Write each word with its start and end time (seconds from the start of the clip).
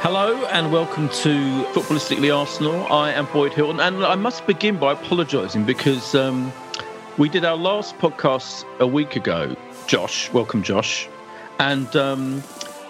Hello 0.00 0.44
and 0.46 0.70
welcome 0.70 1.08
to 1.08 1.64
Footballistically 1.72 2.34
Arsenal. 2.34 2.86
I 2.92 3.12
am 3.12 3.26
Boyd 3.32 3.54
Hilton, 3.54 3.80
and 3.80 4.04
I 4.04 4.14
must 4.14 4.46
begin 4.46 4.76
by 4.76 4.92
apologising 4.92 5.64
because 5.64 6.14
um, 6.14 6.52
we 7.16 7.28
did 7.28 7.44
our 7.44 7.56
last 7.56 7.96
podcast 7.98 8.64
a 8.78 8.86
week 8.86 9.16
ago. 9.16 9.56
Josh, 9.86 10.30
welcome, 10.32 10.62
Josh, 10.62 11.08
and 11.58 11.96
um, 11.96 12.42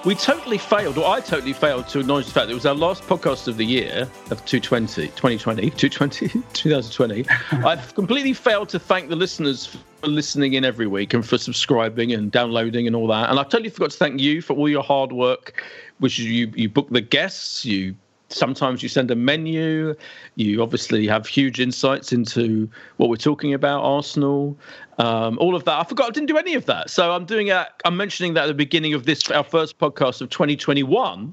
we 0.05 0.15
totally 0.15 0.59
failed, 0.59 0.98
or 0.98 1.09
I 1.09 1.21
totally 1.21 1.53
failed 1.53 1.89
to 1.89 2.01
acknowledge 2.01 2.27
the 2.27 2.33
fact 2.33 2.47
that 2.47 2.53
it 2.53 2.55
was 2.55 2.67
our 2.67 2.75
last 2.75 3.05
podcast 3.05 3.48
of 3.48 3.57
the 3.57 3.65
year 3.65 4.03
of 4.31 4.45
220, 4.45 5.09
2020, 5.09 5.70
220, 5.70 6.29
2020. 6.53 7.29
I've 7.65 7.95
completely 7.95 8.33
failed 8.33 8.69
to 8.70 8.79
thank 8.79 9.09
the 9.09 9.17
listeners 9.17 9.77
for 10.07 10.12
listening 10.12 10.55
in 10.55 10.65
every 10.65 10.87
week 10.87 11.12
and 11.15 11.27
for 11.27 11.37
subscribing 11.37 12.12
and 12.12 12.31
downloading 12.31 12.87
and 12.87 12.95
all 12.95 13.09
that. 13.09 13.29
And 13.29 13.41
I 13.41 13.43
totally 13.43 13.71
forgot 13.71 13.91
to 13.91 13.97
thank 13.97 14.21
you 14.21 14.41
for 14.41 14.55
all 14.55 14.69
your 14.69 14.85
hard 14.85 15.11
work, 15.11 15.65
which 15.98 16.17
you 16.21 16.53
you 16.55 16.69
book 16.69 16.89
the 16.91 17.01
guests, 17.01 17.65
you 17.65 17.97
sometimes 18.29 18.83
you 18.83 18.89
send 18.89 19.09
a 19.13 19.15
menu 19.15 19.95
you 20.35 20.61
obviously 20.61 21.07
have 21.07 21.29
huge 21.29 21.61
insights 21.61 22.13
into 22.13 22.69
what 22.97 23.08
we're 23.08 23.14
talking 23.14 23.55
about 23.55 23.85
arsenal 23.85 24.57
um, 24.98 25.39
all 25.39 25.55
of 25.55 25.63
that. 25.63 25.79
I 25.79 25.85
forgot 25.85 26.09
i 26.09 26.11
didn't 26.11 26.27
do 26.27 26.36
any 26.36 26.55
of 26.55 26.67
that. 26.67 26.91
So 26.91 27.13
i'm 27.13 27.25
doing 27.25 27.53
i'm 27.53 27.97
mentioning 27.97 28.35
that 28.35 28.45
at 28.45 28.48
the 28.48 28.55
beginning 28.55 28.95
of 28.95 29.07
this 29.07 29.30
our 29.30 29.45
first 29.45 29.79
podcast 29.79 30.20
of 30.20 30.30
2021 30.30 31.33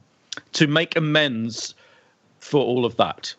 to 0.51 0.67
make 0.67 0.95
amends 0.95 1.73
for 2.39 2.63
all 2.63 2.85
of 2.85 2.95
that 2.97 3.33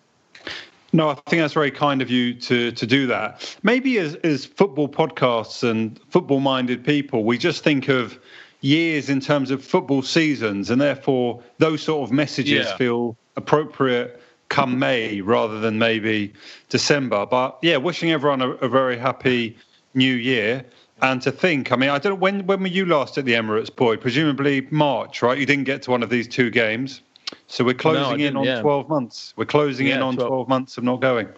no, 0.95 1.09
I 1.11 1.15
think 1.27 1.43
that's 1.43 1.55
very 1.55 1.73
kind 1.73 2.01
of 2.01 2.09
you 2.09 2.35
to 2.35 2.71
to 2.71 2.87
do 2.87 3.07
that. 3.09 3.57
Maybe 3.63 3.99
as 3.99 4.15
as 4.17 4.47
football 4.47 4.89
podcasts 4.89 5.69
and 5.69 6.01
football 6.11 6.41
minded 6.41 6.85
people, 6.85 7.25
we 7.25 7.37
just 7.37 7.65
think 7.65 7.89
of 7.89 8.19
years 8.61 9.11
in 9.11 9.21
terms 9.21 9.51
of 9.51 9.63
football 9.63 10.03
seasons, 10.03 10.71
and 10.71 10.81
therefore 10.81 11.43
those 11.59 11.83
sort 11.83 12.09
of 12.09 12.13
messages 12.13 12.67
Yeah. 12.67 12.77
feel 12.77 13.17
appropriate 13.37 14.21
come 14.49 14.71
mm-hmm. 14.71 14.79
May 14.79 15.21
rather 15.21 15.59
than 15.59 15.79
maybe 15.79 16.33
December. 16.69 17.27
But 17.27 17.59
yeah, 17.61 17.77
wishing 17.77 18.13
everyone 18.13 18.41
a, 18.41 18.51
a 18.51 18.69
very 18.69 18.97
happy 18.97 19.57
new 19.95 20.15
year. 20.15 20.65
And 21.03 21.21
to 21.23 21.33
think, 21.33 21.73
I 21.73 21.77
mean, 21.77 21.91
I 21.91 21.99
don't 21.99 22.13
know 22.13 22.21
when 22.21 22.47
when 22.47 22.61
were 22.61 22.69
you 22.69 22.87
last 22.87 23.19
at 23.19 23.25
the 23.25 23.33
Emirates, 23.33 23.75
Boyd? 23.75 24.01
Presumably 24.01 24.69
March, 24.71 25.23
right? 25.23 25.37
You 25.37 25.45
didn't 25.45 25.65
get 25.65 25.83
to 25.83 25.91
one 25.91 26.05
of 26.05 26.09
these 26.09 26.29
two 26.29 26.51
games. 26.51 27.03
So 27.47 27.65
we're 27.65 27.75
closing 27.75 28.21
in 28.21 28.37
on 28.37 28.45
yeah. 28.45 28.61
12 28.61 28.89
months. 28.89 29.35
We're 29.37 29.45
closing 29.45 29.87
in 29.87 30.01
on 30.03 30.15
12. 30.15 30.29
12 30.29 30.49
months 30.49 30.79
of 30.79 30.85
not 30.85 31.01
going. 31.01 31.29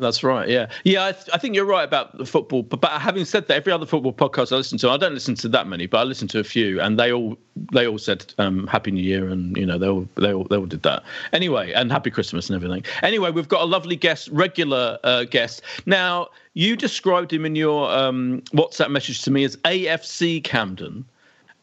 That's 0.00 0.22
right. 0.22 0.48
Yeah, 0.48 0.68
yeah. 0.84 1.06
I, 1.06 1.12
th- 1.12 1.28
I 1.32 1.38
think 1.38 1.56
you're 1.56 1.64
right 1.64 1.82
about 1.82 2.16
the 2.18 2.24
football. 2.24 2.62
But, 2.62 2.80
but 2.80 3.00
having 3.00 3.24
said 3.24 3.48
that, 3.48 3.54
every 3.56 3.72
other 3.72 3.86
football 3.86 4.12
podcast 4.12 4.52
I 4.52 4.56
listen 4.56 4.78
to, 4.78 4.90
I 4.90 4.96
don't 4.96 5.14
listen 5.14 5.34
to 5.36 5.48
that 5.48 5.66
many, 5.66 5.86
but 5.86 5.98
I 5.98 6.04
listen 6.04 6.28
to 6.28 6.38
a 6.38 6.44
few, 6.44 6.80
and 6.80 6.98
they 6.98 7.12
all 7.12 7.36
they 7.72 7.86
all 7.86 7.98
said 7.98 8.32
um, 8.38 8.66
Happy 8.68 8.92
New 8.92 9.02
Year, 9.02 9.28
and 9.28 9.56
you 9.56 9.66
know 9.66 9.76
they 9.76 9.88
all 9.88 10.08
they 10.14 10.32
all 10.32 10.44
they 10.44 10.56
all 10.56 10.66
did 10.66 10.82
that 10.84 11.02
anyway, 11.32 11.72
and 11.72 11.90
Happy 11.90 12.10
Christmas 12.10 12.48
and 12.48 12.54
everything. 12.54 12.84
Anyway, 13.02 13.30
we've 13.30 13.48
got 13.48 13.62
a 13.62 13.66
lovely 13.66 13.96
guest, 13.96 14.28
regular 14.28 14.98
uh, 15.02 15.24
guest. 15.24 15.62
Now, 15.84 16.28
you 16.54 16.76
described 16.76 17.32
him 17.32 17.44
in 17.44 17.56
your 17.56 17.90
um, 17.90 18.42
WhatsApp 18.52 18.90
message 18.90 19.22
to 19.22 19.30
me 19.32 19.42
as 19.44 19.56
AFC 19.58 20.42
Camden. 20.44 21.04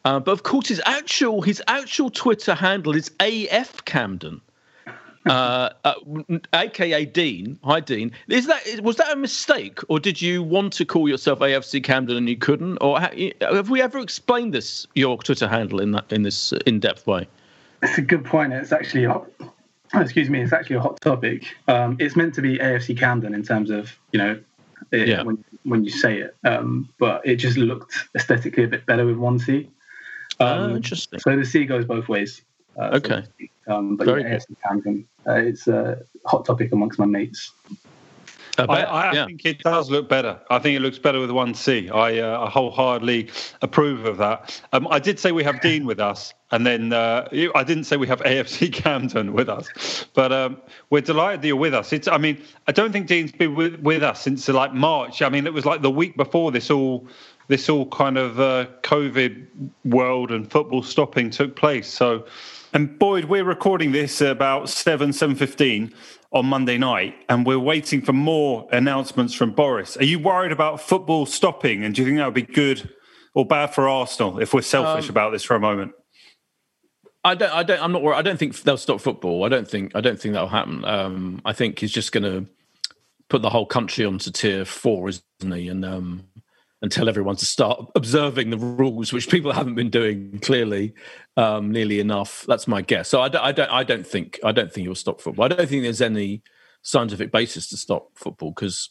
Uh, 0.06 0.20
but 0.20 0.30
of 0.30 0.44
course, 0.44 0.68
his 0.68 0.80
actual 0.86 1.42
his 1.42 1.60
actual 1.66 2.10
Twitter 2.10 2.54
handle 2.54 2.94
is 2.94 3.10
AF 3.18 3.84
Camden 3.86 4.40
uh, 5.26 5.70
uh, 5.82 5.94
aka 6.52 7.04
Dean. 7.04 7.58
Hi, 7.64 7.80
Dean. 7.80 8.12
Is 8.28 8.46
that 8.46 8.62
was 8.84 8.94
that 8.96 9.12
a 9.12 9.16
mistake, 9.16 9.80
or 9.88 9.98
did 9.98 10.22
you 10.22 10.44
want 10.44 10.72
to 10.74 10.84
call 10.84 11.08
yourself 11.08 11.40
AFC 11.40 11.82
Camden 11.82 12.16
and 12.16 12.28
you 12.28 12.36
couldn't, 12.36 12.78
or 12.80 13.00
ha- 13.00 13.10
have 13.40 13.68
we 13.68 13.82
ever 13.82 13.98
explained 13.98 14.54
this 14.54 14.86
your 14.94 15.18
Twitter 15.18 15.48
handle 15.48 15.80
in 15.80 15.90
that 15.90 16.12
in 16.12 16.22
this 16.22 16.52
in 16.66 16.78
depth 16.78 17.08
way? 17.08 17.26
It's 17.82 17.98
a 17.98 18.02
good 18.02 18.24
point. 18.24 18.52
It's 18.52 18.70
actually 18.70 19.06
a 19.06 19.20
excuse 19.92 20.30
me. 20.30 20.40
It's 20.40 20.52
actually 20.52 20.76
a 20.76 20.80
hot 20.82 21.00
topic. 21.00 21.46
Um, 21.66 21.96
it's 21.98 22.14
meant 22.14 22.32
to 22.34 22.42
be 22.42 22.58
AFC 22.58 22.96
Camden 22.96 23.34
in 23.34 23.42
terms 23.42 23.70
of 23.70 23.90
you 24.12 24.18
know 24.20 24.40
it, 24.92 25.08
Yeah. 25.08 25.24
when 25.24 25.44
when 25.64 25.82
you 25.82 25.90
say 25.90 26.20
it, 26.20 26.36
um, 26.44 26.88
but 26.98 27.26
it 27.26 27.36
just 27.36 27.56
looked 27.56 27.92
aesthetically 28.14 28.62
a 28.62 28.68
bit 28.68 28.86
better 28.86 29.04
with 29.04 29.16
one 29.16 29.40
C. 29.40 29.68
Ah, 30.40 30.70
interesting. 30.70 31.18
So 31.20 31.36
the 31.36 31.44
C 31.44 31.64
goes 31.64 31.84
both 31.84 32.08
ways. 32.08 32.42
Uh, 32.78 32.90
Okay. 32.94 33.20
to 33.22 33.24
speak. 33.24 33.50
um, 33.68 33.96
but 33.96 34.06
Very 34.06 34.22
yeah, 34.22 34.30
good. 34.30 34.40
AFC 34.42 34.56
Camden. 34.68 35.08
Uh, 35.26 35.32
it's 35.34 35.66
a 35.66 36.02
hot 36.26 36.44
topic 36.44 36.72
amongst 36.72 36.98
my 36.98 37.06
mates. 37.06 37.52
I 38.58 38.62
I, 38.62 38.66
bet, 38.66 38.88
I 38.88 39.12
yeah. 39.12 39.26
think 39.26 39.44
it 39.44 39.58
does 39.60 39.90
look 39.90 40.08
better. 40.08 40.38
I 40.50 40.58
think 40.58 40.76
it 40.76 40.80
looks 40.80 40.98
better 40.98 41.20
with 41.20 41.30
one 41.30 41.52
C. 41.54 41.90
I, 41.90 42.18
uh, 42.20 42.46
I 42.46 42.50
wholeheartedly 42.50 43.28
approve 43.60 44.06
of 44.06 44.16
that. 44.18 44.60
Um, 44.72 44.88
I 44.90 44.98
did 44.98 45.18
say 45.18 45.32
we 45.32 45.44
have 45.44 45.60
Dean 45.60 45.84
with 45.84 46.00
us, 46.00 46.32
and 46.52 46.66
then 46.66 46.92
uh, 46.92 47.28
I 47.54 47.64
didn't 47.64 47.84
say 47.84 47.96
we 47.98 48.06
have 48.06 48.20
AFC 48.24 48.72
Camden 48.72 49.32
with 49.34 49.48
us, 49.50 50.06
but 50.14 50.32
um, 50.32 50.56
we're 50.88 51.02
delighted 51.02 51.42
that 51.42 51.48
you're 51.48 51.56
with 51.56 51.74
us. 51.74 51.92
It's, 51.92 52.08
I 52.08 52.16
mean, 52.18 52.42
I 52.66 52.72
don't 52.72 52.92
think 52.92 53.08
Dean's 53.08 53.32
been 53.32 53.54
with, 53.54 53.78
with 53.80 54.02
us 54.02 54.22
since 54.22 54.48
like 54.48 54.72
March. 54.72 55.20
I 55.22 55.28
mean, 55.28 55.46
it 55.46 55.52
was 55.52 55.66
like 55.66 55.82
the 55.82 55.90
week 55.90 56.16
before 56.16 56.50
this 56.50 56.70
all 56.70 57.06
this 57.48 57.68
all 57.68 57.86
kind 57.86 58.18
of 58.18 58.40
uh, 58.40 58.66
COVID 58.82 59.46
world 59.84 60.30
and 60.30 60.50
football 60.50 60.82
stopping 60.82 61.30
took 61.30 61.56
place. 61.56 61.88
So, 61.88 62.26
and 62.72 62.98
Boyd, 62.98 63.26
we're 63.26 63.44
recording 63.44 63.92
this 63.92 64.20
about 64.20 64.68
seven 64.68 65.12
seven 65.12 65.36
fifteen 65.36 65.94
on 66.32 66.46
Monday 66.46 66.76
night, 66.76 67.14
and 67.28 67.46
we're 67.46 67.58
waiting 67.58 68.02
for 68.02 68.12
more 68.12 68.68
announcements 68.72 69.32
from 69.32 69.52
Boris. 69.52 69.96
Are 69.96 70.04
you 70.04 70.18
worried 70.18 70.52
about 70.52 70.80
football 70.80 71.24
stopping, 71.26 71.84
and 71.84 71.94
do 71.94 72.02
you 72.02 72.06
think 72.06 72.18
that 72.18 72.24
would 72.24 72.34
be 72.34 72.42
good 72.42 72.90
or 73.34 73.46
bad 73.46 73.74
for 73.74 73.88
Arsenal 73.88 74.40
if 74.40 74.52
we're 74.52 74.62
selfish 74.62 75.04
Um, 75.04 75.10
about 75.10 75.30
this 75.30 75.44
for 75.44 75.54
a 75.54 75.60
moment? 75.60 75.92
I 77.24 77.34
don't. 77.34 77.52
I 77.52 77.62
don't. 77.62 77.82
I'm 77.82 77.92
not 77.92 78.02
worried. 78.02 78.16
I 78.16 78.22
don't 78.22 78.38
think 78.38 78.60
they'll 78.62 78.76
stop 78.76 79.00
football. 79.00 79.44
I 79.44 79.48
don't 79.48 79.68
think. 79.68 79.92
I 79.94 80.00
don't 80.00 80.20
think 80.20 80.34
that'll 80.34 80.48
happen. 80.48 80.84
Um, 80.84 81.40
I 81.44 81.52
think 81.52 81.78
he's 81.78 81.92
just 81.92 82.12
going 82.12 82.24
to 82.24 82.50
put 83.28 83.42
the 83.42 83.50
whole 83.50 83.66
country 83.66 84.04
onto 84.04 84.30
tier 84.30 84.64
four, 84.64 85.08
isn't 85.08 85.22
he? 85.52 85.68
And 85.68 85.84
um, 85.84 86.24
and 86.82 86.92
tell 86.92 87.08
everyone 87.08 87.36
to 87.36 87.46
start 87.46 87.90
observing 87.94 88.50
the 88.50 88.58
rules, 88.58 89.12
which 89.12 89.28
people 89.28 89.52
haven't 89.52 89.74
been 89.74 89.90
doing 89.90 90.38
clearly 90.40 90.94
um, 91.36 91.72
nearly 91.72 92.00
enough. 92.00 92.44
That's 92.46 92.68
my 92.68 92.82
guess. 92.82 93.08
So 93.08 93.20
I 93.22 93.28
don't. 93.28 93.42
I 93.42 93.52
don't. 93.52 93.70
I 93.70 93.82
don't 93.82 94.06
think. 94.06 94.38
I 94.44 94.52
don't 94.52 94.72
think 94.72 94.84
you'll 94.84 94.94
stop 94.94 95.20
football. 95.20 95.44
I 95.44 95.48
don't 95.48 95.68
think 95.68 95.82
there's 95.82 96.02
any 96.02 96.42
scientific 96.82 97.32
basis 97.32 97.68
to 97.70 97.76
stop 97.76 98.10
football 98.14 98.50
because 98.50 98.90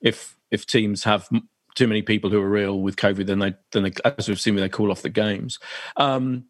if 0.00 0.36
if 0.50 0.66
teams 0.66 1.04
have 1.04 1.28
too 1.74 1.86
many 1.86 2.02
people 2.02 2.30
who 2.30 2.40
are 2.40 2.56
ill 2.56 2.80
with 2.80 2.96
COVID, 2.96 3.26
then 3.26 3.38
they 3.38 3.54
then 3.72 3.82
they, 3.82 3.92
as 4.04 4.28
we've 4.28 4.40
seen, 4.40 4.56
they 4.56 4.68
call 4.68 4.90
off 4.90 5.02
the 5.02 5.10
games. 5.10 5.58
Um, 5.96 6.46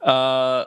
Uh, 0.00 0.64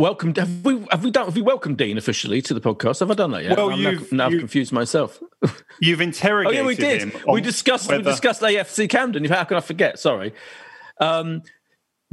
welcome. 0.00 0.34
Have 0.34 0.64
we 0.64 0.84
have 0.90 1.04
we 1.04 1.10
done? 1.10 1.26
Have 1.26 1.36
we 1.36 1.42
welcomed 1.42 1.78
Dean 1.78 1.98
officially 1.98 2.42
to 2.42 2.54
the 2.54 2.60
podcast? 2.60 3.00
Have 3.00 3.10
I 3.10 3.14
done 3.14 3.30
that 3.32 3.44
yet? 3.44 3.56
Well, 3.56 3.70
I'm 3.70 3.78
you've, 3.78 4.12
now 4.12 4.26
I've 4.26 4.38
confused 4.38 4.72
myself. 4.72 5.20
You've 5.80 6.00
interrogated. 6.00 6.58
oh 6.58 6.62
yeah, 6.62 6.66
we 6.66 6.74
did. 6.74 7.26
We 7.26 7.40
discussed. 7.40 7.88
We 7.88 7.98
whether- 7.98 8.10
discussed 8.10 8.42
AFC 8.42 8.88
Camden. 8.88 9.24
How 9.26 9.44
can 9.44 9.56
I 9.56 9.60
forget? 9.60 9.98
Sorry. 9.98 10.34
Um, 11.00 11.42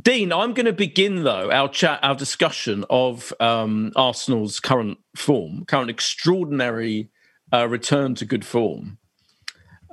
Dean, 0.02 0.32
I'm 0.32 0.54
going 0.54 0.68
to 0.68 0.74
begin 0.74 1.24
though 1.24 1.52
our 1.52 1.70
chat, 1.70 2.00
our 2.04 2.16
discussion 2.16 2.86
of 2.90 3.34
um, 3.40 3.92
Arsenal's 3.96 4.60
current 4.60 5.00
form, 5.16 5.66
current 5.66 5.90
extraordinary 5.90 7.10
uh, 7.52 7.68
return 7.68 8.14
to 8.16 8.26
good 8.26 8.46
form, 8.46 9.00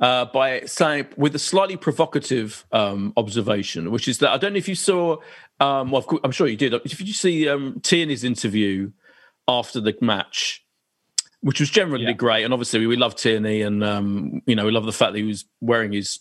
uh, 0.01 0.25
by 0.27 0.61
saying 0.63 1.07
with 1.17 1.35
a 1.35 1.39
slightly 1.39 1.77
provocative 1.77 2.65
um, 2.73 3.13
observation, 3.17 3.91
which 3.91 4.09
is 4.09 4.19
that 4.19 4.31
I 4.31 4.37
don't 4.39 4.53
know 4.53 4.59
if 4.59 4.69
you 4.69 4.75
saw. 4.75 5.17
Um, 5.61 5.91
well, 5.91 5.99
of 6.01 6.07
course, 6.07 6.21
I'm 6.25 6.33
sure 6.33 6.47
you 6.49 6.57
did. 6.57 6.75
If 6.75 7.01
you 7.01 7.13
see 7.13 7.49
um, 7.49 7.81
Tierney's 7.83 8.25
interview 8.25 8.91
after 9.47 9.81
the 9.81 9.95
match, 10.01 10.65
which 11.41 11.61
was 11.61 11.71
generally 11.71 12.05
Yeah. 12.05 12.13
great, 12.13 12.45
and 12.45 12.53
obviously 12.53 12.81
we, 12.81 12.87
we 12.89 12.97
love 12.97 13.15
Tierney, 13.15 13.63
and 13.63 13.85
um, 13.85 14.43
you 14.47 14.57
know 14.57 14.65
we 14.65 14.73
love 14.73 14.85
the 14.87 14.93
fact 14.93 15.13
that 15.13 15.19
he 15.19 15.25
was 15.25 15.45
wearing 15.61 15.93
his 15.93 16.19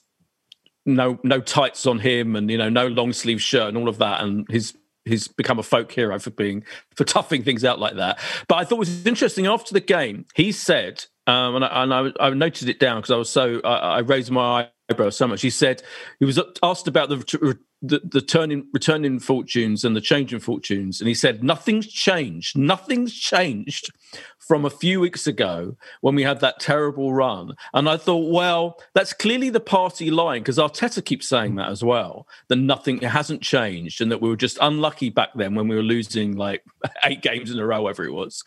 no 0.86 1.18
no 1.24 1.40
tights 1.40 1.86
on 1.88 2.00
him, 2.00 2.36
and 2.36 2.50
you 2.52 2.58
know 2.58 2.70
no 2.70 2.88
long 2.88 3.12
sleeve 3.14 3.42
shirt 3.42 3.70
and 3.70 3.78
all 3.78 3.90
of 3.90 3.98
that, 3.98 4.22
and 4.22 4.46
his 4.50 4.76
he's 5.06 5.28
become 5.28 5.60
a 5.60 5.64
folk 5.64 5.92
hero 5.92 6.18
for 6.20 6.30
being 6.30 6.64
for 6.96 7.04
toughing 7.04 7.44
things 7.44 7.66
out 7.66 7.80
like 7.80 7.96
that. 7.96 8.20
But 8.48 8.56
I 8.56 8.64
thought 8.66 8.76
it 8.76 8.80
was 8.80 9.06
interesting 9.08 9.48
after 9.48 9.74
the 9.74 9.82
game. 9.82 10.26
He 10.36 10.52
said, 10.52 11.06
um, 11.28 11.56
and, 11.56 11.66
I, 11.66 11.84
and 11.84 11.94
I, 11.94 12.28
I 12.28 12.30
noted 12.32 12.70
it 12.70 12.80
down 12.80 12.98
because 12.98 13.12
I 13.12 13.18
was 13.18 13.30
so 13.30 13.62
I, 13.64 13.76
I 13.76 14.00
raised 14.00 14.32
my 14.32 14.70
eyebrow 14.90 15.10
so 15.10 15.28
much. 15.28 15.42
He 15.42 15.50
said 15.50 15.84
he 16.20 16.26
was 16.26 16.40
asked 16.62 16.88
about 16.88 17.10
the 17.10 17.58
the, 17.82 18.02
the 18.04 18.22
turning 18.22 18.68
returning 18.74 19.20
fortunes 19.20 19.86
and 19.86 19.96
the 19.96 20.02
change 20.02 20.34
in 20.34 20.40
fortunes, 20.40 21.02
and 21.02 21.08
he 21.08 21.14
said 21.14 21.44
nothing's 21.44 21.88
changed. 21.88 22.58
Nothing's 22.58 23.14
changed 23.14 23.92
from 24.40 24.66
a 24.66 24.70
few 24.70 25.00
weeks 25.00 25.28
ago 25.28 25.76
when 26.02 26.16
we 26.16 26.24
had 26.24 26.40
that 26.42 26.60
terrible 26.60 27.14
run. 27.14 27.56
And 27.74 27.90
I 27.90 27.98
thought, 27.98 28.32
well, 28.32 28.80
that's 28.94 29.14
clearly 29.14 29.50
the 29.50 29.60
party 29.60 30.12
line 30.12 30.42
because 30.42 30.58
Arteta 30.58 31.04
keeps 31.04 31.28
saying 31.28 31.54
mm. 31.54 31.58
that 31.58 31.70
as 31.70 31.84
well. 31.84 32.28
That 32.50 32.58
nothing 32.58 33.00
hasn't 33.00 33.42
changed, 33.42 34.02
and 34.02 34.12
that 34.12 34.22
we 34.22 34.30
were 34.30 34.36
just 34.36 34.58
unlucky 34.62 35.10
back 35.10 35.30
then 35.36 35.56
when 35.56 35.68
we 35.68 35.76
were 35.76 35.84
losing 35.84 36.36
like 36.36 36.64
eight 37.04 37.22
games 37.22 37.52
in 37.52 37.60
a 37.60 37.66
row, 37.66 37.84
whatever 37.84 38.04
it 38.06 38.14
was. 38.14 38.44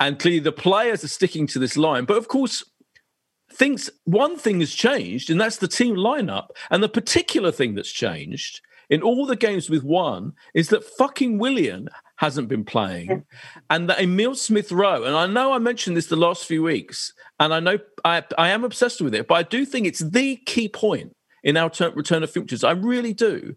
And 0.00 0.18
clearly 0.18 0.40
the 0.40 0.52
players 0.52 1.04
are 1.04 1.08
sticking 1.08 1.46
to 1.48 1.58
this 1.58 1.76
line, 1.76 2.04
but 2.04 2.16
of 2.16 2.28
course 2.28 2.64
things 3.52 3.90
one 4.04 4.36
thing 4.38 4.60
has 4.60 4.72
changed 4.72 5.28
and 5.28 5.38
that's 5.38 5.58
the 5.58 5.68
team 5.68 5.94
lineup 5.94 6.48
and 6.70 6.82
the 6.82 6.88
particular 6.88 7.52
thing 7.52 7.74
that's 7.74 7.92
changed 7.92 8.62
in 8.88 9.02
all 9.02 9.26
the 9.26 9.36
games 9.36 9.70
we've 9.70 9.84
won 9.84 10.32
is 10.54 10.68
that 10.68 10.84
fucking 10.84 11.38
Willian 11.38 11.88
hasn't 12.16 12.48
been 12.48 12.64
playing. 12.64 13.24
And 13.70 13.88
that 13.88 14.00
Emil 14.00 14.34
Smith 14.34 14.70
Rowe 14.70 15.04
and 15.04 15.16
I 15.16 15.26
know 15.26 15.52
I 15.52 15.58
mentioned 15.58 15.96
this 15.96 16.06
the 16.06 16.16
last 16.16 16.44
few 16.44 16.62
weeks 16.62 17.12
and 17.40 17.52
I 17.52 17.60
know 17.60 17.78
I, 18.04 18.22
I 18.38 18.50
am 18.50 18.64
obsessed 18.64 19.00
with 19.00 19.14
it 19.14 19.26
but 19.26 19.34
I 19.34 19.42
do 19.42 19.64
think 19.64 19.86
it's 19.86 20.00
the 20.00 20.36
key 20.46 20.68
point 20.68 21.16
in 21.42 21.56
our 21.56 21.70
turn, 21.70 21.94
return 21.94 22.22
of 22.22 22.30
futures. 22.30 22.64
I 22.64 22.72
really 22.72 23.12
do 23.12 23.56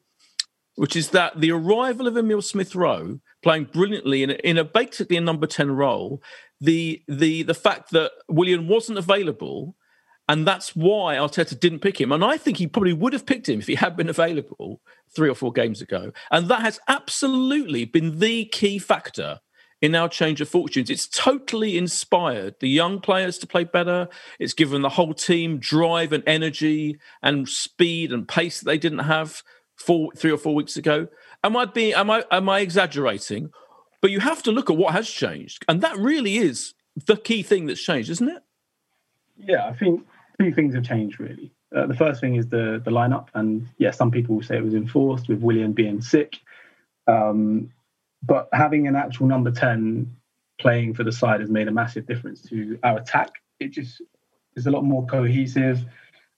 which 0.75 0.95
is 0.95 1.09
that 1.11 1.39
the 1.39 1.51
arrival 1.51 2.07
of 2.07 2.17
Emil 2.17 2.41
Smith 2.41 2.75
Rowe 2.75 3.19
playing 3.43 3.65
brilliantly 3.65 4.23
in 4.23 4.31
a, 4.31 4.33
in 4.35 4.57
a 4.57 4.63
basically 4.63 5.17
a 5.17 5.21
number 5.21 5.47
10 5.47 5.71
role 5.71 6.21
the 6.61 7.01
the 7.07 7.43
the 7.43 7.53
fact 7.53 7.91
that 7.91 8.11
Willian 8.27 8.67
wasn't 8.67 8.97
available 8.97 9.75
and 10.27 10.47
that's 10.47 10.75
why 10.75 11.15
Arteta 11.15 11.59
didn't 11.59 11.79
pick 11.79 12.01
him. 12.01 12.11
And 12.11 12.23
I 12.23 12.37
think 12.37 12.57
he 12.57 12.67
probably 12.67 12.93
would 12.93 13.13
have 13.13 13.25
picked 13.25 13.47
him 13.47 13.59
if 13.59 13.67
he 13.67 13.75
had 13.75 13.95
been 13.95 14.09
available 14.09 14.81
three 15.15 15.29
or 15.29 15.35
four 15.35 15.51
games 15.51 15.81
ago. 15.81 16.11
And 16.31 16.47
that 16.47 16.61
has 16.61 16.79
absolutely 16.87 17.85
been 17.85 18.19
the 18.19 18.45
key 18.45 18.79
factor 18.79 19.39
in 19.81 19.93
our 19.93 20.09
change 20.09 20.41
of 20.41 20.49
fortunes. 20.49 20.89
It's 20.89 21.07
totally 21.07 21.77
inspired 21.77 22.55
the 22.59 22.69
young 22.69 22.99
players 23.01 23.37
to 23.39 23.47
play 23.47 23.65
better. 23.65 24.07
It's 24.39 24.53
given 24.53 24.81
the 24.81 24.89
whole 24.89 25.13
team 25.13 25.59
drive 25.59 26.11
and 26.11 26.23
energy 26.25 26.97
and 27.21 27.47
speed 27.47 28.11
and 28.11 28.27
pace 28.27 28.59
that 28.59 28.65
they 28.65 28.79
didn't 28.79 28.99
have 28.99 29.43
four, 29.75 30.11
three 30.15 30.31
or 30.31 30.37
four 30.37 30.55
weeks 30.55 30.75
ago. 30.75 31.07
Am 31.43 31.55
I 31.55 31.65
being 31.65 31.93
am 31.93 32.09
I 32.09 32.23
am 32.31 32.49
I 32.49 32.61
exaggerating? 32.61 33.51
But 34.01 34.11
you 34.11 34.21
have 34.21 34.41
to 34.43 34.51
look 34.51 34.69
at 34.69 34.77
what 34.77 34.93
has 34.93 35.09
changed. 35.09 35.65
And 35.67 35.81
that 35.81 35.97
really 35.97 36.37
is 36.37 36.73
the 37.05 37.17
key 37.17 37.43
thing 37.43 37.65
that's 37.65 37.81
changed, 37.81 38.09
isn't 38.09 38.29
it? 38.29 38.43
Yeah, 39.37 39.67
I 39.67 39.73
think 39.73 40.05
two 40.39 40.53
things 40.53 40.75
have 40.75 40.83
changed 40.83 41.19
really. 41.19 41.51
Uh, 41.75 41.87
the 41.87 41.93
first 41.93 42.21
thing 42.21 42.35
is 42.35 42.47
the 42.47 42.81
the 42.83 42.91
lineup, 42.91 43.27
and 43.33 43.67
yeah, 43.77 43.91
some 43.91 44.11
people 44.11 44.35
will 44.35 44.43
say 44.43 44.57
it 44.57 44.63
was 44.63 44.73
enforced 44.73 45.27
with 45.27 45.41
Willian 45.41 45.73
being 45.73 46.01
sick, 46.01 46.37
um, 47.07 47.71
but 48.23 48.47
having 48.53 48.87
an 48.87 48.95
actual 48.95 49.27
number 49.27 49.51
ten 49.51 50.15
playing 50.59 50.93
for 50.93 51.03
the 51.03 51.11
side 51.11 51.41
has 51.41 51.49
made 51.49 51.67
a 51.67 51.71
massive 51.71 52.05
difference 52.05 52.41
to 52.41 52.79
our 52.83 52.97
attack. 52.97 53.31
It 53.59 53.69
just 53.69 54.01
is 54.55 54.67
a 54.67 54.71
lot 54.71 54.83
more 54.83 55.05
cohesive. 55.05 55.83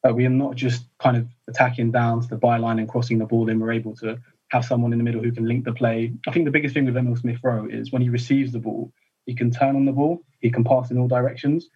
Uh, 0.08 0.14
we 0.14 0.26
are 0.26 0.30
not 0.30 0.56
just 0.56 0.86
kind 1.00 1.18
of 1.18 1.28
attacking 1.48 1.92
down 1.92 2.22
to 2.22 2.28
the 2.28 2.38
byline 2.38 2.80
and 2.80 2.90
crossing 2.90 3.18
the 3.18 3.26
ball. 3.26 3.50
in. 3.50 3.60
we're 3.60 3.72
able 3.72 3.96
to 3.98 4.20
have 4.50 4.66
someone 4.66 4.92
in 4.92 4.98
the 4.98 5.04
middle 5.04 5.22
who 5.22 5.32
can 5.32 5.46
link 5.46 5.66
the 5.66 5.74
play. 5.74 6.14
I 6.28 6.32
think 6.32 6.46
the 6.46 6.52
biggest 6.52 6.74
thing 6.74 6.86
with 6.86 6.96
Emil 6.96 7.16
Smith 7.16 7.40
Rowe 7.44 7.68
is 7.70 7.92
when 7.92 8.02
he 8.02 8.10
receives 8.10 8.52
the 8.52 8.60
ball, 8.60 8.92
he 9.26 9.36
can 9.36 9.52
turn 9.52 9.76
on 9.76 9.86
the 9.86 9.92
ball, 9.92 10.22
he 10.40 10.50
can 10.50 10.64
pass 10.64 10.90
in 10.90 10.98
all 10.98 11.08
directions 11.08 11.70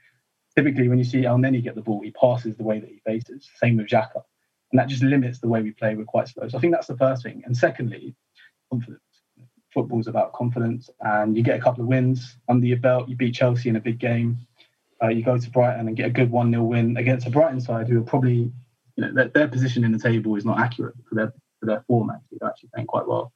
typically 0.55 0.87
when 0.87 0.97
you 0.97 1.03
see 1.03 1.25
El 1.25 1.37
Neni 1.37 1.63
get 1.63 1.75
the 1.75 1.81
ball, 1.81 2.01
he 2.01 2.11
passes 2.11 2.55
the 2.55 2.63
way 2.63 2.79
that 2.79 2.89
he 2.89 2.99
faces. 3.05 3.49
Same 3.55 3.77
with 3.77 3.87
Xhaka. 3.87 4.23
And 4.71 4.79
that 4.79 4.87
just 4.87 5.03
limits 5.03 5.39
the 5.39 5.47
way 5.47 5.61
we 5.61 5.71
play. 5.71 5.95
We're 5.95 6.05
quite 6.05 6.27
slow. 6.27 6.47
So 6.47 6.57
I 6.57 6.61
think 6.61 6.73
that's 6.73 6.87
the 6.87 6.97
first 6.97 7.23
thing. 7.23 7.43
And 7.45 7.55
secondly, 7.55 8.15
confidence. 8.69 9.01
Football's 9.73 10.07
about 10.07 10.33
confidence. 10.33 10.89
And 11.01 11.35
you 11.35 11.43
get 11.43 11.59
a 11.59 11.61
couple 11.61 11.83
of 11.83 11.87
wins 11.87 12.37
under 12.49 12.65
your 12.65 12.77
belt. 12.77 13.09
You 13.09 13.15
beat 13.15 13.35
Chelsea 13.35 13.69
in 13.69 13.75
a 13.75 13.81
big 13.81 13.99
game. 13.99 14.37
Uh, 15.03 15.09
you 15.09 15.23
go 15.23 15.37
to 15.37 15.49
Brighton 15.49 15.87
and 15.87 15.97
get 15.97 16.07
a 16.07 16.11
good 16.11 16.29
1 16.29 16.51
0 16.51 16.63
win 16.63 16.97
against 16.97 17.27
a 17.27 17.31
Brighton 17.31 17.59
side 17.59 17.87
who 17.87 17.99
are 17.99 18.03
probably, 18.03 18.51
you 18.95 18.97
know, 18.97 19.13
their, 19.13 19.29
their 19.29 19.47
position 19.47 19.83
in 19.83 19.91
the 19.91 19.99
table 19.99 20.35
is 20.35 20.45
not 20.45 20.59
accurate 20.59 20.95
for 21.09 21.15
their, 21.15 21.33
for 21.59 21.65
their 21.65 21.83
form, 21.87 22.11
actually. 22.11 22.37
They're 22.39 22.49
actually 22.49 22.69
playing 22.73 22.87
quite 22.87 23.07
well. 23.07 23.31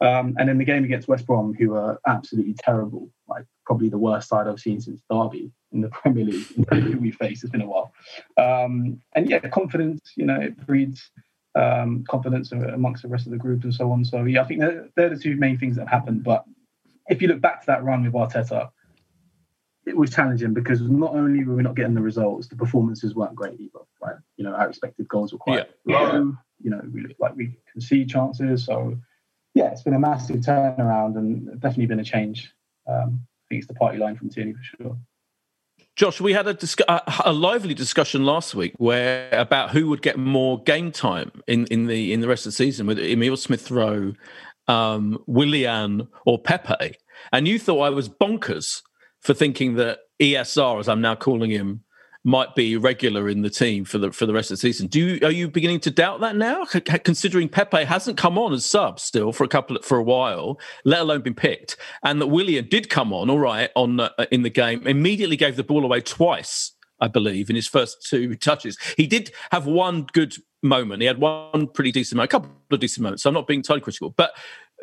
Um, 0.00 0.34
and 0.38 0.50
in 0.50 0.58
the 0.58 0.64
game 0.64 0.84
against 0.84 1.06
West 1.06 1.26
Brom, 1.26 1.54
who 1.54 1.74
are 1.74 2.00
absolutely 2.08 2.54
terrible, 2.54 3.08
like 3.28 3.44
probably 3.72 3.88
the 3.88 3.96
worst 3.96 4.28
side 4.28 4.46
I've 4.46 4.60
seen 4.60 4.82
since 4.82 5.00
Derby 5.10 5.50
in 5.72 5.80
the 5.80 5.88
Premier 6.02 6.26
League 6.26 6.46
who 6.70 6.98
we 7.00 7.10
face. 7.10 7.42
It's 7.42 7.50
been 7.50 7.62
a 7.62 7.66
while. 7.66 7.90
Um, 8.36 9.00
and 9.14 9.30
yeah, 9.30 9.38
confidence, 9.48 10.12
you 10.14 10.26
know, 10.26 10.38
it 10.38 10.66
breeds 10.66 11.10
um, 11.54 12.04
confidence 12.06 12.52
amongst 12.52 13.02
the 13.02 13.08
rest 13.08 13.24
of 13.24 13.32
the 13.32 13.38
group 13.38 13.64
and 13.64 13.72
so 13.74 13.90
on. 13.90 14.04
So 14.04 14.24
yeah, 14.24 14.42
I 14.42 14.44
think 14.44 14.60
they're, 14.60 14.88
they're 14.94 15.08
the 15.08 15.18
two 15.18 15.36
main 15.36 15.56
things 15.56 15.76
that 15.76 15.88
have 15.88 16.00
happened. 16.00 16.22
But 16.22 16.44
if 17.08 17.22
you 17.22 17.28
look 17.28 17.40
back 17.40 17.60
to 17.60 17.66
that 17.68 17.82
run 17.82 18.04
with 18.04 18.12
Arteta, 18.12 18.68
it 19.86 19.96
was 19.96 20.10
challenging 20.10 20.52
because 20.52 20.82
not 20.82 21.14
only 21.14 21.42
were 21.44 21.56
we 21.56 21.62
not 21.62 21.74
getting 21.74 21.94
the 21.94 22.02
results, 22.02 22.48
the 22.48 22.56
performances 22.56 23.14
weren't 23.14 23.34
great 23.34 23.58
either. 23.58 23.80
Right? 24.02 24.16
You 24.36 24.44
know, 24.44 24.52
our 24.52 24.68
expected 24.68 25.08
goals 25.08 25.32
were 25.32 25.38
quite 25.38 25.66
Yeah. 25.86 25.96
low. 26.12 26.36
You 26.60 26.70
know, 26.70 26.82
we 26.92 27.00
looked 27.00 27.20
like 27.20 27.34
we 27.34 27.56
concede 27.72 28.10
chances. 28.10 28.66
So 28.66 28.98
yeah, 29.54 29.70
it's 29.70 29.82
been 29.82 29.94
a 29.94 29.98
massive 29.98 30.36
turnaround 30.40 31.16
and 31.16 31.58
definitely 31.58 31.86
been 31.86 32.00
a 32.00 32.04
change. 32.04 32.52
Um, 32.86 33.26
It's 33.58 33.66
the 33.66 33.74
party 33.74 33.98
line 33.98 34.16
from 34.16 34.30
Tierney 34.30 34.52
for 34.52 34.62
sure. 34.62 34.96
Josh, 35.94 36.20
we 36.20 36.32
had 36.32 36.46
a, 36.46 36.54
discu- 36.54 36.88
a, 36.88 37.02
a 37.26 37.32
lively 37.32 37.74
discussion 37.74 38.24
last 38.24 38.54
week 38.54 38.72
where 38.78 39.28
about 39.32 39.70
who 39.70 39.88
would 39.88 40.00
get 40.00 40.18
more 40.18 40.62
game 40.62 40.90
time 40.90 41.30
in, 41.46 41.66
in 41.66 41.86
the 41.86 42.12
in 42.12 42.20
the 42.20 42.28
rest 42.28 42.46
of 42.46 42.52
the 42.52 42.56
season 42.56 42.86
with 42.86 42.98
Emil 42.98 43.36
Smith 43.36 43.70
Rowe, 43.70 44.14
um, 44.68 45.18
Willian, 45.26 46.08
or 46.24 46.38
Pepe. 46.38 46.94
And 47.30 47.46
you 47.46 47.58
thought 47.58 47.80
I 47.80 47.90
was 47.90 48.08
bonkers 48.08 48.82
for 49.20 49.34
thinking 49.34 49.74
that 49.74 49.98
ESR, 50.20 50.80
as 50.80 50.88
I'm 50.88 51.02
now 51.02 51.14
calling 51.14 51.50
him, 51.50 51.84
might 52.24 52.54
be 52.54 52.76
regular 52.76 53.28
in 53.28 53.42
the 53.42 53.50
team 53.50 53.84
for 53.84 53.98
the 53.98 54.12
for 54.12 54.26
the 54.26 54.32
rest 54.32 54.50
of 54.50 54.56
the 54.56 54.60
season. 54.60 54.86
Do 54.86 55.00
you, 55.00 55.26
are 55.26 55.32
you 55.32 55.48
beginning 55.48 55.80
to 55.80 55.90
doubt 55.90 56.20
that 56.20 56.36
now, 56.36 56.64
considering 56.64 57.48
Pepe 57.48 57.84
hasn't 57.84 58.16
come 58.16 58.38
on 58.38 58.52
as 58.52 58.64
sub 58.64 59.00
still 59.00 59.32
for 59.32 59.44
a 59.44 59.48
couple 59.48 59.76
for 59.82 59.98
a 59.98 60.02
while, 60.02 60.58
let 60.84 61.00
alone 61.00 61.22
been 61.22 61.34
picked, 61.34 61.76
and 62.04 62.20
that 62.20 62.28
Willian 62.28 62.68
did 62.68 62.88
come 62.88 63.12
on 63.12 63.28
all 63.28 63.40
right 63.40 63.70
on 63.74 63.98
uh, 63.98 64.10
in 64.30 64.42
the 64.42 64.50
game, 64.50 64.86
immediately 64.86 65.36
gave 65.36 65.56
the 65.56 65.64
ball 65.64 65.84
away 65.84 66.00
twice, 66.00 66.72
I 67.00 67.08
believe, 67.08 67.50
in 67.50 67.56
his 67.56 67.66
first 67.66 68.06
two 68.08 68.36
touches. 68.36 68.78
He 68.96 69.06
did 69.06 69.32
have 69.50 69.66
one 69.66 70.06
good 70.12 70.36
moment. 70.62 71.02
He 71.02 71.06
had 71.06 71.18
one 71.18 71.66
pretty 71.68 71.90
decent 71.90 72.18
moment, 72.18 72.30
a 72.30 72.38
couple 72.38 72.50
of 72.70 72.80
decent 72.80 73.02
moments. 73.02 73.24
So 73.24 73.30
I'm 73.30 73.34
not 73.34 73.48
being 73.48 73.62
totally 73.62 73.80
critical, 73.80 74.10
but 74.10 74.32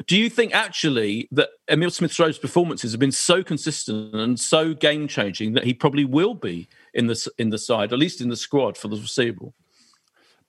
do 0.07 0.17
you 0.17 0.29
think 0.29 0.53
actually 0.53 1.27
that 1.31 1.49
Emil 1.69 1.89
Smith 1.89 2.17
Rowe's 2.17 2.37
performances 2.37 2.91
have 2.91 2.99
been 2.99 3.11
so 3.11 3.43
consistent 3.43 4.15
and 4.15 4.39
so 4.39 4.73
game 4.73 5.07
changing 5.07 5.53
that 5.53 5.65
he 5.65 5.73
probably 5.73 6.05
will 6.05 6.33
be 6.33 6.67
in 6.93 7.07
the 7.07 7.31
in 7.37 7.49
the 7.49 7.57
side, 7.57 7.93
at 7.93 7.99
least 7.99 8.21
in 8.21 8.29
the 8.29 8.35
squad 8.35 8.77
for 8.77 8.87
the 8.87 8.97
foreseeable? 8.97 9.53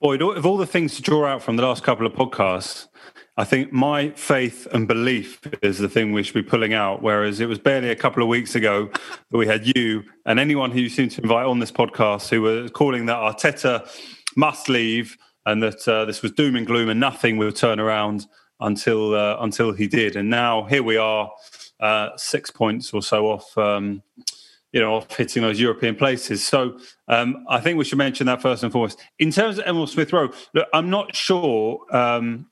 Boyd, 0.00 0.22
of 0.22 0.46
all 0.46 0.56
the 0.56 0.66
things 0.66 0.96
to 0.96 1.02
draw 1.02 1.26
out 1.26 1.42
from 1.42 1.56
the 1.56 1.62
last 1.62 1.82
couple 1.82 2.06
of 2.06 2.14
podcasts, 2.14 2.88
I 3.36 3.44
think 3.44 3.70
my 3.70 4.10
faith 4.10 4.66
and 4.72 4.88
belief 4.88 5.40
is 5.62 5.78
the 5.78 5.90
thing 5.90 6.12
we 6.12 6.22
should 6.22 6.34
be 6.34 6.42
pulling 6.42 6.72
out. 6.72 7.02
Whereas 7.02 7.40
it 7.40 7.46
was 7.46 7.58
barely 7.58 7.90
a 7.90 7.96
couple 7.96 8.22
of 8.22 8.28
weeks 8.28 8.54
ago 8.54 8.90
that 9.30 9.36
we 9.36 9.46
had 9.46 9.76
you 9.76 10.04
and 10.24 10.40
anyone 10.40 10.70
who 10.70 10.80
you 10.80 10.88
seem 10.88 11.10
to 11.10 11.22
invite 11.22 11.46
on 11.46 11.58
this 11.58 11.72
podcast 11.72 12.30
who 12.30 12.40
were 12.40 12.68
calling 12.70 13.06
that 13.06 13.16
Arteta 13.16 13.86
must 14.36 14.70
leave 14.70 15.18
and 15.44 15.62
that 15.62 15.86
uh, 15.86 16.06
this 16.06 16.22
was 16.22 16.32
doom 16.32 16.56
and 16.56 16.66
gloom 16.66 16.88
and 16.88 17.00
nothing 17.00 17.36
would 17.36 17.56
turn 17.56 17.78
around 17.78 18.26
until 18.60 19.14
uh, 19.14 19.36
until 19.40 19.72
he 19.72 19.86
did, 19.86 20.16
and 20.16 20.28
now 20.28 20.64
here 20.64 20.82
we 20.82 20.96
are, 20.96 21.30
uh, 21.80 22.10
six 22.16 22.50
points 22.50 22.92
or 22.92 23.02
so 23.02 23.26
off. 23.28 23.56
Um, 23.56 24.02
you 24.72 24.80
know, 24.80 24.94
off 24.94 25.16
hitting 25.16 25.42
those 25.42 25.60
European 25.60 25.96
places. 25.96 26.46
So 26.46 26.78
um, 27.08 27.44
I 27.48 27.60
think 27.60 27.78
we 27.78 27.84
should 27.84 27.98
mention 27.98 28.26
that 28.26 28.40
first 28.40 28.62
and 28.62 28.72
foremost. 28.72 29.00
In 29.18 29.30
terms 29.30 29.58
of 29.58 29.66
Emil 29.66 29.86
Smith 29.86 30.12
Rowe, 30.12 30.30
look, 30.54 30.68
I'm 30.72 30.90
not 30.90 31.14
sure. 31.14 31.80
Um, 31.90 32.46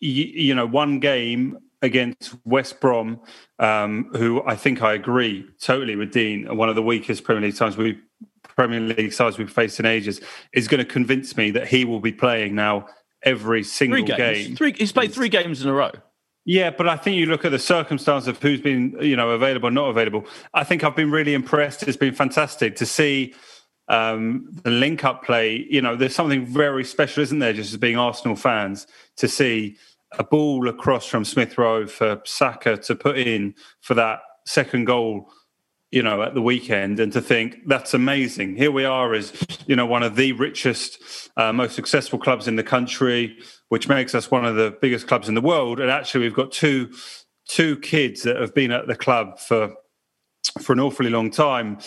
you, 0.00 0.24
you 0.24 0.54
know, 0.54 0.66
one 0.66 1.00
game 1.00 1.58
against 1.82 2.34
West 2.44 2.80
Brom, 2.80 3.20
um, 3.58 4.10
who 4.14 4.42
I 4.46 4.54
think 4.54 4.82
I 4.82 4.94
agree 4.94 5.46
totally 5.60 5.96
with 5.96 6.12
Dean, 6.12 6.56
one 6.56 6.68
of 6.68 6.74
the 6.74 6.82
weakest 6.82 7.24
Premier 7.24 7.42
League 7.42 7.56
sides 7.56 7.76
we 7.76 7.98
Premier 8.42 8.80
League 8.80 9.12
sides 9.12 9.38
we've 9.38 9.50
faced 9.50 9.80
in 9.80 9.86
ages, 9.86 10.20
is 10.52 10.68
going 10.68 10.78
to 10.78 10.84
convince 10.84 11.36
me 11.36 11.50
that 11.52 11.68
he 11.68 11.84
will 11.84 12.00
be 12.00 12.12
playing 12.12 12.54
now 12.54 12.86
every 13.22 13.62
single 13.62 14.02
game. 14.02 14.56
Three, 14.56 14.72
he's 14.72 14.92
played 14.92 15.12
three 15.12 15.28
games 15.28 15.62
in 15.62 15.68
a 15.68 15.72
row. 15.72 15.90
Yeah, 16.50 16.70
but 16.70 16.88
I 16.88 16.96
think 16.96 17.16
you 17.16 17.26
look 17.26 17.44
at 17.44 17.52
the 17.52 17.60
circumstance 17.60 18.26
of 18.26 18.42
who's 18.42 18.60
been, 18.60 18.96
you 19.00 19.14
know, 19.14 19.30
available, 19.30 19.70
not 19.70 19.88
available. 19.88 20.26
I 20.52 20.64
think 20.64 20.82
I've 20.82 20.96
been 20.96 21.12
really 21.12 21.32
impressed. 21.32 21.84
It's 21.84 21.96
been 21.96 22.12
fantastic 22.12 22.74
to 22.74 22.86
see 22.86 23.34
um, 23.86 24.48
the 24.64 24.70
link-up 24.70 25.22
play. 25.22 25.64
You 25.70 25.80
know, 25.80 25.94
there's 25.94 26.16
something 26.16 26.44
very 26.44 26.84
special, 26.84 27.22
isn't 27.22 27.38
there? 27.38 27.52
Just 27.52 27.72
as 27.72 27.76
being 27.78 27.96
Arsenal 27.96 28.34
fans, 28.34 28.88
to 29.18 29.28
see 29.28 29.76
a 30.18 30.24
ball 30.24 30.68
across 30.68 31.06
from 31.06 31.24
Smith 31.24 31.56
Rowe 31.56 31.86
for 31.86 32.20
Saka 32.24 32.76
to 32.78 32.96
put 32.96 33.16
in 33.16 33.54
for 33.80 33.94
that 33.94 34.18
second 34.44 34.86
goal 34.86 35.30
you 35.90 36.02
know, 36.02 36.22
at 36.22 36.34
the 36.34 36.42
weekend 36.42 37.00
and 37.00 37.12
to 37.12 37.20
think 37.20 37.58
that's 37.66 37.94
amazing. 37.94 38.56
Here 38.56 38.70
we 38.70 38.84
are 38.84 39.12
as, 39.12 39.32
you 39.66 39.74
know, 39.74 39.86
one 39.86 40.02
of 40.02 40.14
the 40.14 40.32
richest, 40.32 41.30
uh, 41.36 41.52
most 41.52 41.74
successful 41.74 42.18
clubs 42.18 42.46
in 42.46 42.56
the 42.56 42.62
country, 42.62 43.36
which 43.70 43.88
makes 43.88 44.14
us 44.14 44.30
one 44.30 44.44
of 44.44 44.54
the 44.54 44.76
biggest 44.80 45.08
clubs 45.08 45.28
in 45.28 45.34
the 45.34 45.40
world. 45.40 45.80
And 45.80 45.90
actually, 45.90 46.22
we've 46.22 46.34
got 46.34 46.52
two 46.52 46.92
two 47.48 47.76
kids 47.80 48.22
that 48.22 48.36
have 48.36 48.54
been 48.54 48.70
at 48.70 48.86
the 48.86 48.94
club 48.94 49.40
for 49.40 49.74
for 50.60 50.72
an 50.72 50.80
awfully 50.80 51.10
long 51.10 51.30
time, 51.30 51.78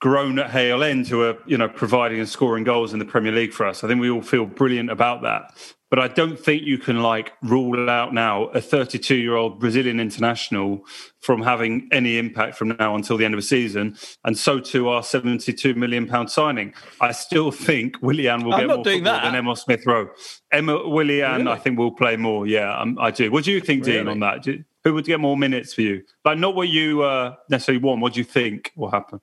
grown 0.00 0.38
at 0.38 0.50
Hale 0.50 0.82
End, 0.82 1.06
who 1.06 1.22
are, 1.22 1.36
you 1.46 1.58
know, 1.58 1.68
providing 1.68 2.18
and 2.18 2.28
scoring 2.28 2.64
goals 2.64 2.92
in 2.92 2.98
the 2.98 3.04
Premier 3.04 3.32
League 3.32 3.52
for 3.52 3.66
us. 3.66 3.84
I 3.84 3.88
think 3.88 4.00
we 4.00 4.10
all 4.10 4.22
feel 4.22 4.46
brilliant 4.46 4.90
about 4.90 5.22
that 5.22 5.52
but 5.90 5.98
I 5.98 6.08
don't 6.08 6.38
think 6.38 6.64
you 6.64 6.78
can 6.78 7.02
like 7.02 7.32
rule 7.42 7.88
out 7.88 8.12
now 8.12 8.44
a 8.48 8.60
32 8.60 9.14
year 9.14 9.36
old 9.36 9.58
Brazilian 9.58 10.00
international 10.00 10.84
from 11.20 11.42
having 11.42 11.88
any 11.92 12.18
impact 12.18 12.56
from 12.56 12.68
now 12.78 12.94
until 12.94 13.16
the 13.16 13.24
end 13.24 13.34
of 13.34 13.38
the 13.38 13.46
season. 13.46 13.96
And 14.24 14.36
so 14.36 14.60
too 14.60 14.88
our 14.88 15.02
72 15.02 15.74
million 15.74 16.06
pound 16.06 16.30
signing. 16.30 16.74
I 17.00 17.12
still 17.12 17.50
think 17.50 17.96
Willian 18.02 18.44
will 18.44 18.54
I'm 18.54 18.60
get 18.60 18.66
more 18.68 18.84
football 18.84 19.02
that. 19.02 19.24
than 19.24 19.34
Emil 19.34 19.56
Smith 19.56 19.86
Rowe. 19.86 20.08
Emma 20.52 20.88
Willian, 20.88 21.38
really? 21.38 21.50
I 21.50 21.56
think 21.56 21.78
will 21.78 21.92
play 21.92 22.16
more. 22.16 22.46
Yeah, 22.46 22.78
um, 22.78 22.98
I 23.00 23.10
do. 23.10 23.30
What 23.30 23.44
do 23.44 23.52
you 23.52 23.60
think, 23.60 23.86
really? 23.86 23.98
Dean, 23.98 24.08
on 24.08 24.20
that? 24.20 24.42
Do, 24.42 24.62
who 24.84 24.94
would 24.94 25.04
get 25.04 25.20
more 25.20 25.36
minutes 25.36 25.74
for 25.74 25.82
you? 25.82 26.02
Like 26.24 26.38
not 26.38 26.54
what 26.54 26.68
you 26.68 27.02
uh, 27.02 27.34
necessarily 27.50 27.82
want. 27.82 28.00
What 28.00 28.14
do 28.14 28.20
you 28.20 28.24
think 28.24 28.72
will 28.76 28.90
happen? 28.90 29.20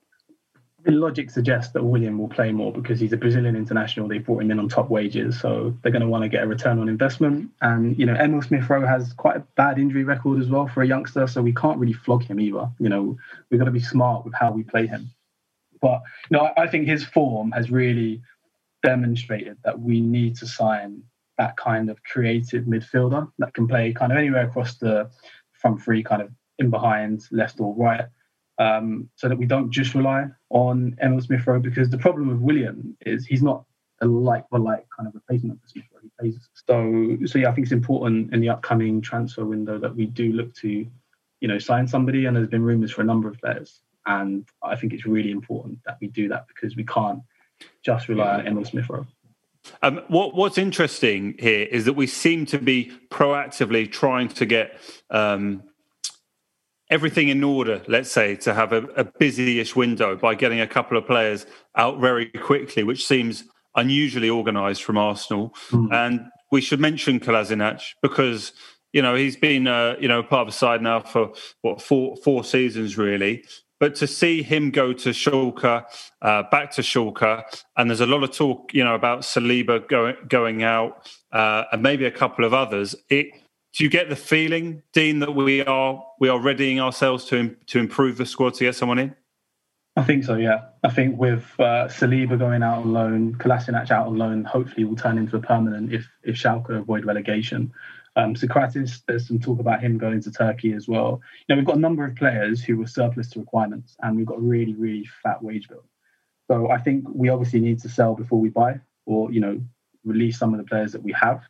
Logic 0.94 1.28
suggests 1.30 1.72
that 1.72 1.82
Willian 1.82 2.16
will 2.16 2.28
play 2.28 2.52
more 2.52 2.72
because 2.72 3.00
he's 3.00 3.12
a 3.12 3.16
Brazilian 3.16 3.56
international. 3.56 4.06
They 4.06 4.18
brought 4.18 4.42
him 4.42 4.52
in 4.52 4.58
on 4.60 4.68
top 4.68 4.88
wages, 4.88 5.38
so 5.40 5.74
they're 5.82 5.90
going 5.90 6.02
to 6.02 6.08
want 6.08 6.22
to 6.22 6.28
get 6.28 6.44
a 6.44 6.46
return 6.46 6.78
on 6.78 6.88
investment. 6.88 7.50
And 7.60 7.98
you 7.98 8.06
know, 8.06 8.14
Emil 8.14 8.42
Smith 8.42 8.70
Rowe 8.70 8.86
has 8.86 9.12
quite 9.14 9.36
a 9.36 9.44
bad 9.56 9.78
injury 9.78 10.04
record 10.04 10.40
as 10.40 10.48
well 10.48 10.68
for 10.68 10.82
a 10.82 10.86
youngster, 10.86 11.26
so 11.26 11.42
we 11.42 11.52
can't 11.52 11.78
really 11.78 11.92
flog 11.92 12.22
him 12.24 12.38
either. 12.38 12.70
You 12.78 12.88
know, 12.88 13.18
we've 13.50 13.58
got 13.58 13.66
to 13.66 13.72
be 13.72 13.80
smart 13.80 14.24
with 14.24 14.34
how 14.34 14.52
we 14.52 14.62
play 14.62 14.86
him. 14.86 15.10
But 15.80 16.02
you 16.30 16.38
know, 16.38 16.50
I 16.56 16.68
think 16.68 16.86
his 16.86 17.04
form 17.04 17.50
has 17.50 17.70
really 17.70 18.22
demonstrated 18.84 19.58
that 19.64 19.80
we 19.80 20.00
need 20.00 20.36
to 20.36 20.46
sign 20.46 21.02
that 21.36 21.56
kind 21.56 21.90
of 21.90 22.02
creative 22.04 22.64
midfielder 22.64 23.30
that 23.38 23.54
can 23.54 23.66
play 23.66 23.92
kind 23.92 24.12
of 24.12 24.18
anywhere 24.18 24.46
across 24.46 24.76
the 24.76 25.10
front 25.52 25.82
three, 25.82 26.02
kind 26.02 26.22
of 26.22 26.30
in 26.58 26.70
behind, 26.70 27.22
left 27.32 27.60
or 27.60 27.74
right 27.74 28.06
um, 28.58 29.08
so 29.16 29.28
that 29.28 29.36
we 29.36 29.46
don't 29.46 29.70
just 29.70 29.94
rely 29.94 30.26
on 30.50 30.96
Emil 31.02 31.20
Smith 31.20 31.46
Rowe 31.46 31.60
because 31.60 31.90
the 31.90 31.98
problem 31.98 32.28
with 32.28 32.38
Willian 32.38 32.96
is 33.04 33.26
he's 33.26 33.42
not 33.42 33.64
a 34.00 34.06
like 34.06 34.48
for 34.48 34.58
like 34.58 34.86
kind 34.94 35.06
of 35.06 35.14
replacement 35.14 35.60
for 35.60 35.68
Smith 35.68 35.84
Rowe. 35.92 36.00
He 36.02 36.10
plays 36.18 36.48
so 36.68 37.26
so 37.26 37.38
yeah, 37.38 37.50
I 37.50 37.52
think 37.52 37.66
it's 37.66 37.72
important 37.72 38.32
in 38.32 38.40
the 38.40 38.48
upcoming 38.48 39.00
transfer 39.00 39.44
window 39.44 39.78
that 39.78 39.94
we 39.94 40.06
do 40.06 40.32
look 40.32 40.54
to, 40.56 40.86
you 41.40 41.48
know, 41.48 41.58
sign 41.58 41.86
somebody. 41.86 42.26
And 42.26 42.36
there's 42.36 42.48
been 42.48 42.62
rumours 42.62 42.92
for 42.92 43.02
a 43.02 43.04
number 43.04 43.28
of 43.28 43.38
players, 43.38 43.80
and 44.06 44.46
I 44.62 44.76
think 44.76 44.92
it's 44.92 45.06
really 45.06 45.30
important 45.30 45.80
that 45.86 45.98
we 46.00 46.08
do 46.08 46.28
that 46.28 46.46
because 46.48 46.76
we 46.76 46.84
can't 46.84 47.20
just 47.82 48.08
rely 48.08 48.34
on 48.34 48.46
Emil 48.46 48.64
Smith 48.64 48.88
Rowe. 48.88 49.06
Um, 49.82 50.02
what, 50.08 50.34
what's 50.34 50.58
interesting 50.58 51.34
here 51.38 51.66
is 51.66 51.86
that 51.86 51.94
we 51.94 52.06
seem 52.06 52.46
to 52.46 52.58
be 52.58 52.92
proactively 53.10 53.90
trying 53.90 54.28
to 54.28 54.46
get 54.46 54.80
um, 55.10 55.64
everything 56.90 57.28
in 57.28 57.42
order, 57.42 57.82
let's 57.88 58.10
say, 58.10 58.36
to 58.36 58.54
have 58.54 58.72
a, 58.72 58.84
a 58.96 59.04
busy-ish 59.04 59.74
window 59.74 60.16
by 60.16 60.34
getting 60.34 60.60
a 60.60 60.66
couple 60.66 60.96
of 60.96 61.06
players 61.06 61.46
out 61.76 62.00
very 62.00 62.26
quickly, 62.26 62.82
which 62.82 63.06
seems 63.06 63.44
unusually 63.74 64.30
organised 64.30 64.82
from 64.84 64.96
Arsenal. 64.96 65.54
Mm. 65.70 65.92
And 65.92 66.20
we 66.50 66.60
should 66.60 66.80
mention 66.80 67.20
Kolasinac 67.20 67.82
because 68.02 68.52
you 68.92 69.02
know 69.02 69.14
he's 69.14 69.36
been 69.36 69.66
uh, 69.66 69.96
you 70.00 70.08
know 70.08 70.22
part 70.22 70.48
of 70.48 70.54
the 70.54 70.58
side 70.58 70.80
now 70.82 71.00
for 71.00 71.32
what 71.62 71.82
four 71.82 72.16
four 72.16 72.44
seasons 72.44 72.96
really. 72.96 73.44
But 73.78 73.94
to 73.96 74.06
see 74.06 74.42
him 74.42 74.70
go 74.70 74.94
to 74.94 75.10
Schalke, 75.10 75.84
uh, 76.22 76.42
back 76.50 76.70
to 76.72 76.82
Schalke, 76.82 77.42
and 77.76 77.90
there's 77.90 78.00
a 78.00 78.06
lot 78.06 78.22
of 78.22 78.32
talk, 78.32 78.72
you 78.72 78.82
know, 78.82 78.94
about 78.94 79.20
Saliba 79.20 79.86
going 79.86 80.16
going 80.28 80.62
out, 80.62 81.10
uh, 81.32 81.64
and 81.72 81.82
maybe 81.82 82.06
a 82.06 82.10
couple 82.10 82.44
of 82.44 82.54
others. 82.54 82.94
It 83.10 83.26
do 83.76 83.84
you 83.84 83.90
get 83.90 84.08
the 84.08 84.16
feeling, 84.16 84.82
Dean, 84.94 85.18
that 85.18 85.32
we 85.32 85.62
are 85.62 86.02
we 86.18 86.30
are 86.30 86.40
readying 86.40 86.80
ourselves 86.80 87.26
to 87.26 87.54
to 87.66 87.78
improve 87.78 88.16
the 88.16 88.24
squad 88.24 88.54
to 88.54 88.64
get 88.64 88.74
someone 88.74 88.98
in? 88.98 89.14
I 89.96 90.02
think 90.02 90.24
so. 90.24 90.36
Yeah, 90.36 90.62
I 90.82 90.90
think 90.90 91.18
with 91.18 91.44
uh, 91.58 91.88
Saliba 91.88 92.38
going 92.38 92.62
out 92.62 92.78
on 92.78 92.92
loan, 92.92 93.34
Kolasinac 93.34 93.90
out 93.90 94.06
on 94.06 94.16
loan, 94.16 94.44
hopefully 94.44 94.84
will 94.84 94.96
turn 94.96 95.18
into 95.18 95.36
a 95.36 95.40
permanent 95.40 95.92
if 95.92 96.08
if 96.22 96.36
Schalke 96.36 96.70
avoid 96.70 97.04
relegation. 97.04 97.70
Um, 98.16 98.34
Sokratis, 98.34 99.02
there's 99.06 99.28
some 99.28 99.38
talk 99.38 99.60
about 99.60 99.82
him 99.82 99.98
going 99.98 100.22
to 100.22 100.32
Turkey 100.32 100.72
as 100.72 100.88
well. 100.88 101.20
You 101.46 101.54
know, 101.54 101.58
we've 101.58 101.66
got 101.66 101.76
a 101.76 101.80
number 101.80 102.02
of 102.02 102.16
players 102.16 102.64
who 102.64 102.78
were 102.78 102.86
surplus 102.86 103.28
to 103.30 103.40
requirements, 103.40 103.94
and 104.02 104.16
we've 104.16 104.24
got 104.24 104.38
a 104.38 104.40
really, 104.40 104.72
really 104.72 105.06
fat 105.22 105.42
wage 105.42 105.68
bill. 105.68 105.84
So 106.50 106.70
I 106.70 106.78
think 106.78 107.04
we 107.12 107.28
obviously 107.28 107.60
need 107.60 107.82
to 107.82 107.90
sell 107.90 108.14
before 108.14 108.40
we 108.40 108.48
buy, 108.48 108.80
or 109.04 109.30
you 109.30 109.40
know, 109.40 109.60
release 110.02 110.38
some 110.38 110.54
of 110.54 110.58
the 110.58 110.64
players 110.64 110.92
that 110.92 111.02
we 111.02 111.12
have. 111.12 111.42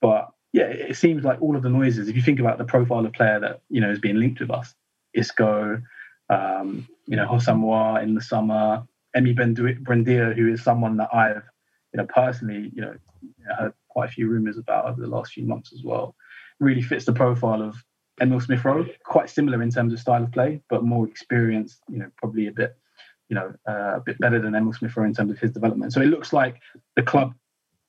But 0.00 0.28
yeah, 0.52 0.64
it 0.64 0.96
seems 0.96 1.24
like 1.24 1.40
all 1.40 1.56
of 1.56 1.62
the 1.62 1.70
noises. 1.70 2.08
If 2.08 2.16
you 2.16 2.22
think 2.22 2.38
about 2.38 2.58
the 2.58 2.64
profile 2.64 3.04
of 3.04 3.12
player 3.12 3.40
that 3.40 3.62
you 3.70 3.80
know 3.80 3.90
is 3.90 3.98
being 3.98 4.16
linked 4.16 4.40
with 4.40 4.50
us, 4.50 4.74
Isco, 5.14 5.80
um, 6.28 6.86
you 7.06 7.16
know, 7.16 7.26
Houssem 7.26 7.62
Aouar 7.62 8.02
in 8.02 8.14
the 8.14 8.20
summer, 8.20 8.86
Emi 9.16 9.34
Buendia, 9.34 10.36
who 10.36 10.52
is 10.52 10.62
someone 10.62 10.98
that 10.98 11.08
I've 11.12 11.42
you 11.92 11.98
know 11.98 12.06
personally 12.06 12.70
you 12.74 12.82
know 12.82 12.94
heard 13.58 13.72
quite 13.88 14.10
a 14.10 14.12
few 14.12 14.28
rumours 14.28 14.58
about 14.58 14.86
over 14.86 15.00
the 15.00 15.06
last 15.06 15.32
few 15.32 15.44
months 15.44 15.72
as 15.72 15.82
well, 15.82 16.14
really 16.60 16.82
fits 16.82 17.06
the 17.06 17.12
profile 17.12 17.62
of 17.62 17.82
Emil 18.20 18.40
Smith 18.40 18.64
Rowe. 18.64 18.86
Quite 19.04 19.30
similar 19.30 19.62
in 19.62 19.70
terms 19.70 19.92
of 19.94 20.00
style 20.00 20.22
of 20.22 20.32
play, 20.32 20.60
but 20.68 20.84
more 20.84 21.08
experienced. 21.08 21.80
You 21.88 22.00
know, 22.00 22.10
probably 22.18 22.48
a 22.48 22.52
bit 22.52 22.76
you 23.30 23.36
know 23.36 23.54
uh, 23.66 23.96
a 23.96 24.02
bit 24.04 24.18
better 24.18 24.38
than 24.38 24.54
Emil 24.54 24.74
Smith 24.74 24.94
Rowe 24.98 25.04
in 25.04 25.14
terms 25.14 25.32
of 25.32 25.38
his 25.38 25.50
development. 25.50 25.94
So 25.94 26.02
it 26.02 26.08
looks 26.08 26.34
like 26.34 26.60
the 26.94 27.02
club 27.02 27.32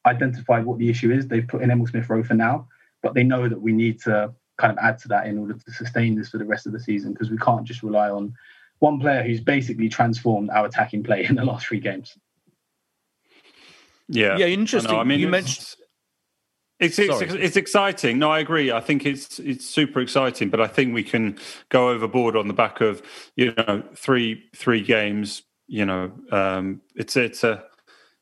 identified 0.06 0.66
what 0.66 0.78
the 0.80 0.90
issue 0.90 1.12
is. 1.12 1.28
They've 1.28 1.48
put 1.48 1.62
in 1.62 1.72
Emil 1.72 1.88
Smith 1.88 2.10
Rowe 2.10 2.24
for 2.24 2.34
now, 2.34 2.68
but 3.02 3.14
they 3.14 3.24
know 3.24 3.48
that 3.48 3.62
we 3.62 3.72
need 3.72 4.02
to 4.04 4.34
kind 4.58 4.72
of 4.72 4.78
add 4.84 5.00
to 5.00 5.08
that 5.10 5.28
in 5.28 5.38
order 5.38 5.54
to 5.54 5.72
sustain 5.72 6.16
this 6.16 6.30
for 6.30 6.38
the 6.38 6.46
rest 6.46 6.66
of 6.66 6.74
the 6.74 6.80
season 6.80 7.14
because 7.14 7.30
we 7.30 7.38
can't 7.38 7.64
just 7.64 7.84
rely 7.84 8.10
on 8.10 8.34
one 8.80 9.00
player 9.00 9.24
who's 9.24 9.42
basically 9.42 9.90
transformed 9.90 10.50
our 10.50 10.66
attacking 10.66 11.04
play 11.04 11.26
in 11.26 11.36
the 11.36 11.46
last 11.46 11.68
three 11.68 11.80
games. 11.80 12.18
Yeah, 14.10 14.38
yeah, 14.38 14.48
interesting. 14.48 14.96
I, 14.96 15.00
I 15.00 15.04
mean, 15.04 15.20
you 15.20 15.28
mentioned. 15.30 15.76
It's, 16.80 17.00
it's, 17.00 17.22
it's 17.22 17.56
exciting. 17.56 18.20
No, 18.20 18.30
I 18.30 18.40
agree. 18.40 18.72
I 18.72 18.82
think 18.82 19.06
it's 19.06 19.40
it's 19.40 19.66
super 19.66 20.02
exciting, 20.02 20.50
but 20.50 20.60
I 20.60 20.68
think 20.68 20.94
we 20.94 21.04
can 21.04 21.38
go 21.70 21.90
overboard 21.90 22.36
on 22.36 22.48
the 22.50 22.54
back 22.54 22.82
of 22.82 23.02
you 23.38 23.54
know 23.56 23.84
three 23.96 24.44
three 24.54 24.82
games. 24.82 25.44
You 25.68 25.86
know, 25.86 26.12
um, 26.32 26.82
it's 26.96 27.16
it's 27.16 27.46
a 27.46 27.64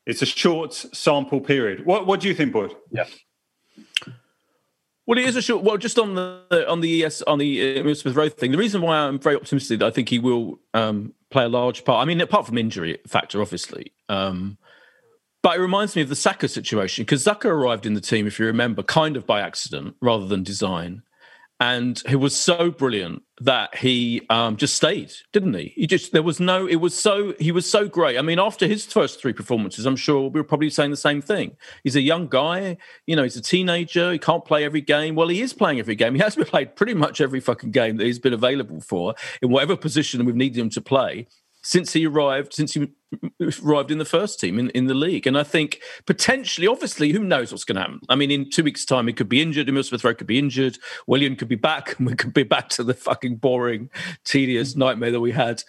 it's 0.06 0.22
a 0.22 0.26
short 0.26 0.72
sample 0.72 1.40
period. 1.40 1.86
What 1.86 2.06
what 2.06 2.20
do 2.20 2.28
you 2.28 2.34
think, 2.34 2.52
Boyd? 2.52 2.74
Yeah. 2.90 3.06
Well, 5.06 5.18
it 5.18 5.24
is 5.24 5.36
a 5.36 5.42
short. 5.42 5.64
Well, 5.64 5.78
just 5.78 5.98
on 5.98 6.14
the 6.14 6.64
on 6.68 6.80
the 6.80 7.04
ES 7.04 7.22
on 7.22 7.38
the 7.38 7.80
uh, 7.80 7.94
Smith 7.94 8.14
Rowe 8.14 8.28
thing. 8.28 8.52
The 8.52 8.58
reason 8.58 8.82
why 8.82 8.98
I'm 8.98 9.18
very 9.18 9.36
optimistic 9.36 9.80
that 9.80 9.86
I 9.86 9.90
think 9.90 10.08
he 10.08 10.18
will 10.18 10.60
um, 10.74 11.14
play 11.30 11.44
a 11.44 11.48
large 11.48 11.84
part. 11.84 12.02
I 12.02 12.04
mean, 12.04 12.20
apart 12.20 12.46
from 12.46 12.58
injury 12.58 12.98
factor, 13.06 13.42
obviously. 13.42 13.92
Um, 14.08 14.58
but 15.42 15.56
it 15.56 15.60
reminds 15.60 15.96
me 15.96 16.02
of 16.02 16.08
the 16.08 16.14
Saka 16.14 16.46
situation 16.46 17.04
because 17.04 17.24
Saka 17.24 17.48
arrived 17.48 17.84
in 17.84 17.94
the 17.94 18.00
team, 18.00 18.28
if 18.28 18.38
you 18.38 18.46
remember, 18.46 18.84
kind 18.84 19.16
of 19.16 19.26
by 19.26 19.40
accident 19.40 19.96
rather 20.00 20.26
than 20.26 20.44
design. 20.44 21.02
And 21.62 22.02
he 22.08 22.16
was 22.16 22.34
so 22.34 22.72
brilliant 22.72 23.22
that 23.40 23.76
he 23.76 24.26
um, 24.30 24.56
just 24.56 24.74
stayed, 24.74 25.12
didn't 25.32 25.54
he? 25.54 25.72
He 25.76 25.86
just 25.86 26.10
there 26.10 26.24
was 26.24 26.40
no. 26.40 26.66
It 26.66 26.76
was 26.76 26.92
so 26.92 27.34
he 27.38 27.52
was 27.52 27.70
so 27.70 27.86
great. 27.86 28.18
I 28.18 28.22
mean, 28.22 28.40
after 28.40 28.66
his 28.66 28.84
first 28.84 29.20
three 29.20 29.32
performances, 29.32 29.86
I'm 29.86 29.94
sure 29.94 30.22
we 30.28 30.40
were 30.40 30.44
probably 30.44 30.70
saying 30.70 30.90
the 30.90 30.96
same 30.96 31.22
thing. 31.22 31.56
He's 31.84 31.94
a 31.94 32.00
young 32.00 32.26
guy, 32.26 32.78
you 33.06 33.14
know. 33.14 33.22
He's 33.22 33.36
a 33.36 33.40
teenager. 33.40 34.10
He 34.10 34.18
can't 34.18 34.44
play 34.44 34.64
every 34.64 34.80
game. 34.80 35.14
Well, 35.14 35.28
he 35.28 35.40
is 35.40 35.52
playing 35.52 35.78
every 35.78 35.94
game. 35.94 36.16
He 36.16 36.20
has 36.20 36.34
been 36.34 36.44
played 36.54 36.74
pretty 36.74 36.94
much 36.94 37.20
every 37.20 37.38
fucking 37.38 37.70
game 37.70 37.96
that 37.98 38.06
he's 38.06 38.18
been 38.18 38.32
available 38.32 38.80
for 38.80 39.14
in 39.40 39.50
whatever 39.50 39.76
position 39.76 40.24
we've 40.24 40.34
needed 40.34 40.58
him 40.58 40.70
to 40.70 40.80
play 40.80 41.28
since 41.62 41.92
he 41.92 42.06
arrived, 42.06 42.52
since 42.52 42.74
he 42.74 42.88
arrived 43.64 43.90
in 43.90 43.98
the 43.98 44.04
first 44.04 44.40
team 44.40 44.58
in, 44.58 44.70
in 44.70 44.86
the 44.86 44.94
league. 44.94 45.26
And 45.26 45.38
I 45.38 45.44
think 45.44 45.80
potentially, 46.06 46.66
obviously, 46.66 47.12
who 47.12 47.20
knows 47.20 47.52
what's 47.52 47.64
going 47.64 47.76
to 47.76 47.82
happen? 47.82 48.00
I 48.08 48.16
mean, 48.16 48.30
in 48.30 48.50
two 48.50 48.64
weeks' 48.64 48.84
time, 48.84 49.06
he 49.06 49.12
could 49.12 49.28
be 49.28 49.40
injured. 49.40 49.68
Emil 49.68 49.82
Smith 49.82 50.04
Rowe 50.04 50.14
could 50.14 50.26
be 50.26 50.38
injured. 50.38 50.78
Willian 51.06 51.36
could 51.36 51.48
be 51.48 51.56
back, 51.56 51.98
and 51.98 52.06
we 52.08 52.14
could 52.14 52.34
be 52.34 52.42
back 52.42 52.68
to 52.70 52.84
the 52.84 52.94
fucking 52.94 53.36
boring, 53.36 53.90
tedious 54.24 54.76
nightmare 54.76 55.12
that 55.12 55.20
we 55.20 55.32
had 55.32 55.62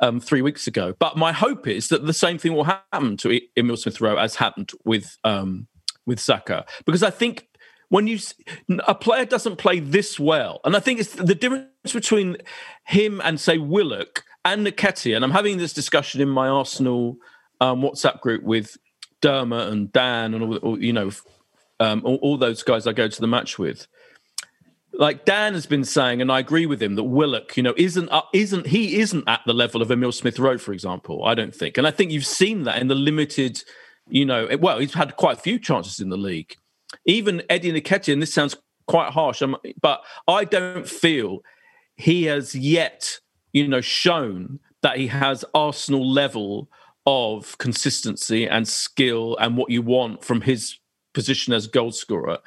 um, 0.00 0.20
three 0.20 0.42
weeks 0.42 0.66
ago. 0.66 0.94
But 0.98 1.16
my 1.16 1.32
hope 1.32 1.66
is 1.66 1.88
that 1.88 2.06
the 2.06 2.14
same 2.14 2.38
thing 2.38 2.54
will 2.54 2.64
happen 2.64 3.16
to 3.18 3.40
Emil 3.56 3.76
Smith 3.76 4.00
Rowe 4.00 4.16
as 4.16 4.36
happened 4.36 4.72
with 4.84 5.18
um, 5.24 5.66
with 6.06 6.18
Saka, 6.18 6.64
because 6.86 7.02
I 7.02 7.10
think 7.10 7.46
when 7.90 8.06
you 8.06 8.18
a 8.86 8.94
player 8.94 9.26
doesn't 9.26 9.56
play 9.56 9.80
this 9.80 10.18
well, 10.18 10.60
and 10.64 10.76
I 10.76 10.80
think 10.80 11.00
it's 11.00 11.14
the 11.14 11.34
difference 11.34 11.92
between 11.92 12.38
him 12.84 13.20
and 13.22 13.38
say 13.38 13.58
Willock 13.58 14.24
and 14.44 14.66
Nketiah, 14.66 15.16
and 15.16 15.24
I'm 15.24 15.30
having 15.30 15.58
this 15.58 15.72
discussion 15.72 16.20
in 16.20 16.28
my 16.28 16.48
Arsenal 16.48 17.16
um, 17.60 17.82
WhatsApp 17.82 18.20
group 18.20 18.42
with 18.42 18.76
Dermot 19.20 19.68
and 19.68 19.92
Dan 19.92 20.34
and 20.34 20.42
all, 20.42 20.56
all 20.58 20.82
you 20.82 20.92
know, 20.92 21.10
um, 21.78 22.02
all, 22.04 22.16
all, 22.16 22.36
those 22.36 22.62
guys 22.62 22.86
I 22.86 22.92
go 22.92 23.08
to 23.08 23.20
the 23.20 23.26
match 23.26 23.58
with. 23.58 23.86
Like 24.92 25.24
Dan 25.24 25.54
has 25.54 25.66
been 25.66 25.84
saying, 25.84 26.20
and 26.20 26.32
I 26.32 26.40
agree 26.40 26.66
with 26.66 26.82
him 26.82 26.96
that 26.96 27.04
Willock, 27.04 27.56
you 27.56 27.62
know, 27.62 27.74
isn't 27.76 28.08
uh, 28.10 28.22
isn't 28.32 28.66
he 28.66 28.98
isn't 29.00 29.28
at 29.28 29.40
the 29.46 29.54
level 29.54 29.82
of 29.82 29.90
Emil 29.90 30.12
Smith 30.12 30.38
Rowe, 30.38 30.58
for 30.58 30.72
example. 30.72 31.24
I 31.24 31.34
don't 31.34 31.54
think, 31.54 31.78
and 31.78 31.86
I 31.86 31.90
think 31.90 32.10
you've 32.10 32.26
seen 32.26 32.64
that 32.64 32.80
in 32.80 32.88
the 32.88 32.94
limited, 32.94 33.62
you 34.08 34.26
know, 34.26 34.48
well, 34.58 34.78
he's 34.78 34.94
had 34.94 35.16
quite 35.16 35.38
a 35.38 35.40
few 35.40 35.58
chances 35.58 36.00
in 36.00 36.08
the 36.08 36.16
league. 36.16 36.56
Even 37.04 37.42
Eddie 37.48 37.72
Nketiah, 37.72 38.14
and 38.14 38.22
this 38.22 38.34
sounds 38.34 38.56
quite 38.88 39.12
harsh, 39.12 39.42
but 39.80 40.02
I 40.26 40.44
don't 40.44 40.88
feel 40.88 41.42
he 41.94 42.24
has 42.24 42.54
yet 42.54 43.20
you 43.52 43.66
know, 43.66 43.80
shown 43.80 44.60
that 44.82 44.96
he 44.96 45.08
has 45.08 45.44
Arsenal 45.54 46.10
level 46.10 46.70
of 47.06 47.56
consistency 47.58 48.48
and 48.48 48.68
skill 48.68 49.36
and 49.38 49.56
what 49.56 49.70
you 49.70 49.82
want 49.82 50.24
from 50.24 50.42
his 50.42 50.78
position 51.12 51.52
as 51.52 51.66
goal 51.66 51.92
scorer. 51.92 52.38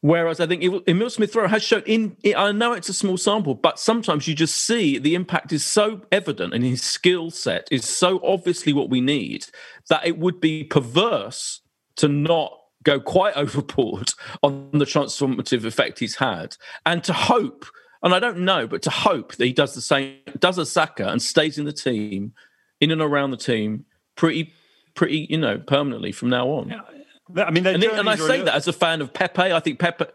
Whereas 0.00 0.38
I 0.38 0.46
think 0.46 0.62
Emil 0.86 1.10
Smith 1.10 1.34
Rowe 1.34 1.48
has 1.48 1.62
shown 1.62 1.82
in, 1.84 2.16
I 2.36 2.52
know 2.52 2.72
it's 2.72 2.88
a 2.88 2.94
small 2.94 3.16
sample, 3.16 3.54
but 3.54 3.80
sometimes 3.80 4.28
you 4.28 4.34
just 4.34 4.56
see 4.56 4.96
the 4.96 5.16
impact 5.16 5.52
is 5.52 5.66
so 5.66 6.02
evident 6.12 6.54
and 6.54 6.62
his 6.62 6.82
skill 6.82 7.30
set 7.30 7.66
is 7.72 7.84
so 7.84 8.20
obviously 8.24 8.72
what 8.72 8.90
we 8.90 9.00
need 9.00 9.46
that 9.88 10.06
it 10.06 10.18
would 10.18 10.40
be 10.40 10.62
perverse 10.62 11.62
to 11.96 12.06
not 12.06 12.52
go 12.84 13.00
quite 13.00 13.34
overboard 13.36 14.12
on 14.42 14.70
the 14.72 14.84
transformative 14.84 15.64
effect 15.64 15.98
he's 15.98 16.16
had 16.16 16.56
and 16.86 17.02
to 17.02 17.12
hope 17.12 17.66
and 18.02 18.14
I 18.14 18.18
don't 18.18 18.40
know, 18.40 18.66
but 18.66 18.82
to 18.82 18.90
hope 18.90 19.36
that 19.36 19.44
he 19.44 19.52
does 19.52 19.74
the 19.74 19.80
same, 19.80 20.16
does 20.38 20.58
a 20.58 20.66
Saka 20.66 21.08
and 21.08 21.20
stays 21.20 21.58
in 21.58 21.64
the 21.64 21.72
team, 21.72 22.32
in 22.80 22.90
and 22.90 23.00
around 23.00 23.30
the 23.30 23.36
team, 23.36 23.84
pretty, 24.16 24.52
pretty, 24.94 25.26
you 25.30 25.38
know, 25.38 25.58
permanently 25.58 26.12
from 26.12 26.30
now 26.30 26.48
on. 26.48 26.68
Yeah. 26.68 27.44
I 27.44 27.50
mean, 27.50 27.66
and, 27.66 27.82
and 27.82 28.08
I 28.08 28.16
say 28.16 28.42
that 28.42 28.54
as 28.54 28.68
a 28.68 28.72
fan 28.72 29.00
of 29.00 29.12
Pepe. 29.12 29.52
I 29.52 29.60
think 29.60 29.78
Pepe. 29.78 30.06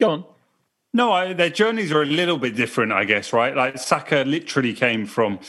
Go 0.00 0.10
on. 0.10 0.24
No, 0.94 1.10
I, 1.10 1.32
their 1.32 1.48
journeys 1.48 1.90
are 1.90 2.02
a 2.02 2.06
little 2.06 2.36
bit 2.36 2.54
different, 2.54 2.92
I 2.92 3.04
guess, 3.04 3.32
right? 3.32 3.56
Like 3.56 3.78
Saka 3.78 4.24
literally 4.26 4.74
came 4.74 5.06
from, 5.06 5.40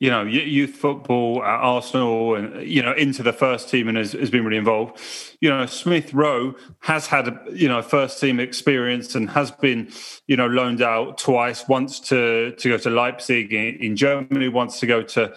you 0.00 0.10
know, 0.10 0.22
youth 0.24 0.74
football 0.74 1.40
at 1.44 1.60
Arsenal 1.60 2.34
and, 2.34 2.66
you 2.66 2.82
know, 2.82 2.92
into 2.94 3.22
the 3.22 3.32
first 3.32 3.68
team 3.68 3.86
and 3.86 3.96
has, 3.96 4.12
has 4.12 4.28
been 4.28 4.44
really 4.44 4.56
involved. 4.56 4.98
You 5.40 5.50
know, 5.50 5.66
Smith 5.66 6.12
Rowe 6.12 6.56
has 6.80 7.06
had, 7.06 7.28
a, 7.28 7.40
you 7.52 7.68
know, 7.68 7.80
first 7.80 8.20
team 8.20 8.40
experience 8.40 9.14
and 9.14 9.30
has 9.30 9.52
been, 9.52 9.88
you 10.26 10.36
know, 10.36 10.48
loaned 10.48 10.82
out 10.82 11.16
twice, 11.16 11.68
once 11.68 12.00
to, 12.08 12.56
to 12.56 12.68
go 12.68 12.76
to 12.78 12.90
Leipzig 12.90 13.52
in, 13.52 13.76
in 13.76 13.94
Germany, 13.94 14.48
once 14.48 14.80
to 14.80 14.86
go 14.86 15.02
to, 15.02 15.32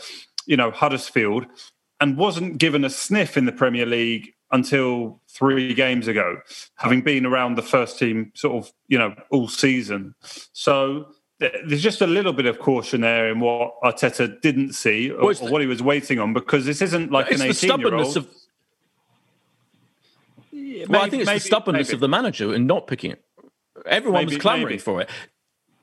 you 0.47 0.57
know, 0.57 0.71
Huddersfield 0.71 1.45
and 1.99 2.17
wasn't 2.17 2.57
given 2.57 2.83
a 2.83 2.89
sniff 2.89 3.38
in 3.38 3.45
the 3.45 3.51
Premier 3.51 3.86
League 3.86 4.33
until 4.51 5.19
three 5.27 5.73
games 5.73 6.07
ago, 6.07 6.37
having 6.75 7.01
been 7.01 7.25
around 7.25 7.55
the 7.55 7.61
first 7.61 7.97
team 7.97 8.31
sort 8.35 8.63
of, 8.63 8.71
you 8.87 8.97
know, 8.97 9.15
all 9.29 9.47
season. 9.47 10.13
So 10.53 11.07
there's 11.39 11.81
just 11.81 12.01
a 12.01 12.07
little 12.07 12.33
bit 12.33 12.45
of 12.45 12.59
caution 12.59 13.01
there 13.01 13.29
in 13.29 13.39
what 13.39 13.73
Arteta 13.81 14.41
didn't 14.41 14.73
see 14.73 15.09
or, 15.09 15.31
or 15.31 15.49
what 15.49 15.61
he 15.61 15.67
was 15.67 15.81
waiting 15.81 16.19
on 16.19 16.33
because 16.33 16.65
this 16.65 16.81
isn't 16.81 17.11
like 17.11 17.31
an 17.31 17.41
18 17.41 17.79
year 17.79 17.95
old. 17.95 18.17
Of, 18.17 18.27
yeah, 20.51 20.85
well, 20.87 21.01
I 21.01 21.09
think 21.09 21.21
it's 21.21 21.27
maybe, 21.27 21.39
the 21.39 21.45
stubbornness 21.45 21.87
maybe. 21.87 21.95
of 21.95 21.99
the 22.01 22.09
manager 22.09 22.53
in 22.53 22.67
not 22.67 22.87
picking 22.87 23.11
it. 23.11 23.23
Everyone 23.85 24.21
maybe, 24.21 24.35
was 24.35 24.41
clamouring 24.41 24.79
for 24.79 25.01
it. 25.01 25.09